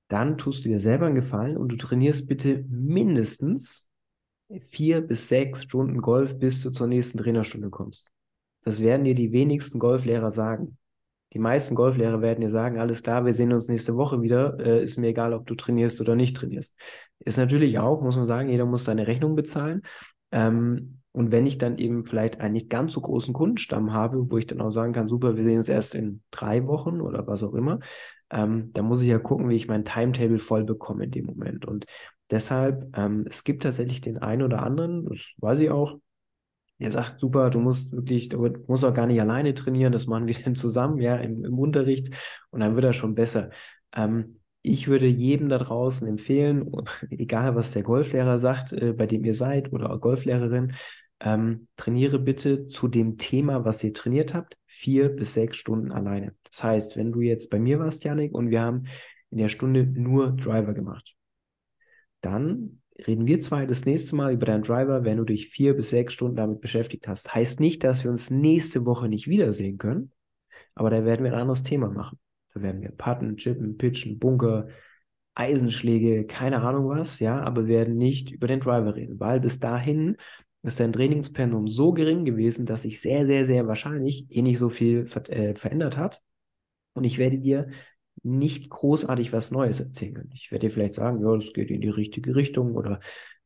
Dann 0.09 0.38
tust 0.38 0.64
du 0.64 0.68
dir 0.68 0.80
selber 0.80 1.06
einen 1.06 1.16
Gefallen 1.16 1.56
und 1.56 1.70
du 1.72 1.76
trainierst 1.76 2.28
bitte 2.28 2.64
mindestens 2.68 3.88
vier 4.61 5.00
bis 5.00 5.28
sechs 5.28 5.64
Stunden 5.64 6.00
Golf, 6.00 6.38
bis 6.38 6.62
du 6.62 6.70
zur 6.70 6.87
nächsten 6.87 7.18
Trainerstunde 7.18 7.70
kommst. 7.70 8.11
Das 8.62 8.83
werden 8.83 9.04
dir 9.04 9.14
die 9.14 9.33
wenigsten 9.33 9.78
Golflehrer 9.78 10.30
sagen. 10.30 10.76
Die 11.33 11.38
meisten 11.38 11.76
Golflehrer 11.76 12.22
werden 12.22 12.40
dir 12.40 12.50
sagen, 12.50 12.78
alles 12.78 13.02
klar, 13.02 13.24
wir 13.24 13.35
sehen 13.35 13.52
uns 13.52 13.68
nächste 13.68 13.96
Woche 13.96 14.20
wieder, 14.22 14.59
äh, 14.59 14.83
ist 14.83 14.98
mir 14.98 15.09
egal, 15.09 15.33
ob 15.33 15.46
du 15.46 15.54
trainierst 15.54 16.00
oder 16.00 16.16
nicht 16.16 16.37
trainierst. 16.37 16.76
Ist 17.20 17.38
natürlich 17.38 17.78
auch, 17.78 18.02
muss 18.02 18.16
man 18.16 18.26
sagen, 18.26 18.48
jeder 18.48 18.66
muss 18.66 18.85
seine 18.85 19.06
Rechnung 19.06 19.37
bezahlen, 19.37 19.83
ähm, 20.33 21.01
und 21.12 21.33
wenn 21.33 21.47
ich 21.47 21.59
dann 21.59 21.79
eben 21.79 22.05
vielleicht 22.05 22.40
einen 22.40 22.53
nicht 22.53 22.71
ganz 22.71 22.93
so 22.93 23.01
großen 23.01 23.35
Kundenstamm 23.35 23.93
habe, 23.93 24.31
wo 24.31 24.38
ich 24.38 24.47
dann 24.47 24.61
auch 24.61 24.71
sagen 24.71 24.93
kann, 24.93 25.09
super, 25.09 25.37
wir 25.37 25.43
sehen 25.43 25.57
uns 25.57 25.69
erst 25.69 25.95
in 25.95 26.23
drei 26.31 26.66
Wochen 26.66 27.01
oder 27.01 27.27
was 27.27 27.43
auch 27.43 27.55
immer, 27.55 27.81
ähm, 28.31 28.73
dann 28.73 28.85
muss 28.85 29.03
ich 29.03 29.09
ja 29.09 29.19
gucken, 29.19 29.49
wie 29.49 29.57
ich 29.57 29.66
mein 29.66 29.85
Timetable 29.85 30.38
voll 30.38 30.64
bekomme 30.64 31.05
in 31.05 31.11
dem 31.11 31.27
Moment. 31.27 31.64
Und 31.64 31.87
deshalb, 32.31 32.97
ähm, 32.97 33.27
es 33.29 33.43
gibt 33.43 33.64
tatsächlich 33.64 34.01
den 34.01 34.19
einen 34.19 34.43
oder 34.43 34.62
anderen, 34.62 35.05
das 35.07 35.35
weiß 35.38 35.59
ich 35.61 35.71
auch, 35.71 35.99
der 36.79 36.90
sagt, 36.90 37.21
super, 37.21 37.51
du 37.51 37.61
musst 37.61 37.93
wirklich, 37.93 38.31
du 38.31 38.49
musst 38.66 38.85
auch 38.85 38.95
gar 38.95 39.07
nicht 39.07 39.21
alleine 39.21 39.53
trainieren, 39.55 39.93
das 39.93 40.07
machen 40.07 40.29
wir 40.29 40.37
dann 40.43 40.55
zusammen, 40.55 40.99
ja, 41.01 41.16
im, 41.16 41.45
im 41.45 41.59
Unterricht 41.59 42.14
und 42.51 42.61
dann 42.61 42.75
wird 42.75 42.85
er 42.85 42.93
schon 42.93 43.14
besser. 43.14 43.51
Ähm, 43.95 44.39
ich 44.62 44.88
würde 44.88 45.07
jedem 45.07 45.49
da 45.49 45.59
draußen 45.59 46.07
empfehlen, 46.07 46.70
egal 47.11 47.55
was 47.55 47.73
der 47.73 47.83
Golflehrer 47.83 48.38
sagt, 48.38 48.73
äh, 48.73 48.92
bei 48.92 49.07
dem 49.07 49.25
ihr 49.25 49.35
seid 49.35 49.73
oder 49.73 49.96
Golflehrerin, 49.99 50.73
ähm, 51.20 51.68
trainiere 51.77 52.18
bitte 52.18 52.68
zu 52.68 52.88
dem 52.88 53.18
Thema, 53.18 53.64
was 53.64 53.85
ihr 53.85 53.92
trainiert 53.92 54.35
habt, 54.35 54.57
vier 54.66 55.11
bis 55.11 55.35
sechs 55.35 55.57
Stunden 55.57 55.92
alleine. 55.92 56.35
Das 56.44 56.62
heißt, 56.62 56.96
wenn 56.96 57.12
du 57.12 57.20
jetzt 57.20 57.51
bei 57.51 57.59
mir 57.59 57.79
warst, 57.79 58.05
Janik, 58.05 58.35
und 58.35 58.51
wir 58.51 58.62
haben 58.62 58.85
in 59.31 59.38
der 59.38 59.49
Stunde 59.49 59.87
nur 59.87 60.33
Driver 60.33 60.73
gemacht, 60.73 61.14
dann 62.23 62.81
reden 63.07 63.27
wir 63.27 63.38
zwei 63.40 63.66
das 63.66 63.85
nächste 63.85 64.16
Mal 64.16 64.33
über 64.33 64.46
deinen 64.46 64.62
Driver, 64.62 65.05
wenn 65.05 65.18
du 65.18 65.25
dich 65.25 65.49
vier 65.49 65.75
bis 65.75 65.90
sechs 65.90 66.14
Stunden 66.14 66.37
damit 66.37 66.61
beschäftigt 66.61 67.07
hast. 67.09 67.35
Heißt 67.35 67.61
nicht, 67.61 67.85
dass 67.85 68.05
wir 68.05 68.11
uns 68.11 68.31
nächste 68.31 68.85
Woche 68.85 69.09
nicht 69.09 69.29
wiedersehen 69.29 69.79
können, 69.79 70.12
aber 70.75 70.90
da 70.90 71.05
werden 71.05 71.25
wir 71.25 71.33
ein 71.33 71.40
anderes 71.40 71.62
Thema 71.62 71.90
machen. 71.90 72.18
Da 72.55 72.63
werden 72.63 72.83
wir 72.83 72.91
putten, 72.91 73.37
chippen, 73.37 73.77
pitchen, 73.77 74.19
Bunker, 74.19 74.69
Eisenschläge, 75.35 76.27
keine 76.27 76.61
Ahnung 76.61 76.89
was, 76.89 77.21
ja, 77.21 77.41
aber 77.41 77.67
werden 77.67 77.97
nicht 77.97 78.31
über 78.31 78.47
den 78.47 78.61
Driver 78.61 78.95
reden, 78.97 79.21
weil 79.21 79.41
bis 79.41 79.61
dahin 79.61 80.17
ist 80.63 80.81
dein 80.81 80.93
Trainingspensum 80.93 81.69
so 81.69 81.93
gering 81.93 82.25
gewesen, 82.25 82.67
dass 82.67 82.83
sich 82.83 83.01
sehr, 83.01 83.27
sehr, 83.27 83.47
sehr 83.47 83.67
wahrscheinlich 83.67 84.27
eh 84.31 84.43
nicht 84.43 84.59
so 84.59 84.69
viel 84.69 85.07
ver 85.07 85.29
äh, 85.31 85.55
verändert 85.55 85.97
hat. 85.97 86.23
Und 86.93 87.05
ich 87.05 87.19
werde 87.19 87.39
dir 87.39 87.69
nicht 88.23 88.69
großartig 88.69 89.33
was 89.33 89.51
Neues 89.51 89.81
erzählen 89.81 90.15
können. 90.15 90.33
Ich 90.35 90.51
werde 90.51 90.67
dir 90.67 90.73
vielleicht 90.73 90.95
sagen, 90.95 91.23
ja, 91.23 91.35
das 91.35 91.53
geht 91.55 91.71
in 91.71 91.81
die 91.81 91.89
richtige 91.89 92.37
Richtung 92.37 92.77
oder 92.77 93.01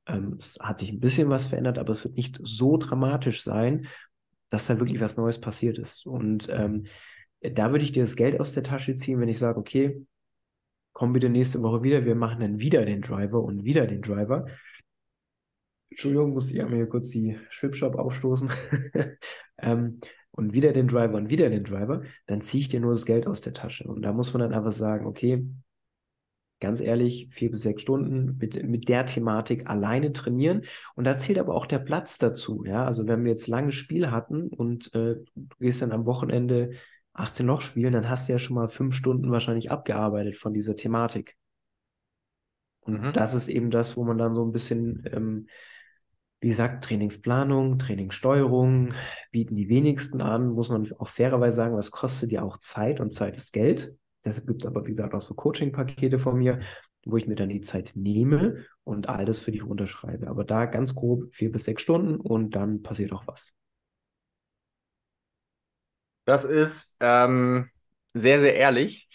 ähm, 0.06 0.36
es 0.38 0.58
hat 0.60 0.80
sich 0.80 0.90
ein 0.90 1.00
bisschen 1.00 1.28
was 1.28 1.46
verändert, 1.46 1.78
aber 1.78 1.92
es 1.92 2.04
wird 2.04 2.16
nicht 2.16 2.40
so 2.42 2.76
dramatisch 2.76 3.44
sein, 3.44 3.86
dass 4.48 4.66
da 4.66 4.78
wirklich 4.80 5.00
was 5.00 5.16
Neues 5.16 5.40
passiert 5.40 5.78
ist. 5.78 6.06
Und 6.06 6.48
ähm, 6.50 6.86
da 7.52 7.70
würde 7.70 7.84
ich 7.84 7.92
dir 7.92 8.02
das 8.02 8.16
Geld 8.16 8.40
aus 8.40 8.52
der 8.52 8.62
Tasche 8.62 8.94
ziehen, 8.94 9.20
wenn 9.20 9.28
ich 9.28 9.38
sage, 9.38 9.58
okay, 9.58 10.04
komm 10.92 11.12
bitte 11.12 11.28
nächste 11.28 11.62
Woche 11.62 11.82
wieder, 11.82 12.04
wir 12.04 12.14
machen 12.14 12.40
dann 12.40 12.60
wieder 12.60 12.84
den 12.84 13.02
Driver 13.02 13.42
und 13.42 13.64
wieder 13.64 13.86
den 13.86 14.02
Driver. 14.02 14.46
Entschuldigung, 15.90 16.32
muss 16.32 16.50
ich 16.50 16.60
einmal 16.60 16.76
hier 16.76 16.88
kurz 16.88 17.10
die 17.10 17.38
Schwipshop 17.50 17.96
aufstoßen. 17.96 18.50
ähm, 19.58 20.00
und 20.30 20.52
wieder 20.52 20.72
den 20.72 20.88
Driver 20.88 21.14
und 21.16 21.28
wieder 21.30 21.48
den 21.48 21.62
Driver, 21.62 22.02
dann 22.26 22.40
ziehe 22.40 22.62
ich 22.62 22.68
dir 22.68 22.80
nur 22.80 22.92
das 22.92 23.06
Geld 23.06 23.26
aus 23.28 23.40
der 23.40 23.52
Tasche. 23.52 23.86
Und 23.86 24.02
da 24.02 24.12
muss 24.12 24.32
man 24.32 24.40
dann 24.40 24.52
einfach 24.52 24.72
sagen, 24.72 25.06
okay, 25.06 25.46
ganz 26.60 26.80
ehrlich, 26.80 27.28
vier 27.30 27.50
bis 27.50 27.62
sechs 27.62 27.82
Stunden 27.82 28.36
mit, 28.38 28.60
mit 28.64 28.88
der 28.88 29.06
Thematik 29.06 29.68
alleine 29.68 30.12
trainieren. 30.12 30.62
Und 30.96 31.04
da 31.04 31.18
zählt 31.18 31.38
aber 31.38 31.54
auch 31.54 31.66
der 31.66 31.78
Platz 31.78 32.18
dazu. 32.18 32.64
Ja, 32.64 32.84
also 32.84 33.06
wenn 33.06 33.22
wir 33.22 33.30
jetzt 33.30 33.46
langes 33.46 33.74
Spiel 33.74 34.10
hatten 34.10 34.48
und 34.48 34.92
äh, 34.94 35.16
du 35.34 35.56
gehst 35.60 35.82
dann 35.82 35.92
am 35.92 36.06
Wochenende 36.06 36.72
18 37.14 37.46
Loch 37.46 37.62
spielen, 37.62 37.92
dann 37.92 38.08
hast 38.08 38.28
du 38.28 38.32
ja 38.32 38.38
schon 38.38 38.56
mal 38.56 38.68
fünf 38.68 38.94
Stunden 38.94 39.30
wahrscheinlich 39.30 39.70
abgearbeitet 39.70 40.36
von 40.36 40.52
dieser 40.52 40.76
Thematik. 40.76 41.36
Und 42.80 43.02
mhm. 43.02 43.12
das 43.12 43.34
ist 43.34 43.48
eben 43.48 43.70
das, 43.70 43.96
wo 43.96 44.04
man 44.04 44.18
dann 44.18 44.34
so 44.34 44.44
ein 44.44 44.52
bisschen 44.52 45.04
ähm, 45.10 45.46
wie 46.44 46.48
gesagt, 46.48 46.84
Trainingsplanung, 46.84 47.78
Trainingssteuerung 47.78 48.92
bieten 49.32 49.56
die 49.56 49.70
wenigsten 49.70 50.20
an, 50.20 50.50
muss 50.50 50.68
man 50.68 50.86
auch 50.98 51.08
fairerweise 51.08 51.56
sagen, 51.56 51.74
was 51.74 51.90
kostet 51.90 52.32
ja 52.32 52.42
auch 52.42 52.58
Zeit 52.58 53.00
und 53.00 53.14
Zeit 53.14 53.38
ist 53.38 53.54
Geld. 53.54 53.96
Deshalb 54.26 54.46
gibt 54.46 54.62
es 54.62 54.66
aber, 54.66 54.84
wie 54.84 54.90
gesagt, 54.90 55.14
auch 55.14 55.22
so 55.22 55.32
Coaching-Pakete 55.32 56.18
von 56.18 56.36
mir, 56.36 56.60
wo 57.06 57.16
ich 57.16 57.26
mir 57.26 57.34
dann 57.34 57.48
die 57.48 57.62
Zeit 57.62 57.92
nehme 57.94 58.58
und 58.82 59.08
all 59.08 59.24
das 59.24 59.38
für 59.38 59.52
dich 59.52 59.64
unterschreibe. 59.64 60.28
Aber 60.28 60.44
da 60.44 60.66
ganz 60.66 60.94
grob 60.94 61.34
vier 61.34 61.50
bis 61.50 61.64
sechs 61.64 61.80
Stunden 61.80 62.16
und 62.16 62.54
dann 62.54 62.82
passiert 62.82 63.12
auch 63.12 63.26
was. 63.26 63.54
Das 66.24 66.44
ist 66.44 66.96
ähm, 67.00 67.68
sehr, 68.14 68.40
sehr 68.40 68.56
ehrlich. 68.56 69.08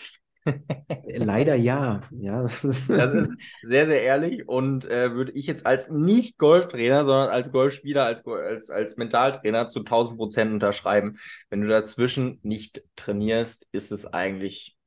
Leider 1.05 1.55
ja. 1.55 2.01
Ja, 2.11 2.41
das 2.41 2.63
ist, 2.63 2.89
das 2.89 3.13
ist 3.13 3.31
sehr, 3.63 3.85
sehr 3.85 4.01
ehrlich 4.03 4.47
und 4.47 4.85
äh, 4.85 5.13
würde 5.13 5.31
ich 5.33 5.45
jetzt 5.45 5.65
als 5.65 5.89
nicht 5.89 6.37
Golftrainer, 6.37 7.05
sondern 7.05 7.29
als 7.29 7.51
Golfspieler, 7.51 8.05
als, 8.05 8.25
als, 8.25 8.69
als 8.69 8.97
Mentaltrainer 8.97 9.67
zu 9.67 9.83
1000 9.83 10.17
Prozent 10.17 10.53
unterschreiben. 10.53 11.17
Wenn 11.49 11.61
du 11.61 11.67
dazwischen 11.67 12.39
nicht 12.43 12.83
trainierst, 12.95 13.67
ist 13.71 13.91
es 13.91 14.05
eigentlich, 14.05 14.77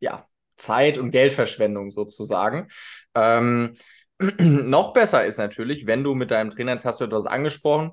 ja, 0.00 0.26
Zeit- 0.56 0.98
und 0.98 1.10
Geldverschwendung 1.10 1.90
sozusagen. 1.90 2.68
Ähm, 3.14 3.74
noch 4.38 4.92
besser 4.92 5.26
ist 5.26 5.38
natürlich, 5.38 5.86
wenn 5.86 6.04
du 6.04 6.14
mit 6.14 6.30
deinem 6.30 6.50
Trainer, 6.50 6.72
jetzt 6.72 6.84
hast 6.84 7.00
du 7.00 7.04
etwas 7.04 7.26
angesprochen, 7.26 7.92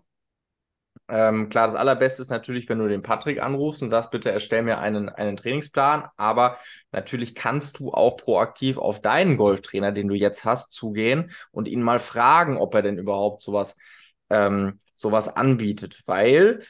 ähm, 1.13 1.47
klar, 1.49 1.67
das 1.67 1.75
Allerbeste 1.75 2.23
ist 2.23 2.31
natürlich, 2.31 2.67
wenn 2.69 2.79
du 2.79 2.87
den 2.87 3.03
Patrick 3.03 3.39
anrufst 3.39 3.83
und 3.83 3.91
sagst, 3.91 4.09
bitte 4.09 4.31
erstell 4.31 4.63
mir 4.63 4.79
einen, 4.79 5.09
einen 5.09 5.37
Trainingsplan. 5.37 6.09
Aber 6.17 6.57
natürlich 6.91 7.35
kannst 7.35 7.77
du 7.77 7.91
auch 7.91 8.17
proaktiv 8.17 8.79
auf 8.79 8.99
deinen 8.99 9.37
Golftrainer, 9.37 9.91
den 9.91 10.07
du 10.07 10.15
jetzt 10.15 10.43
hast, 10.43 10.73
zugehen 10.73 11.31
und 11.51 11.67
ihn 11.67 11.83
mal 11.83 11.99
fragen, 11.99 12.57
ob 12.57 12.73
er 12.73 12.81
denn 12.81 12.97
überhaupt 12.97 13.41
sowas, 13.41 13.77
ähm, 14.31 14.79
sowas 14.93 15.27
anbietet. 15.27 16.01
Weil, 16.07 16.63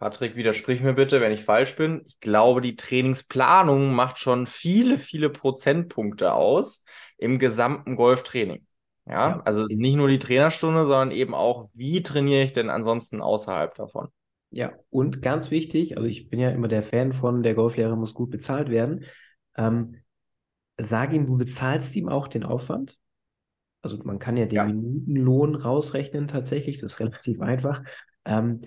Patrick, 0.00 0.34
widersprich 0.34 0.80
mir 0.80 0.94
bitte, 0.94 1.20
wenn 1.20 1.30
ich 1.30 1.44
falsch 1.44 1.76
bin. 1.76 2.02
Ich 2.06 2.18
glaube, 2.18 2.62
die 2.62 2.74
Trainingsplanung 2.74 3.94
macht 3.94 4.18
schon 4.18 4.48
viele, 4.48 4.98
viele 4.98 5.30
Prozentpunkte 5.30 6.32
aus 6.32 6.84
im 7.18 7.38
gesamten 7.38 7.94
Golftraining. 7.94 8.66
Ja, 9.08 9.28
ja, 9.28 9.40
also 9.44 9.66
nicht 9.66 9.96
nur 9.96 10.08
die 10.08 10.18
Trainerstunde, 10.18 10.86
sondern 10.86 11.10
eben 11.12 11.34
auch, 11.34 11.70
wie 11.74 12.02
trainiere 12.02 12.42
ich 12.42 12.52
denn 12.52 12.70
ansonsten 12.70 13.22
außerhalb 13.22 13.74
davon? 13.74 14.08
Ja, 14.50 14.72
und 14.90 15.22
ganz 15.22 15.50
wichtig, 15.50 15.96
also 15.96 16.08
ich 16.08 16.28
bin 16.28 16.40
ja 16.40 16.50
immer 16.50 16.68
der 16.68 16.82
Fan 16.82 17.12
von, 17.12 17.42
der 17.42 17.54
Golflehrer 17.54 17.96
muss 17.96 18.14
gut 18.14 18.30
bezahlt 18.30 18.68
werden. 18.68 19.04
Ähm, 19.56 19.96
sag 20.78 21.12
ihm, 21.12 21.26
du 21.26 21.36
bezahlst 21.36 21.94
ihm 21.96 22.08
auch 22.08 22.28
den 22.28 22.44
Aufwand. 22.44 22.98
Also 23.82 23.98
man 24.02 24.18
kann 24.18 24.36
ja 24.36 24.46
den 24.46 24.56
ja. 24.56 24.64
Minutenlohn 24.64 25.54
rausrechnen 25.54 26.26
tatsächlich, 26.26 26.80
das 26.80 26.94
ist 26.94 27.00
relativ 27.00 27.40
einfach. 27.40 27.82
Ähm, 28.24 28.60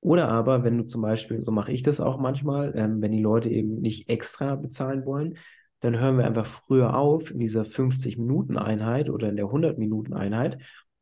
oder 0.00 0.28
aber, 0.28 0.64
wenn 0.64 0.78
du 0.78 0.86
zum 0.86 1.02
Beispiel, 1.02 1.44
so 1.44 1.50
mache 1.52 1.72
ich 1.72 1.82
das 1.82 2.00
auch 2.00 2.18
manchmal, 2.18 2.72
ähm, 2.76 3.00
wenn 3.00 3.12
die 3.12 3.22
Leute 3.22 3.48
eben 3.48 3.80
nicht 3.80 4.08
extra 4.08 4.56
bezahlen 4.56 5.04
wollen, 5.04 5.38
dann 5.86 6.00
hören 6.00 6.18
wir 6.18 6.26
einfach 6.26 6.46
früher 6.46 6.96
auf 6.96 7.30
in 7.30 7.38
dieser 7.38 7.62
50-Minuten-Einheit 7.62 9.08
oder 9.08 9.28
in 9.28 9.36
der 9.36 9.46
100-Minuten-Einheit 9.46 10.58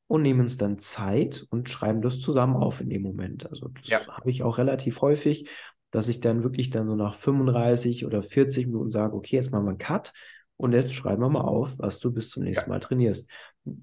und 0.06 0.22
nehmen 0.22 0.40
uns 0.40 0.58
dann 0.58 0.78
Zeit 0.78 1.46
und 1.50 1.70
schreiben 1.70 2.02
das 2.02 2.20
zusammen 2.20 2.56
auf 2.56 2.80
in 2.80 2.90
dem 2.90 3.02
Moment. 3.02 3.48
Also 3.48 3.68
das 3.68 3.88
ja. 3.88 4.06
habe 4.06 4.30
ich 4.30 4.42
auch 4.42 4.58
relativ 4.58 5.00
häufig, 5.00 5.48
dass 5.90 6.08
ich 6.08 6.20
dann 6.20 6.42
wirklich 6.42 6.70
dann 6.70 6.86
so 6.86 6.96
nach 6.96 7.14
35 7.14 8.04
oder 8.04 8.22
40 8.22 8.66
Minuten 8.66 8.90
sage, 8.90 9.14
okay, 9.14 9.36
jetzt 9.36 9.52
machen 9.52 9.64
wir 9.64 9.70
einen 9.70 9.78
Cut 9.78 10.12
und 10.56 10.72
jetzt 10.72 10.92
schreiben 10.92 11.22
wir 11.22 11.30
mal 11.30 11.40
auf, 11.40 11.78
was 11.78 11.98
du 11.98 12.12
bis 12.12 12.28
zum 12.28 12.44
nächsten 12.44 12.68
ja. 12.68 12.74
Mal 12.74 12.80
trainierst. 12.80 13.30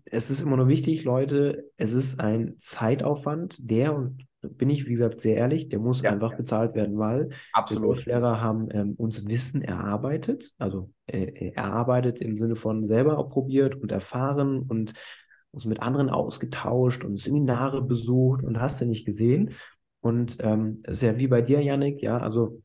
Es 0.06 0.30
ist 0.30 0.42
immer 0.42 0.58
nur 0.58 0.68
wichtig, 0.68 1.04
Leute, 1.04 1.66
es 1.78 1.94
ist 1.94 2.20
ein 2.20 2.54
Zeitaufwand, 2.58 3.58
der, 3.60 3.96
und 3.96 4.26
bin 4.42 4.70
ich, 4.70 4.86
wie 4.88 4.92
gesagt, 4.92 5.20
sehr 5.20 5.36
ehrlich, 5.36 5.70
der 5.70 5.80
muss 5.80 6.02
ja. 6.02 6.12
einfach 6.12 6.36
bezahlt 6.36 6.76
werden, 6.76 6.98
weil 6.98 7.30
Golflehrer 7.68 8.42
haben 8.42 8.70
ähm, 8.72 8.94
uns 8.98 9.28
Wissen 9.28 9.62
erarbeitet, 9.62 10.52
also 10.58 10.92
äh, 11.08 11.24
äh, 11.24 11.54
erarbeitet 11.54 12.22
im 12.22 12.38
Sinne 12.38 12.56
von 12.56 12.84
selber 12.84 13.28
probiert 13.28 13.76
und 13.76 13.92
erfahren 13.92 14.64
und 14.68 14.94
uns 15.52 15.66
mit 15.66 15.82
anderen 15.82 16.10
ausgetauscht 16.10 17.04
und 17.04 17.20
Seminare 17.20 17.84
besucht 17.84 18.44
und 18.44 18.60
hast 18.60 18.82
du 18.82 18.86
nicht 18.86 19.06
gesehen. 19.06 19.54
Und 20.00 20.38
ähm, 20.40 20.82
ist 20.88 21.04
ja 21.04 21.18
wie 21.18 21.28
bei 21.28 21.42
dir, 21.42 21.62
Yannick, 21.62 22.02
ja, 22.02 22.18
also 22.18 22.62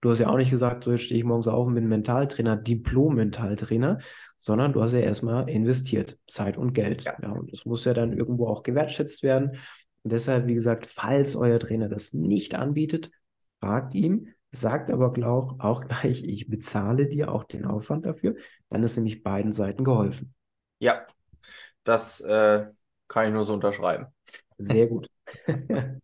du 0.00 0.10
hast 0.10 0.20
ja 0.20 0.28
auch 0.28 0.36
nicht 0.36 0.50
gesagt, 0.50 0.84
so 0.84 0.92
jetzt 0.92 1.02
stehe 1.02 1.18
ich 1.18 1.24
morgens 1.24 1.48
auf 1.48 1.66
und 1.66 1.74
bin 1.74 1.88
Mentaltrainer, 1.88 2.56
Diplom-Mentaltrainer, 2.56 3.98
sondern 4.36 4.72
du 4.72 4.82
hast 4.82 4.92
ja 4.92 5.00
erstmal 5.00 5.48
investiert, 5.48 6.18
Zeit 6.28 6.56
und 6.56 6.72
Geld. 6.72 7.02
Ja. 7.02 7.16
ja, 7.20 7.32
und 7.32 7.52
das 7.52 7.64
muss 7.64 7.84
ja 7.84 7.94
dann 7.94 8.12
irgendwo 8.12 8.46
auch 8.46 8.62
gewertschätzt 8.62 9.22
werden. 9.22 9.56
Und 10.02 10.12
deshalb, 10.12 10.46
wie 10.46 10.54
gesagt, 10.54 10.86
falls 10.86 11.36
euer 11.36 11.58
Trainer 11.58 11.88
das 11.88 12.12
nicht 12.12 12.54
anbietet, 12.54 13.10
fragt 13.60 13.94
ihm, 13.94 14.28
sagt 14.50 14.90
aber 14.90 15.12
auch, 15.26 15.56
auch 15.58 15.86
gleich, 15.86 16.24
ich 16.24 16.48
bezahle 16.48 17.06
dir 17.06 17.30
auch 17.30 17.44
den 17.44 17.64
Aufwand 17.64 18.06
dafür. 18.06 18.36
Dann 18.68 18.82
ist 18.82 18.96
nämlich 18.96 19.22
beiden 19.22 19.52
Seiten 19.52 19.84
geholfen. 19.84 20.34
Ja, 20.78 21.06
das 21.84 22.20
äh, 22.20 22.66
kann 23.08 23.26
ich 23.26 23.32
nur 23.32 23.44
so 23.44 23.52
unterschreiben. 23.52 24.06
Sehr 24.58 24.86
gut. 24.86 25.08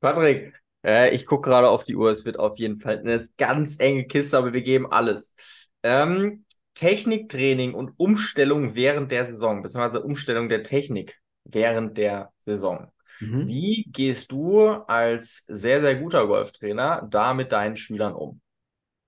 Patrick, 0.00 0.54
äh, 0.84 1.14
ich 1.14 1.26
gucke 1.26 1.48
gerade 1.48 1.68
auf 1.68 1.84
die 1.84 1.96
Uhr. 1.96 2.10
Es 2.10 2.24
wird 2.24 2.38
auf 2.38 2.58
jeden 2.58 2.76
Fall 2.76 2.98
eine 2.98 3.28
ganz 3.38 3.78
enge 3.78 4.04
Kiste, 4.04 4.36
aber 4.36 4.52
wir 4.52 4.62
geben 4.62 4.90
alles. 4.90 5.34
Ähm, 5.82 6.44
Techniktraining 6.74 7.74
und 7.74 7.92
Umstellung 7.98 8.74
während 8.74 9.12
der 9.12 9.26
Saison, 9.26 9.62
beziehungsweise 9.62 10.02
Umstellung 10.02 10.48
der 10.48 10.62
Technik 10.62 11.21
während 11.44 11.98
der 11.98 12.30
Saison. 12.38 12.90
Mhm. 13.20 13.46
Wie 13.46 13.88
gehst 13.92 14.32
du 14.32 14.60
als 14.68 15.44
sehr, 15.46 15.80
sehr 15.80 15.96
guter 15.96 16.26
Golftrainer 16.26 17.06
da 17.10 17.34
mit 17.34 17.52
deinen 17.52 17.76
Schülern 17.76 18.14
um? 18.14 18.40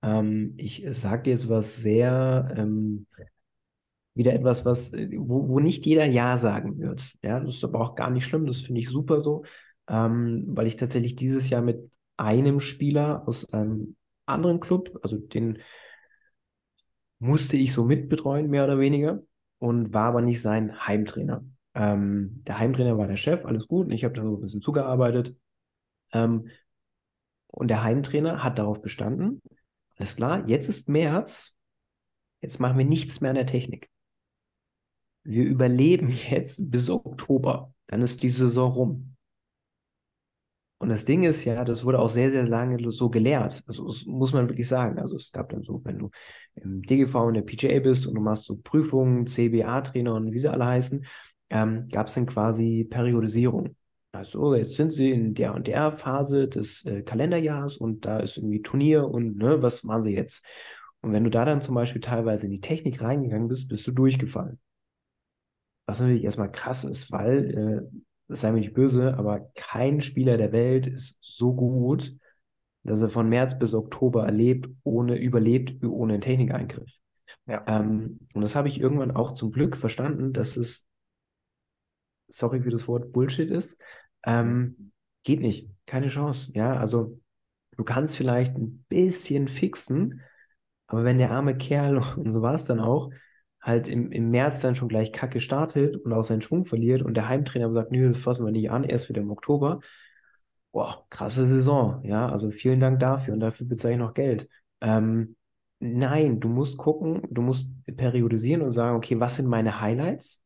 Ähm, 0.01 0.53
ich 0.57 0.85
sage 0.89 1.31
jetzt 1.31 1.49
was 1.49 1.77
sehr, 1.77 2.53
ähm, 2.57 3.07
wieder 4.13 4.33
etwas, 4.33 4.65
was, 4.65 4.93
wo, 4.93 5.49
wo 5.49 5.59
nicht 5.59 5.85
jeder 5.85 6.05
Ja 6.05 6.37
sagen 6.37 6.77
wird. 6.77 7.13
Ja, 7.21 7.39
das 7.39 7.55
ist 7.55 7.63
aber 7.63 7.81
auch 7.81 7.95
gar 7.95 8.09
nicht 8.09 8.25
schlimm, 8.25 8.45
das 8.45 8.61
finde 8.61 8.81
ich 8.81 8.89
super 8.89 9.19
so. 9.19 9.43
ähm, 9.87 10.45
weil 10.47 10.67
ich 10.67 10.77
tatsächlich 10.77 11.15
dieses 11.15 11.49
Jahr 11.49 11.61
mit 11.61 11.91
einem 12.17 12.59
Spieler 12.59 13.27
aus 13.27 13.51
einem 13.53 13.95
anderen 14.25 14.59
Club, 14.59 14.99
also 15.03 15.17
den 15.17 15.59
musste 17.19 17.57
ich 17.57 17.73
so 17.73 17.85
mitbetreuen, 17.85 18.49
mehr 18.49 18.63
oder 18.63 18.79
weniger, 18.79 19.21
und 19.59 19.93
war 19.93 20.09
aber 20.09 20.21
nicht 20.21 20.41
sein 20.41 20.87
Heimtrainer. 20.87 21.43
Ähm, 21.75 22.41
der 22.45 22.57
Heimtrainer 22.57 22.97
war 22.97 23.07
der 23.07 23.17
Chef, 23.17 23.45
alles 23.45 23.67
gut, 23.67 23.87
und 23.87 23.91
ich 23.91 24.03
habe 24.03 24.13
da 24.13 24.23
so 24.23 24.37
ein 24.37 24.41
bisschen 24.41 24.61
zugearbeitet. 24.61 25.35
Ähm, 26.13 26.49
und 27.47 27.67
der 27.67 27.83
Heimtrainer 27.83 28.43
hat 28.43 28.59
darauf 28.59 28.81
bestanden, 28.81 29.41
alles 29.97 30.15
klar, 30.15 30.47
jetzt 30.47 30.69
ist 30.69 30.89
März, 30.89 31.57
jetzt 32.41 32.59
machen 32.59 32.77
wir 32.77 32.85
nichts 32.85 33.21
mehr 33.21 33.31
an 33.31 33.35
der 33.35 33.45
Technik. 33.45 33.89
Wir 35.23 35.45
überleben 35.45 36.09
jetzt 36.29 36.71
bis 36.71 36.89
Oktober, 36.89 37.73
dann 37.87 38.01
ist 38.01 38.23
die 38.23 38.29
Saison 38.29 38.71
rum. 38.71 39.15
Und 40.77 40.89
das 40.89 41.05
Ding 41.05 41.23
ist 41.23 41.45
ja, 41.45 41.63
das 41.63 41.85
wurde 41.85 41.99
auch 41.99 42.09
sehr, 42.09 42.31
sehr 42.31 42.45
lange 42.45 42.91
so 42.91 43.09
gelehrt. 43.09 43.63
Also 43.67 43.87
das 43.87 44.05
muss 44.05 44.33
man 44.33 44.49
wirklich 44.49 44.67
sagen. 44.67 44.99
Also 44.99 45.15
es 45.15 45.31
gab 45.31 45.49
dann 45.49 45.63
so, 45.63 45.81
wenn 45.85 45.97
du 45.97 46.09
im 46.55 46.81
DGV 46.83 47.15
und 47.15 47.33
der 47.35 47.41
PGA 47.43 47.79
bist 47.79 48.05
und 48.05 48.15
du 48.15 48.21
machst 48.21 48.45
so 48.45 48.57
Prüfungen, 48.57 49.25
CBA-Trainer 49.25 50.13
und 50.13 50.33
wie 50.33 50.37
sie 50.37 50.51
alle 50.51 50.65
heißen, 50.65 51.05
ähm, 51.49 51.87
gab 51.91 52.07
es 52.07 52.15
dann 52.15 52.25
quasi 52.25 52.87
Periodisierung. 52.89 53.75
Also 54.11 54.55
jetzt 54.55 54.75
sind 54.75 54.91
sie 54.91 55.11
in 55.11 55.33
der 55.33 55.53
und 55.53 55.67
der 55.67 55.91
Phase 55.91 56.47
des 56.47 56.85
äh, 56.85 57.01
Kalenderjahres 57.01 57.77
und 57.77 58.05
da 58.05 58.19
ist 58.19 58.37
irgendwie 58.37 58.61
Turnier 58.61 59.07
und 59.07 59.37
ne, 59.37 59.61
was 59.61 59.83
machen 59.83 60.03
sie 60.03 60.15
jetzt? 60.15 60.45
Und 61.01 61.11
wenn 61.11 61.23
du 61.23 61.29
da 61.29 61.45
dann 61.45 61.61
zum 61.61 61.75
Beispiel 61.75 62.01
teilweise 62.01 62.45
in 62.45 62.51
die 62.51 62.61
Technik 62.61 63.01
reingegangen 63.01 63.47
bist, 63.47 63.67
bist 63.67 63.85
du 63.85 63.91
durchgefallen. 63.91 64.59
Was 65.85 65.99
natürlich 65.99 66.23
erstmal 66.23 66.51
krass 66.51 66.83
ist, 66.83 67.11
weil 67.11 67.51
äh, 67.51 68.33
sei 68.33 68.51
mir 68.51 68.61
nicht 68.61 68.73
böse, 68.73 69.15
aber 69.17 69.51
kein 69.53 70.01
Spieler 70.01 70.37
der 70.37 70.51
Welt 70.51 70.87
ist 70.87 71.17
so 71.21 71.53
gut, 71.53 72.15
dass 72.83 73.01
er 73.01 73.09
von 73.09 73.29
März 73.29 73.57
bis 73.59 73.73
Oktober 73.73 74.25
erlebt, 74.25 74.69
ohne, 74.83 75.17
überlebt, 75.17 75.83
ohne 75.83 76.13
einen 76.13 76.21
Technikeingriff. 76.21 76.99
Ja. 77.47 77.63
Ähm, 77.67 78.19
und 78.33 78.41
das 78.41 78.55
habe 78.55 78.67
ich 78.67 78.79
irgendwann 78.79 79.11
auch 79.11 79.33
zum 79.33 79.51
Glück 79.51 79.75
verstanden, 79.75 80.33
dass 80.33 80.57
es, 80.57 80.85
sorry 82.27 82.61
für 82.61 82.69
das 82.69 82.87
Wort, 82.87 83.11
Bullshit 83.11 83.49
ist. 83.49 83.79
Ähm, 84.25 84.91
geht 85.23 85.41
nicht. 85.41 85.69
Keine 85.85 86.07
Chance. 86.07 86.51
Ja, 86.53 86.77
also 86.77 87.19
du 87.77 87.83
kannst 87.83 88.15
vielleicht 88.15 88.55
ein 88.55 88.85
bisschen 88.89 89.47
fixen, 89.47 90.21
aber 90.87 91.03
wenn 91.03 91.17
der 91.17 91.31
arme 91.31 91.57
Kerl, 91.57 91.97
und 92.17 92.29
so 92.29 92.41
war 92.41 92.53
es 92.53 92.65
dann 92.65 92.79
auch, 92.79 93.11
halt 93.61 93.87
im, 93.87 94.11
im 94.11 94.29
März 94.29 94.61
dann 94.61 94.75
schon 94.75 94.87
gleich 94.89 95.11
kacke 95.11 95.39
startet 95.39 95.97
und 95.97 96.13
auch 96.13 96.23
seinen 96.23 96.41
Schwung 96.41 96.65
verliert 96.65 97.01
und 97.01 97.15
der 97.15 97.27
Heimtrainer 97.27 97.71
sagt, 97.73 97.91
nö, 97.91 98.07
das 98.07 98.19
fassen 98.19 98.45
wir 98.45 98.51
nicht 98.51 98.69
an, 98.69 98.83
erst 98.83 99.09
wieder 99.09 99.21
im 99.21 99.31
Oktober. 99.31 99.79
Boah, 100.71 101.05
krasse 101.09 101.47
Saison, 101.47 102.03
ja, 102.03 102.29
also 102.29 102.51
vielen 102.51 102.79
Dank 102.79 102.99
dafür 102.99 103.33
und 103.33 103.39
dafür 103.39 103.65
bezahle 103.67 103.93
ich 103.95 103.99
noch 103.99 104.13
Geld. 104.13 104.49
Ähm, 104.81 105.35
nein, 105.79 106.39
du 106.39 106.49
musst 106.49 106.77
gucken, 106.77 107.23
du 107.31 107.41
musst 107.41 107.69
periodisieren 107.97 108.61
und 108.61 108.71
sagen, 108.71 108.97
okay, 108.97 109.19
was 109.19 109.37
sind 109.37 109.47
meine 109.47 109.81
Highlights? 109.81 110.44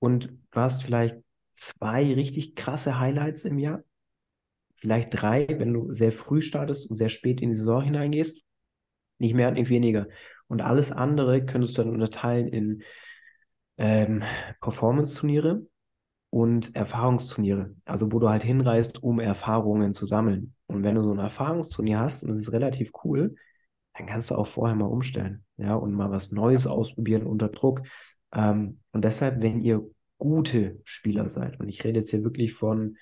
Und 0.00 0.32
du 0.50 0.60
hast 0.60 0.82
vielleicht 0.82 1.16
zwei 1.52 2.12
richtig 2.14 2.56
krasse 2.56 2.98
Highlights 2.98 3.44
im 3.44 3.58
Jahr, 3.58 3.84
vielleicht 4.74 5.10
drei, 5.12 5.46
wenn 5.48 5.72
du 5.72 5.92
sehr 5.92 6.10
früh 6.10 6.42
startest 6.42 6.90
und 6.90 6.96
sehr 6.96 7.10
spät 7.10 7.40
in 7.40 7.50
die 7.50 7.54
Saison 7.54 7.82
hineingehst. 7.82 8.42
Nicht 9.18 9.34
mehr, 9.34 9.52
nicht 9.52 9.68
weniger. 9.68 10.08
Und 10.48 10.62
alles 10.62 10.90
andere 10.90 11.44
könntest 11.44 11.78
du 11.78 11.82
dann 11.82 11.92
unterteilen 11.92 12.48
in 12.48 12.82
ähm, 13.76 14.22
Performance-Turniere 14.60 15.66
und 16.30 16.74
Erfahrungsturniere. 16.74 17.74
Also 17.84 18.12
wo 18.12 18.18
du 18.18 18.28
halt 18.28 18.42
hinreist, 18.42 19.02
um 19.02 19.20
Erfahrungen 19.20 19.92
zu 19.92 20.06
sammeln. 20.06 20.54
Und 20.66 20.82
wenn 20.82 20.94
du 20.94 21.02
so 21.02 21.12
ein 21.12 21.18
Erfahrungsturnier 21.18 21.98
hast 21.98 22.22
und 22.22 22.30
es 22.30 22.40
ist 22.40 22.52
relativ 22.52 22.92
cool, 23.04 23.34
dann 23.94 24.06
kannst 24.06 24.30
du 24.30 24.36
auch 24.36 24.46
vorher 24.46 24.76
mal 24.76 24.86
umstellen, 24.86 25.44
ja, 25.56 25.74
und 25.74 25.92
mal 25.92 26.10
was 26.10 26.30
Neues 26.30 26.66
ausprobieren 26.66 27.26
unter 27.26 27.48
Druck. 27.48 27.82
Ähm, 28.32 28.80
und 28.92 29.04
deshalb, 29.04 29.40
wenn 29.42 29.60
ihr 29.60 29.82
gute 30.18 30.80
Spieler 30.84 31.28
seid, 31.28 31.58
und 31.60 31.68
ich 31.68 31.84
rede 31.84 32.00
jetzt 32.00 32.10
hier 32.10 32.24
wirklich 32.24 32.52
von, 32.52 32.96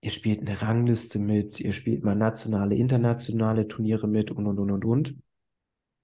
ihr 0.00 0.10
spielt 0.10 0.40
eine 0.40 0.60
Rangliste 0.60 1.18
mit, 1.18 1.60
ihr 1.60 1.72
spielt 1.72 2.04
mal 2.04 2.16
nationale, 2.16 2.74
internationale 2.74 3.68
Turniere 3.68 4.08
mit 4.08 4.30
und 4.30 4.46
und 4.46 4.58
und 4.58 4.70
und 4.70 4.84
und, 4.84 5.14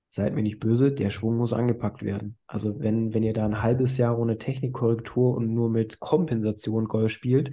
seid 0.08 0.34
mir 0.34 0.42
nicht 0.42 0.60
böse, 0.60 0.92
der 0.92 1.10
Schwung 1.10 1.36
muss 1.36 1.52
angepackt 1.52 2.02
werden. 2.02 2.38
Also 2.46 2.80
wenn, 2.80 3.12
wenn 3.12 3.22
ihr 3.22 3.34
da 3.34 3.44
ein 3.44 3.62
halbes 3.62 3.98
Jahr 3.98 4.18
ohne 4.18 4.38
Technikkorrektur 4.38 5.36
und 5.36 5.52
nur 5.52 5.68
mit 5.68 6.00
Kompensation 6.00 6.86
Golf 6.86 7.12
spielt, 7.12 7.52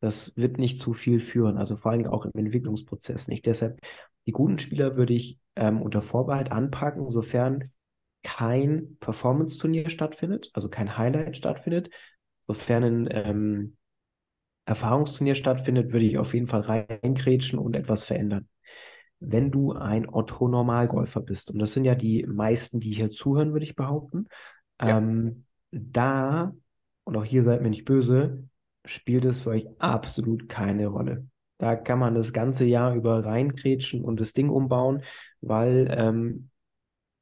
das 0.00 0.34
wird 0.36 0.58
nicht 0.58 0.80
zu 0.80 0.94
viel 0.94 1.20
führen. 1.20 1.58
Also 1.58 1.76
vor 1.76 1.92
allem 1.92 2.06
auch 2.06 2.24
im 2.24 2.32
Entwicklungsprozess 2.34 3.28
nicht. 3.28 3.44
Deshalb, 3.44 3.80
die 4.26 4.32
guten 4.32 4.58
Spieler 4.58 4.96
würde 4.96 5.12
ich 5.12 5.38
ähm, 5.56 5.82
unter 5.82 6.00
Vorbehalt 6.00 6.52
anpacken, 6.52 7.10
sofern 7.10 7.64
kein 8.22 8.96
Performance-Turnier 9.00 9.88
stattfindet, 9.88 10.50
also 10.52 10.68
kein 10.68 10.96
Highlight 10.98 11.36
stattfindet. 11.36 11.90
Sofern 12.46 12.84
ein 12.84 13.08
ähm, 13.10 13.76
Erfahrungsturnier 14.66 15.34
stattfindet, 15.34 15.92
würde 15.92 16.04
ich 16.04 16.18
auf 16.18 16.34
jeden 16.34 16.46
Fall 16.46 16.60
reingrätschen 16.60 17.58
und 17.58 17.74
etwas 17.74 18.04
verändern 18.04 18.48
wenn 19.20 19.50
du 19.50 19.72
ein 19.72 20.08
Otto-Normalgolfer 20.08 21.20
bist, 21.20 21.50
und 21.50 21.58
das 21.58 21.72
sind 21.72 21.84
ja 21.84 21.94
die 21.94 22.26
meisten, 22.26 22.80
die 22.80 22.90
hier 22.90 23.10
zuhören, 23.10 23.52
würde 23.52 23.64
ich 23.64 23.76
behaupten, 23.76 24.26
ja. 24.80 24.98
ähm, 24.98 25.44
da, 25.70 26.52
und 27.04 27.16
auch 27.16 27.24
hier 27.24 27.44
seid 27.44 27.60
mir 27.62 27.70
nicht 27.70 27.84
böse, 27.84 28.44
spielt 28.84 29.26
es 29.26 29.42
für 29.42 29.50
euch 29.50 29.68
absolut 29.78 30.48
keine 30.48 30.86
Rolle. 30.86 31.26
Da 31.58 31.76
kann 31.76 31.98
man 31.98 32.14
das 32.14 32.32
ganze 32.32 32.64
Jahr 32.64 32.94
über 32.94 33.24
reinkrätschen 33.24 34.02
und 34.02 34.18
das 34.18 34.32
Ding 34.32 34.48
umbauen, 34.48 35.02
weil 35.42 35.88
ähm, 35.90 36.49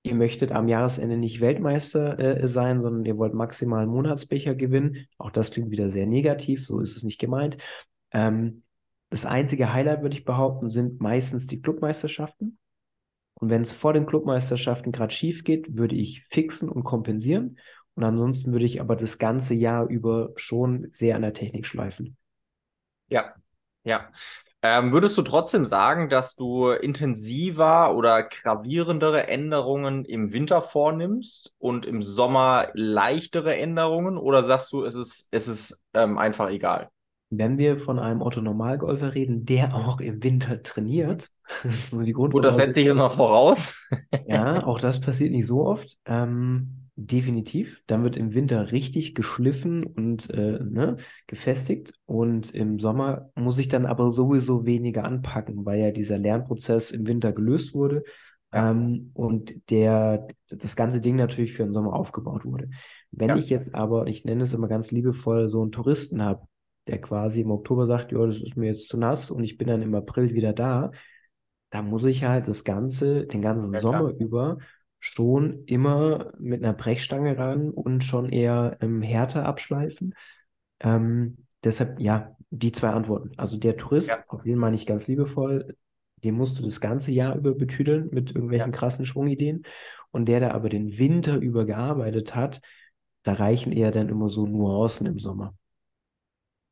ihr 0.03 0.15
möchtet 0.15 0.53
am 0.53 0.69
Jahresende 0.69 1.17
nicht 1.17 1.41
Weltmeister 1.41 2.19
äh, 2.19 2.47
sein, 2.47 2.83
sondern 2.83 3.05
ihr 3.05 3.19
wollt 3.19 3.35
maximal 3.35 3.83
einen 3.83 3.93
Monatsbecher 3.93 4.55
gewinnen. 4.55 5.07
Auch 5.19 5.31
das 5.31 5.51
klingt 5.51 5.71
wieder 5.71 5.89
sehr 5.89 6.07
negativ, 6.07 6.67
so 6.67 6.81
ist 6.81 6.97
es 6.97 7.03
nicht 7.03 7.19
gemeint. 7.19 7.59
Ähm, 8.13 8.63
das 9.11 9.27
einzige 9.27 9.73
Highlight, 9.73 10.03
würde 10.03 10.17
ich 10.17 10.25
behaupten, 10.25 10.71
sind 10.71 11.01
meistens 11.01 11.47
die 11.47 11.61
Clubmeisterschaften. 11.61 12.59
Und 13.35 13.51
wenn 13.51 13.63
es 13.63 13.73
vor 13.73 13.93
den 13.93 14.07
Clubmeisterschaften 14.07 14.93
gerade 14.93 15.15
schief 15.15 15.45
geht, 15.45 15.77
würde 15.77 15.95
ich 15.95 16.25
fixen 16.25 16.69
und 16.69 16.85
kompensieren. 16.85 17.59
Und 17.95 18.05
ansonsten 18.05 18.53
würde 18.53 18.67
ich 18.67 18.81
aber 18.81 18.97
das 18.97 19.19
ganze 19.19 19.55
Jahr 19.55 19.89
über 19.89 20.31
schon 20.37 20.89
sehr 20.91 21.17
an 21.17 21.23
der 21.23 21.33
Technik 21.33 21.67
schleifen. 21.67 22.17
Ja, 23.09 23.35
ja. 23.85 24.11
Ähm, 24.61 24.93
würdest 24.93 25.17
du 25.17 25.23
trotzdem 25.23 25.67
sagen, 25.67 26.09
dass 26.09 26.35
du 26.35 26.71
intensiver 26.71 27.95
oder 27.95 28.25
gravierendere 28.25 29.29
Änderungen 29.29 30.05
im 30.05 30.33
Winter 30.33 30.61
vornimmst 30.63 31.55
und 31.59 31.87
im 31.87 32.03
Sommer 32.03 32.69
leichtere 32.75 33.55
Änderungen? 33.57 34.19
Oder 34.19 34.45
sagst 34.45 34.73
du, 34.73 34.85
es 34.85 34.97
ist, 34.97 35.29
es 35.31 35.47
ist 35.47 35.85
ähm, 35.95 36.19
einfach 36.19 36.51
egal? 36.51 36.91
Wenn 37.31 37.59
wir 37.59 37.79
von 37.79 38.01
einem 38.01 38.21
Otto-Normalgolfer 38.21 39.15
reden, 39.15 39.45
der 39.45 39.75
auch 39.75 40.01
im 40.01 40.25
Winter 40.25 40.61
trainiert, 40.63 41.31
das 41.63 41.75
ist 41.75 41.91
so 41.91 42.03
die 42.03 42.13
Gut, 42.13 42.43
das 42.43 42.57
setze 42.57 42.81
ich 42.81 42.93
noch 42.95 43.15
voraus. 43.15 43.89
ja, 44.27 44.65
auch 44.67 44.81
das 44.81 45.01
passiert 45.01 45.31
nicht 45.31 45.47
so 45.47 45.67
oft. 45.67 45.97
Ähm, 46.05 46.88
definitiv. 46.99 47.83
Dann 47.87 48.03
wird 48.03 48.17
im 48.17 48.35
Winter 48.35 48.73
richtig 48.73 49.15
geschliffen 49.15 49.85
und 49.85 50.29
äh, 50.31 50.59
ne, 50.63 50.97
gefestigt. 51.29 51.93
Und 52.07 52.53
im 52.55 52.79
Sommer 52.81 53.31
muss 53.37 53.59
ich 53.59 53.69
dann 53.69 53.87
aber 53.87 54.11
sowieso 54.11 54.67
weniger 54.67 55.05
anpacken, 55.05 55.65
weil 55.65 55.79
ja 55.79 55.91
dieser 55.93 56.19
Lernprozess 56.19 56.91
im 56.91 57.07
Winter 57.07 57.33
gelöst 57.33 57.73
wurde. 57.73 58.03
Ähm, 58.51 59.11
und 59.15 59.71
der, 59.71 60.27
das 60.49 60.75
ganze 60.75 61.01
Ding 61.01 61.17
natürlich 61.17 61.53
für 61.53 61.65
den 61.65 61.73
Sommer 61.73 61.93
aufgebaut 61.93 62.45
wurde. 62.45 62.69
Wenn 63.13 63.29
ja. 63.29 63.37
ich 63.37 63.49
jetzt 63.49 63.75
aber, 63.75 64.07
ich 64.09 64.25
nenne 64.25 64.43
es 64.43 64.53
immer 64.53 64.69
ganz 64.69 64.91
liebevoll, 64.91 65.49
so 65.49 65.63
einen 65.63 65.71
Touristen 65.71 66.23
habe, 66.23 66.47
der 66.89 67.01
quasi 67.01 67.43
im 67.43 67.51
Oktober 67.51 67.87
sagt, 67.87 68.11
ja, 68.11 68.27
das 68.27 68.41
ist 68.41 68.57
mir 68.57 68.67
jetzt 68.67 68.89
zu 68.89 68.97
nass 68.97 69.31
und 69.31 69.45
ich 69.45 69.59
bin 69.59 69.69
dann 69.69 69.83
im 69.83 69.95
April 69.95 70.35
wieder 70.35 70.55
da, 70.55 70.91
da 71.71 71.83
muss 71.83 72.05
ich 72.05 72.25
halt 72.25 72.49
das 72.49 72.65
Ganze, 72.65 73.27
den 73.27 73.43
ganzen 73.43 73.75
ja, 73.75 73.81
Sommer 73.81 74.11
über 74.19 74.57
schon 75.01 75.65
immer 75.67 76.33
mit 76.39 76.63
einer 76.63 76.73
Brechstange 76.73 77.39
ran 77.39 77.71
und 77.71 78.05
schon 78.05 78.31
eher 78.31 78.77
ähm, 78.81 79.03
härter 79.03 79.47
abschleifen. 79.47 80.15
Ähm, 80.81 81.45
deshalb, 81.63 82.01
ja, 82.01 82.37
die 82.51 82.73
zwei 82.73 82.91
Antworten. 82.91 83.33
Also 83.37 83.57
der 83.57 83.77
Tourist, 83.77 84.09
ja. 84.09 84.17
auch 84.29 84.43
den 84.43 84.59
meine 84.59 84.77
ich 84.77 84.87
ganz 84.87 85.07
liebevoll, 85.07 85.77
den 86.25 86.35
musst 86.35 86.59
du 86.59 86.63
das 86.63 86.81
ganze 86.81 87.13
Jahr 87.13 87.37
über 87.37 87.55
betüdeln 87.55 88.09
mit 88.11 88.31
irgendwelchen 88.35 88.73
ja. 88.73 88.77
krassen 88.77 89.07
Schwungideen. 89.07 89.63
Und 90.11 90.27
der, 90.27 90.41
der 90.41 90.55
aber 90.55 90.69
den 90.69 90.99
Winter 90.99 91.37
über 91.37 91.65
gearbeitet 91.65 92.35
hat, 92.35 92.61
da 93.23 93.35
reichen 93.35 93.73
eher 93.73 93.91
dann 93.91 94.09
immer 94.09 94.31
so 94.31 94.47
Nuancen 94.47 95.07
im 95.07 95.19
Sommer. 95.19 95.55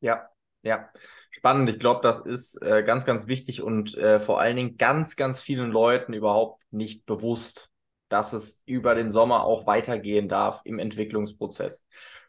Ja, 0.01 0.29
ja. 0.62 0.91
Spannend. 1.31 1.69
Ich 1.69 1.79
glaube, 1.79 2.01
das 2.03 2.21
ist 2.21 2.62
äh, 2.62 2.83
ganz, 2.83 3.05
ganz 3.05 3.27
wichtig 3.27 3.62
und 3.62 3.95
äh, 3.99 4.19
vor 4.19 4.41
allen 4.41 4.57
Dingen 4.57 4.77
ganz, 4.79 5.17
ganz 5.17 5.43
vielen 5.43 5.71
Leuten 5.71 6.15
überhaupt 6.15 6.62
nicht 6.71 7.05
bewusst, 7.05 7.71
dass 8.09 8.33
es 8.33 8.62
über 8.66 8.95
den 8.95 9.11
Sommer 9.11 9.45
auch 9.45 9.66
weitergehen 9.66 10.29
darf 10.29 10.61
im 10.64 10.79
Entwicklungsprozess. 10.79 11.87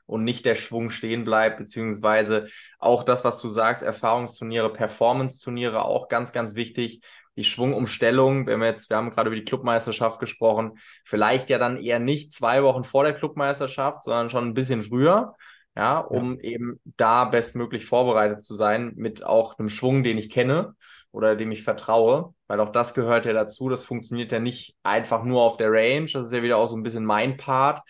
und 0.07 0.23
nicht 0.23 0.45
der 0.45 0.55
Schwung 0.55 0.89
stehen 0.89 1.25
bleibt, 1.25 1.57
beziehungsweise 1.57 2.47
auch 2.79 3.03
das, 3.03 3.23
was 3.23 3.41
du 3.41 3.49
sagst, 3.49 3.83
Erfahrungsturniere, 3.83 4.71
Performance-Turniere, 4.73 5.83
auch 5.83 6.07
ganz, 6.07 6.31
ganz 6.31 6.55
wichtig. 6.55 7.01
Die 7.35 7.43
Schwungumstellung, 7.43 8.47
wenn 8.47 8.59
wir 8.61 8.67
jetzt, 8.67 8.89
wir 8.89 8.97
haben 8.97 9.11
gerade 9.11 9.27
über 9.27 9.35
die 9.35 9.43
Clubmeisterschaft 9.43 10.19
gesprochen, 10.19 10.79
vielleicht 11.03 11.49
ja 11.49 11.59
dann 11.59 11.77
eher 11.77 11.99
nicht 11.99 12.31
zwei 12.31 12.63
Wochen 12.63 12.83
vor 12.83 13.03
der 13.03 13.13
Clubmeisterschaft, 13.13 14.01
sondern 14.01 14.29
schon 14.29 14.47
ein 14.47 14.53
bisschen 14.53 14.81
früher, 14.81 15.35
ja, 15.75 15.99
um 15.99 16.35
ja. 16.35 16.51
eben 16.51 16.79
da 16.95 17.25
bestmöglich 17.25 17.85
vorbereitet 17.85 18.43
zu 18.43 18.55
sein 18.55 18.93
mit 18.95 19.23
auch 19.23 19.59
einem 19.59 19.69
Schwung, 19.69 20.03
den 20.03 20.17
ich 20.17 20.29
kenne 20.31 20.73
oder 21.17 21.36
dem 21.36 21.51
ich 21.51 21.63
vertraue, 21.63 22.36
weil 22.45 22.60
auch 22.60 22.71
das 22.71 22.93
gehört 22.93 23.25
ja 23.25 23.34
dazu. 23.34 23.69
Das 23.69 23.84
funktioniert 23.84 24.32
ja 24.32 24.39
nicht 24.39 24.77
einfach 24.84 25.23
nur 25.23 25.41
auf 25.41 25.58
der 25.58 25.71
Range, 25.71 26.06
das 26.06 26.25
ist 26.25 26.32
ja 26.32 26.43
wieder 26.43 26.58
auch 26.58 26.69
so 26.69 26.77
ein 26.77 26.84
bisschen 26.84 27.03
mein 27.03 27.38
Part, 27.38 27.82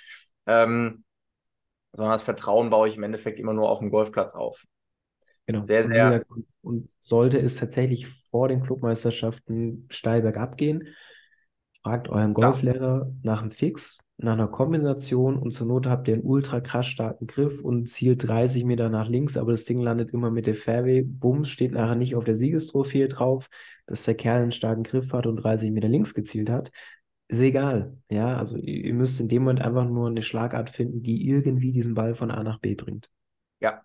ähm, 0.45 1.03
sondern 1.91 2.13
das 2.13 2.23
Vertrauen 2.23 2.69
baue 2.69 2.87
ich 2.87 2.95
im 2.95 3.03
Endeffekt 3.03 3.37
immer 3.37 3.53
nur 3.53 3.69
auf 3.69 3.79
dem 3.79 3.91
Golfplatz 3.91 4.33
auf. 4.33 4.63
Genau. 5.45 5.61
Sehr, 5.61 5.83
sehr. 5.83 6.23
Und 6.61 6.89
sollte 6.99 7.37
es 7.37 7.57
tatsächlich 7.57 8.07
vor 8.07 8.47
den 8.47 8.61
Clubmeisterschaften 8.61 9.87
steil 9.89 10.21
bergab 10.21 10.55
gehen, 10.55 10.87
fragt 11.83 12.07
euren 12.07 12.33
Golflehrer 12.33 13.07
ja. 13.07 13.13
nach 13.23 13.41
einem 13.41 13.51
Fix, 13.51 13.97
nach 14.19 14.33
einer 14.33 14.47
Kombination 14.47 15.37
und 15.37 15.51
zur 15.51 15.67
Not 15.67 15.85
habt 15.85 16.07
ihr 16.07 16.15
einen 16.15 16.23
ultra 16.23 16.59
krass 16.59 16.87
starken 16.87 17.27
Griff 17.27 17.61
und 17.61 17.87
zielt 17.87 18.27
30 18.27 18.65
Meter 18.65 18.89
nach 18.89 19.07
links, 19.09 19.37
aber 19.37 19.51
das 19.51 19.65
Ding 19.65 19.79
landet 19.79 20.09
immer 20.09 20.31
mit 20.31 20.47
der 20.47 20.55
Fairway. 20.55 21.03
Bums 21.03 21.49
steht 21.49 21.73
nachher 21.73 21.95
nicht 21.95 22.15
auf 22.15 22.25
der 22.25 22.35
Siegestrophäe 22.35 23.07
drauf, 23.07 23.47
dass 23.85 24.03
der 24.03 24.15
Kerl 24.15 24.41
einen 24.41 24.51
starken 24.51 24.81
Griff 24.81 25.13
hat 25.13 25.27
und 25.27 25.37
30 25.37 25.71
Meter 25.71 25.87
links 25.87 26.15
gezielt 26.15 26.49
hat. 26.49 26.71
Ist 27.27 27.41
egal. 27.41 27.97
Ja, 28.09 28.37
also 28.37 28.57
ihr 28.57 28.93
müsst 28.93 29.19
in 29.19 29.27
dem 29.27 29.43
Moment 29.43 29.61
einfach 29.61 29.85
nur 29.85 30.07
eine 30.07 30.23
Schlagart 30.23 30.71
finden, 30.71 31.03
die 31.03 31.27
irgendwie 31.27 31.71
diesen 31.71 31.93
Ball 31.93 32.15
von 32.15 32.31
A 32.31 32.41
nach 32.41 32.57
B 32.57 32.73
bringt. 32.73 33.09
Ja, 33.59 33.83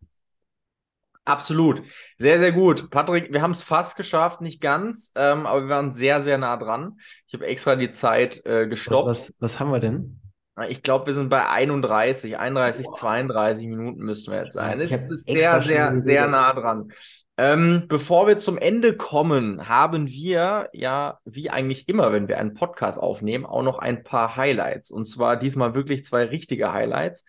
Absolut. 1.25 1.83
Sehr, 2.19 2.41
sehr 2.41 2.51
gut. 2.51 2.91
Patrick, 2.91 3.33
wir 3.33 3.43
haben 3.43 3.53
es 3.53 3.63
fast 3.63 3.97
geschafft, 3.97 4.41
nicht 4.41 4.61
ganz, 4.61 5.13
ähm, 5.15 5.47
aber 5.47 5.63
wir 5.63 5.69
waren 5.69 5.93
sehr, 5.93 6.21
sehr 6.21 6.37
nah 6.37 6.57
dran. 6.57 6.99
Ich 7.29 7.35
habe 7.35 7.47
extra 7.47 7.77
die 7.77 7.93
Zeit 7.93 8.45
äh, 8.45 8.67
gestoppt. 8.67 9.07
Was, 9.07 9.29
was, 9.29 9.35
was, 9.39 9.61
haben 9.61 9.71
wir 9.71 9.79
denn? 9.79 10.21
Ich 10.69 10.83
glaube, 10.83 11.07
wir 11.07 11.15
sind 11.15 11.31
bei 11.31 11.49
31, 11.49 12.39
31, 12.39 12.85
Boah. 12.85 12.93
32 12.93 13.67
Minuten 13.67 14.03
müssten 14.03 14.33
wir 14.33 14.43
jetzt 14.43 14.53
sein. 14.53 14.81
Es 14.81 14.93
ist 14.93 15.25
sehr, 15.25 15.61
sehr, 15.63 16.03
sehr 16.03 16.29
nah 16.29 16.53
dran. 16.53 16.93
Ähm, 17.39 17.87
bevor 17.89 18.27
wir 18.27 18.37
zum 18.37 18.59
Ende 18.59 18.95
kommen, 18.95 19.67
haben 19.67 20.07
wir 20.09 20.69
ja, 20.75 21.19
wie 21.25 21.49
eigentlich 21.49 21.89
immer, 21.89 22.13
wenn 22.13 22.29
wir 22.29 22.39
einen 22.39 22.53
Podcast 22.53 22.99
aufnehmen, 22.99 23.47
auch 23.47 23.63
noch 23.63 23.79
ein 23.79 24.05
paar 24.05 24.37
Highlights. 24.37 24.91
Und 24.91 25.07
zwar 25.07 25.39
diesmal 25.39 25.75
wirklich 25.75 26.05
zwei 26.05 26.25
richtige 26.25 26.73
Highlights. 26.73 27.25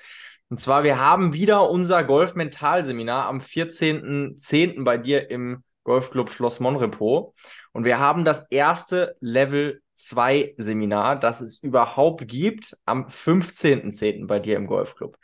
Und 0.49 0.59
zwar, 0.59 0.83
wir 0.83 0.99
haben 0.99 1.33
wieder 1.33 1.69
unser 1.69 2.03
Golf-Mental-Seminar 2.03 3.27
am 3.27 3.39
14.10. 3.39 4.83
bei 4.83 4.97
dir 4.97 5.29
im 5.31 5.63
Golfclub 5.83 6.29
Schloss 6.29 6.59
Monrepo. 6.59 7.33
Und 7.71 7.86
wir 7.86 7.99
haben 7.99 8.25
das 8.25 8.47
erste 8.51 9.15
Level 9.21 9.81
2 9.95 10.56
Seminar, 10.58 11.19
das 11.19 11.41
es 11.41 11.58
überhaupt 11.60 12.27
gibt, 12.27 12.77
am 12.86 13.08
15.10. 13.08 14.27
bei 14.27 14.39
dir 14.39 14.58
im 14.58 14.67
Golfclub. 14.67 15.17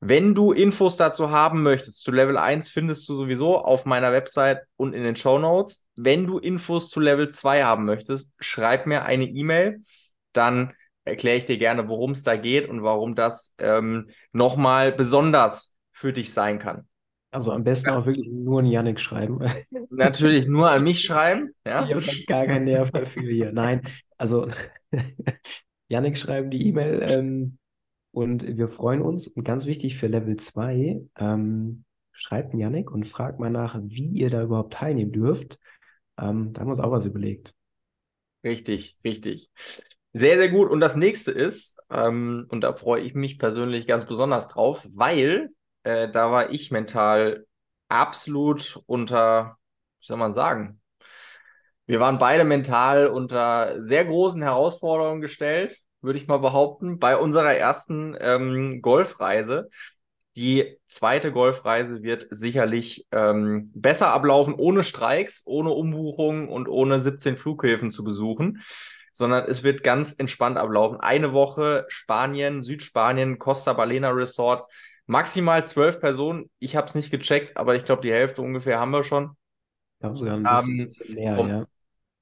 Wenn 0.00 0.34
du 0.34 0.50
Infos 0.50 0.96
dazu 0.96 1.30
haben 1.30 1.62
möchtest, 1.62 2.02
zu 2.02 2.10
Level 2.10 2.36
1 2.36 2.68
findest 2.68 3.08
du 3.08 3.14
sowieso 3.14 3.58
auf 3.58 3.86
meiner 3.86 4.10
Website 4.10 4.62
und 4.76 4.94
in 4.94 5.04
den 5.04 5.14
Show 5.14 5.38
Notes. 5.38 5.84
Wenn 5.94 6.26
du 6.26 6.38
Infos 6.38 6.90
zu 6.90 6.98
Level 6.98 7.28
2 7.28 7.62
haben 7.62 7.84
möchtest, 7.84 8.28
schreib 8.40 8.86
mir 8.86 9.04
eine 9.04 9.26
E-Mail. 9.26 9.80
Dann 10.32 10.74
erkläre 11.04 11.36
ich 11.36 11.44
dir 11.44 11.56
gerne, 11.56 11.88
worum 11.88 12.12
es 12.12 12.24
da 12.24 12.36
geht 12.36 12.68
und 12.68 12.82
warum 12.82 13.14
das 13.14 13.54
ähm, 13.58 14.10
nochmal 14.32 14.90
besonders 14.90 15.76
für 15.92 16.12
dich 16.12 16.32
sein 16.32 16.58
kann. 16.58 16.88
Also 17.32 17.50
am 17.50 17.64
besten 17.64 17.88
ja. 17.88 17.96
auch 17.96 18.04
wirklich 18.04 18.28
nur 18.28 18.60
an 18.60 18.66
Yannick 18.66 19.00
schreiben. 19.00 19.38
Natürlich 19.90 20.46
nur 20.46 20.70
an 20.70 20.84
mich 20.84 21.02
schreiben. 21.02 21.54
Ja? 21.66 21.84
Ich 21.86 21.94
habe 21.94 22.24
gar 22.26 22.46
keinen 22.46 22.64
Nerv 22.64 22.90
dafür 22.90 23.22
hier. 23.22 23.52
Nein, 23.52 23.80
also 24.18 24.48
Yannick 25.88 26.18
schreiben 26.18 26.50
die 26.50 26.68
E-Mail 26.68 27.00
ähm, 27.08 27.58
und 28.10 28.46
wir 28.58 28.68
freuen 28.68 29.00
uns. 29.00 29.28
Und 29.28 29.44
ganz 29.44 29.64
wichtig 29.64 29.96
für 29.96 30.08
Level 30.08 30.36
2, 30.36 31.00
ähm, 31.16 31.84
schreibt 32.12 32.52
Yannick 32.52 32.90
und 32.90 33.08
fragt 33.08 33.40
mal 33.40 33.50
nach, 33.50 33.80
wie 33.82 34.08
ihr 34.08 34.28
da 34.28 34.42
überhaupt 34.42 34.74
teilnehmen 34.74 35.12
dürft. 35.12 35.58
Ähm, 36.18 36.52
da 36.52 36.60
haben 36.60 36.68
wir 36.68 36.72
uns 36.72 36.80
auch 36.80 36.92
was 36.92 37.06
überlegt. 37.06 37.54
Richtig, 38.44 38.98
richtig. 39.02 39.50
Sehr, 40.12 40.36
sehr 40.36 40.50
gut. 40.50 40.68
Und 40.68 40.80
das 40.80 40.96
nächste 40.96 41.30
ist, 41.30 41.78
ähm, 41.90 42.44
und 42.50 42.60
da 42.60 42.74
freue 42.74 43.00
ich 43.00 43.14
mich 43.14 43.38
persönlich 43.38 43.86
ganz 43.86 44.04
besonders 44.04 44.48
drauf, 44.48 44.86
weil 44.92 45.48
äh, 45.84 46.08
da 46.08 46.30
war 46.30 46.50
ich 46.50 46.70
mental 46.70 47.46
absolut 47.88 48.80
unter, 48.86 49.56
wie 50.00 50.06
soll 50.06 50.16
man 50.16 50.34
sagen, 50.34 50.80
wir 51.86 52.00
waren 52.00 52.18
beide 52.18 52.44
mental 52.44 53.08
unter 53.08 53.74
sehr 53.84 54.04
großen 54.04 54.40
Herausforderungen 54.40 55.20
gestellt, 55.20 55.78
würde 56.00 56.18
ich 56.18 56.26
mal 56.26 56.38
behaupten, 56.38 56.98
bei 56.98 57.16
unserer 57.16 57.54
ersten 57.54 58.16
ähm, 58.20 58.80
Golfreise. 58.82 59.68
Die 60.36 60.78
zweite 60.86 61.32
Golfreise 61.32 62.02
wird 62.02 62.26
sicherlich 62.30 63.06
ähm, 63.12 63.70
besser 63.74 64.12
ablaufen, 64.12 64.54
ohne 64.54 64.84
Streiks, 64.84 65.42
ohne 65.44 65.70
Umbuchungen 65.70 66.48
und 66.48 66.68
ohne 66.68 67.00
17 67.00 67.36
Flughäfen 67.36 67.90
zu 67.90 68.04
besuchen 68.04 68.62
sondern 69.12 69.44
es 69.44 69.62
wird 69.62 69.82
ganz 69.82 70.14
entspannt 70.14 70.56
ablaufen. 70.56 70.98
Eine 70.98 71.32
Woche 71.32 71.84
Spanien, 71.88 72.62
Südspanien, 72.62 73.38
Costa 73.38 73.74
Balena 73.74 74.10
Resort, 74.10 74.70
maximal 75.06 75.66
zwölf 75.66 76.00
Personen. 76.00 76.50
Ich 76.58 76.76
habe 76.76 76.88
es 76.88 76.94
nicht 76.94 77.10
gecheckt, 77.10 77.56
aber 77.56 77.76
ich 77.76 77.84
glaube, 77.84 78.02
die 78.02 78.12
Hälfte 78.12 78.42
ungefähr 78.42 78.78
haben 78.78 78.90
wir 78.90 79.04
schon. 79.04 79.36
Ich 79.94 80.00
glaube 80.00 80.18
sogar 80.18 80.36
ein 80.36 80.42
bisschen, 80.42 80.80
ähm, 80.80 80.86
bisschen 80.86 81.14
mehr, 81.14 81.36
vom 81.36 81.48
ja. 81.48 81.64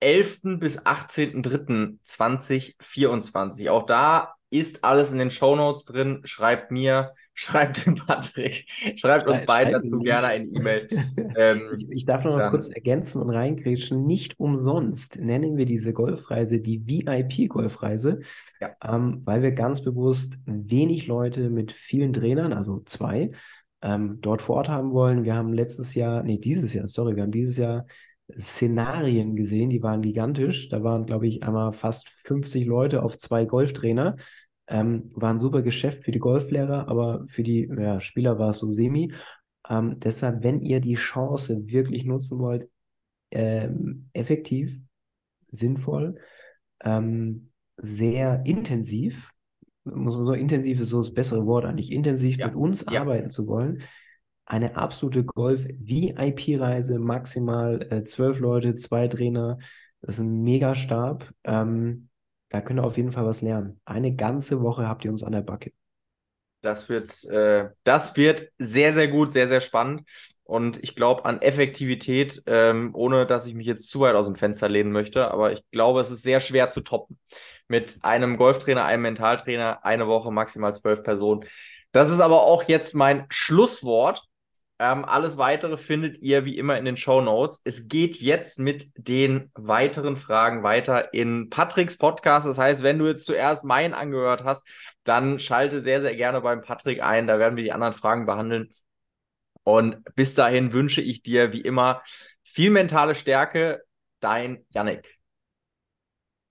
11. 0.00 0.58
bis 0.58 0.86
18.03.2024. 0.86 3.70
Auch 3.70 3.86
da 3.86 4.34
ist 4.50 4.84
alles 4.84 5.12
in 5.12 5.18
den 5.18 5.30
Show 5.30 5.54
Notes 5.56 5.84
drin. 5.84 6.22
Schreibt 6.24 6.70
mir, 6.70 7.14
Schreibt 7.40 7.86
dem 7.86 7.94
Patrick, 7.94 8.66
schreibt 8.96 9.26
uns 9.26 9.46
beiden 9.46 9.72
dazu 9.72 9.96
nicht. 9.96 10.04
gerne 10.04 10.26
eine 10.26 10.44
E-Mail. 10.44 10.88
ähm, 11.36 11.62
ich, 11.78 11.86
ich, 11.88 12.04
darf 12.04 12.22
noch 12.22 12.36
mal 12.36 12.50
kurz 12.50 12.68
ergänzen 12.68 13.22
und 13.22 13.30
reingrätschen. 13.30 14.04
Nicht 14.04 14.38
umsonst 14.38 15.18
nennen 15.18 15.56
wir 15.56 15.64
diese 15.64 15.94
Golfreise 15.94 16.60
die 16.60 16.86
VIP-Golfreise, 16.86 18.20
ja. 18.60 18.76
ähm, 18.84 19.22
weil 19.24 19.40
wir 19.40 19.52
ganz 19.52 19.80
bewusst 19.80 20.36
wenig 20.44 21.06
Leute 21.06 21.48
mit 21.48 21.72
vielen 21.72 22.12
Trainern, 22.12 22.52
also 22.52 22.82
zwei, 22.84 23.30
ähm, 23.80 24.18
dort 24.20 24.42
vor 24.42 24.56
Ort 24.56 24.68
haben 24.68 24.92
wollen. 24.92 25.24
Wir 25.24 25.34
haben 25.34 25.54
letztes 25.54 25.94
Jahr, 25.94 26.22
nee, 26.22 26.36
dieses 26.36 26.74
Jahr, 26.74 26.86
sorry, 26.88 27.16
wir 27.16 27.22
haben 27.22 27.32
dieses 27.32 27.56
Jahr 27.56 27.86
Szenarien 28.38 29.34
gesehen, 29.34 29.70
die 29.70 29.82
waren 29.82 30.02
gigantisch. 30.02 30.68
Da 30.68 30.82
waren, 30.82 31.06
glaube 31.06 31.26
ich, 31.26 31.42
einmal 31.42 31.72
fast 31.72 32.10
50 32.10 32.66
Leute 32.66 33.02
auf 33.02 33.16
zwei 33.16 33.46
Golftrainer. 33.46 34.16
Ähm, 34.70 35.10
war 35.14 35.34
ein 35.34 35.40
super 35.40 35.62
Geschäft 35.62 36.04
für 36.04 36.12
die 36.12 36.20
Golflehrer, 36.20 36.88
aber 36.88 37.24
für 37.26 37.42
die 37.42 37.68
ja, 37.76 38.00
Spieler 38.00 38.38
war 38.38 38.50
es 38.50 38.58
so 38.58 38.70
semi. 38.70 39.12
Ähm, 39.68 39.98
deshalb, 39.98 40.42
wenn 40.42 40.60
ihr 40.60 40.80
die 40.80 40.94
Chance 40.94 41.62
wirklich 41.66 42.04
nutzen 42.04 42.38
wollt, 42.38 42.68
ähm, 43.32 44.08
effektiv, 44.12 44.80
sinnvoll, 45.50 46.16
ähm, 46.82 47.50
sehr 47.76 48.42
intensiv, 48.46 49.30
muss 49.84 50.16
man 50.16 50.24
so 50.24 50.32
intensiv 50.34 50.80
ist 50.80 50.90
so 50.90 50.98
das 50.98 51.12
bessere 51.12 51.46
Wort 51.46 51.64
eigentlich, 51.64 51.92
intensiv 51.92 52.36
ja. 52.36 52.46
mit 52.46 52.54
uns 52.54 52.84
ja. 52.90 53.00
arbeiten 53.00 53.30
zu 53.30 53.46
wollen, 53.46 53.82
eine 54.44 54.76
absolute 54.76 55.24
Golf-VIP-Reise, 55.24 56.98
maximal 56.98 57.86
äh, 57.90 58.04
zwölf 58.04 58.40
Leute, 58.40 58.74
zwei 58.74 59.08
Trainer, 59.08 59.58
das 60.00 60.14
ist 60.14 60.20
ein 60.20 60.42
Megastab. 60.42 61.32
Ähm, 61.44 62.09
da 62.50 62.60
könnt 62.60 62.80
ihr 62.80 62.84
auf 62.84 62.96
jeden 62.96 63.12
Fall 63.12 63.24
was 63.24 63.40
lernen. 63.40 63.80
Eine 63.84 64.14
ganze 64.14 64.60
Woche 64.60 64.86
habt 64.86 65.04
ihr 65.04 65.10
uns 65.10 65.22
an 65.22 65.32
der 65.32 65.42
Backe. 65.42 65.72
Das 66.60 66.90
wird, 66.90 67.24
äh, 67.24 67.70
das 67.84 68.16
wird 68.16 68.48
sehr, 68.58 68.92
sehr 68.92 69.08
gut, 69.08 69.30
sehr, 69.30 69.48
sehr 69.48 69.62
spannend. 69.62 70.02
Und 70.42 70.82
ich 70.82 70.96
glaube 70.96 71.24
an 71.24 71.40
Effektivität, 71.40 72.42
ähm, 72.46 72.90
ohne 72.92 73.24
dass 73.24 73.46
ich 73.46 73.54
mich 73.54 73.66
jetzt 73.66 73.88
zu 73.88 74.00
weit 74.00 74.16
aus 74.16 74.26
dem 74.26 74.34
Fenster 74.34 74.68
lehnen 74.68 74.90
möchte, 74.90 75.30
aber 75.30 75.52
ich 75.52 75.62
glaube, 75.70 76.00
es 76.00 76.10
ist 76.10 76.22
sehr 76.22 76.40
schwer 76.40 76.70
zu 76.70 76.80
toppen. 76.80 77.18
Mit 77.68 77.98
einem 78.02 78.36
Golftrainer, 78.36 78.84
einem 78.84 79.02
Mentaltrainer, 79.02 79.84
eine 79.84 80.08
Woche, 80.08 80.32
maximal 80.32 80.74
zwölf 80.74 81.04
Personen. 81.04 81.44
Das 81.92 82.10
ist 82.10 82.20
aber 82.20 82.42
auch 82.42 82.64
jetzt 82.64 82.94
mein 82.94 83.26
Schlusswort. 83.30 84.24
Ähm, 84.80 85.04
alles 85.04 85.36
weitere 85.36 85.76
findet 85.76 86.22
ihr 86.22 86.46
wie 86.46 86.56
immer 86.56 86.78
in 86.78 86.86
den 86.86 86.96
Show 86.96 87.20
Notes. 87.20 87.60
Es 87.64 87.86
geht 87.86 88.16
jetzt 88.16 88.58
mit 88.58 88.90
den 88.96 89.50
weiteren 89.54 90.16
Fragen 90.16 90.62
weiter 90.62 91.12
in 91.12 91.50
Patricks 91.50 91.98
Podcast. 91.98 92.46
Das 92.46 92.56
heißt, 92.56 92.82
wenn 92.82 92.98
du 92.98 93.06
jetzt 93.06 93.26
zuerst 93.26 93.62
meinen 93.62 93.92
angehört 93.92 94.42
hast, 94.44 94.66
dann 95.04 95.38
schalte 95.38 95.80
sehr, 95.80 96.00
sehr 96.00 96.16
gerne 96.16 96.40
beim 96.40 96.62
Patrick 96.62 97.02
ein. 97.02 97.26
Da 97.26 97.38
werden 97.38 97.56
wir 97.56 97.64
die 97.64 97.72
anderen 97.72 97.92
Fragen 97.92 98.24
behandeln. 98.24 98.72
Und 99.64 100.02
bis 100.14 100.34
dahin 100.34 100.72
wünsche 100.72 101.02
ich 101.02 101.22
dir 101.22 101.52
wie 101.52 101.60
immer 101.60 102.02
viel 102.42 102.70
mentale 102.70 103.14
Stärke. 103.14 103.82
Dein 104.20 104.64
Yannick. 104.70 105.19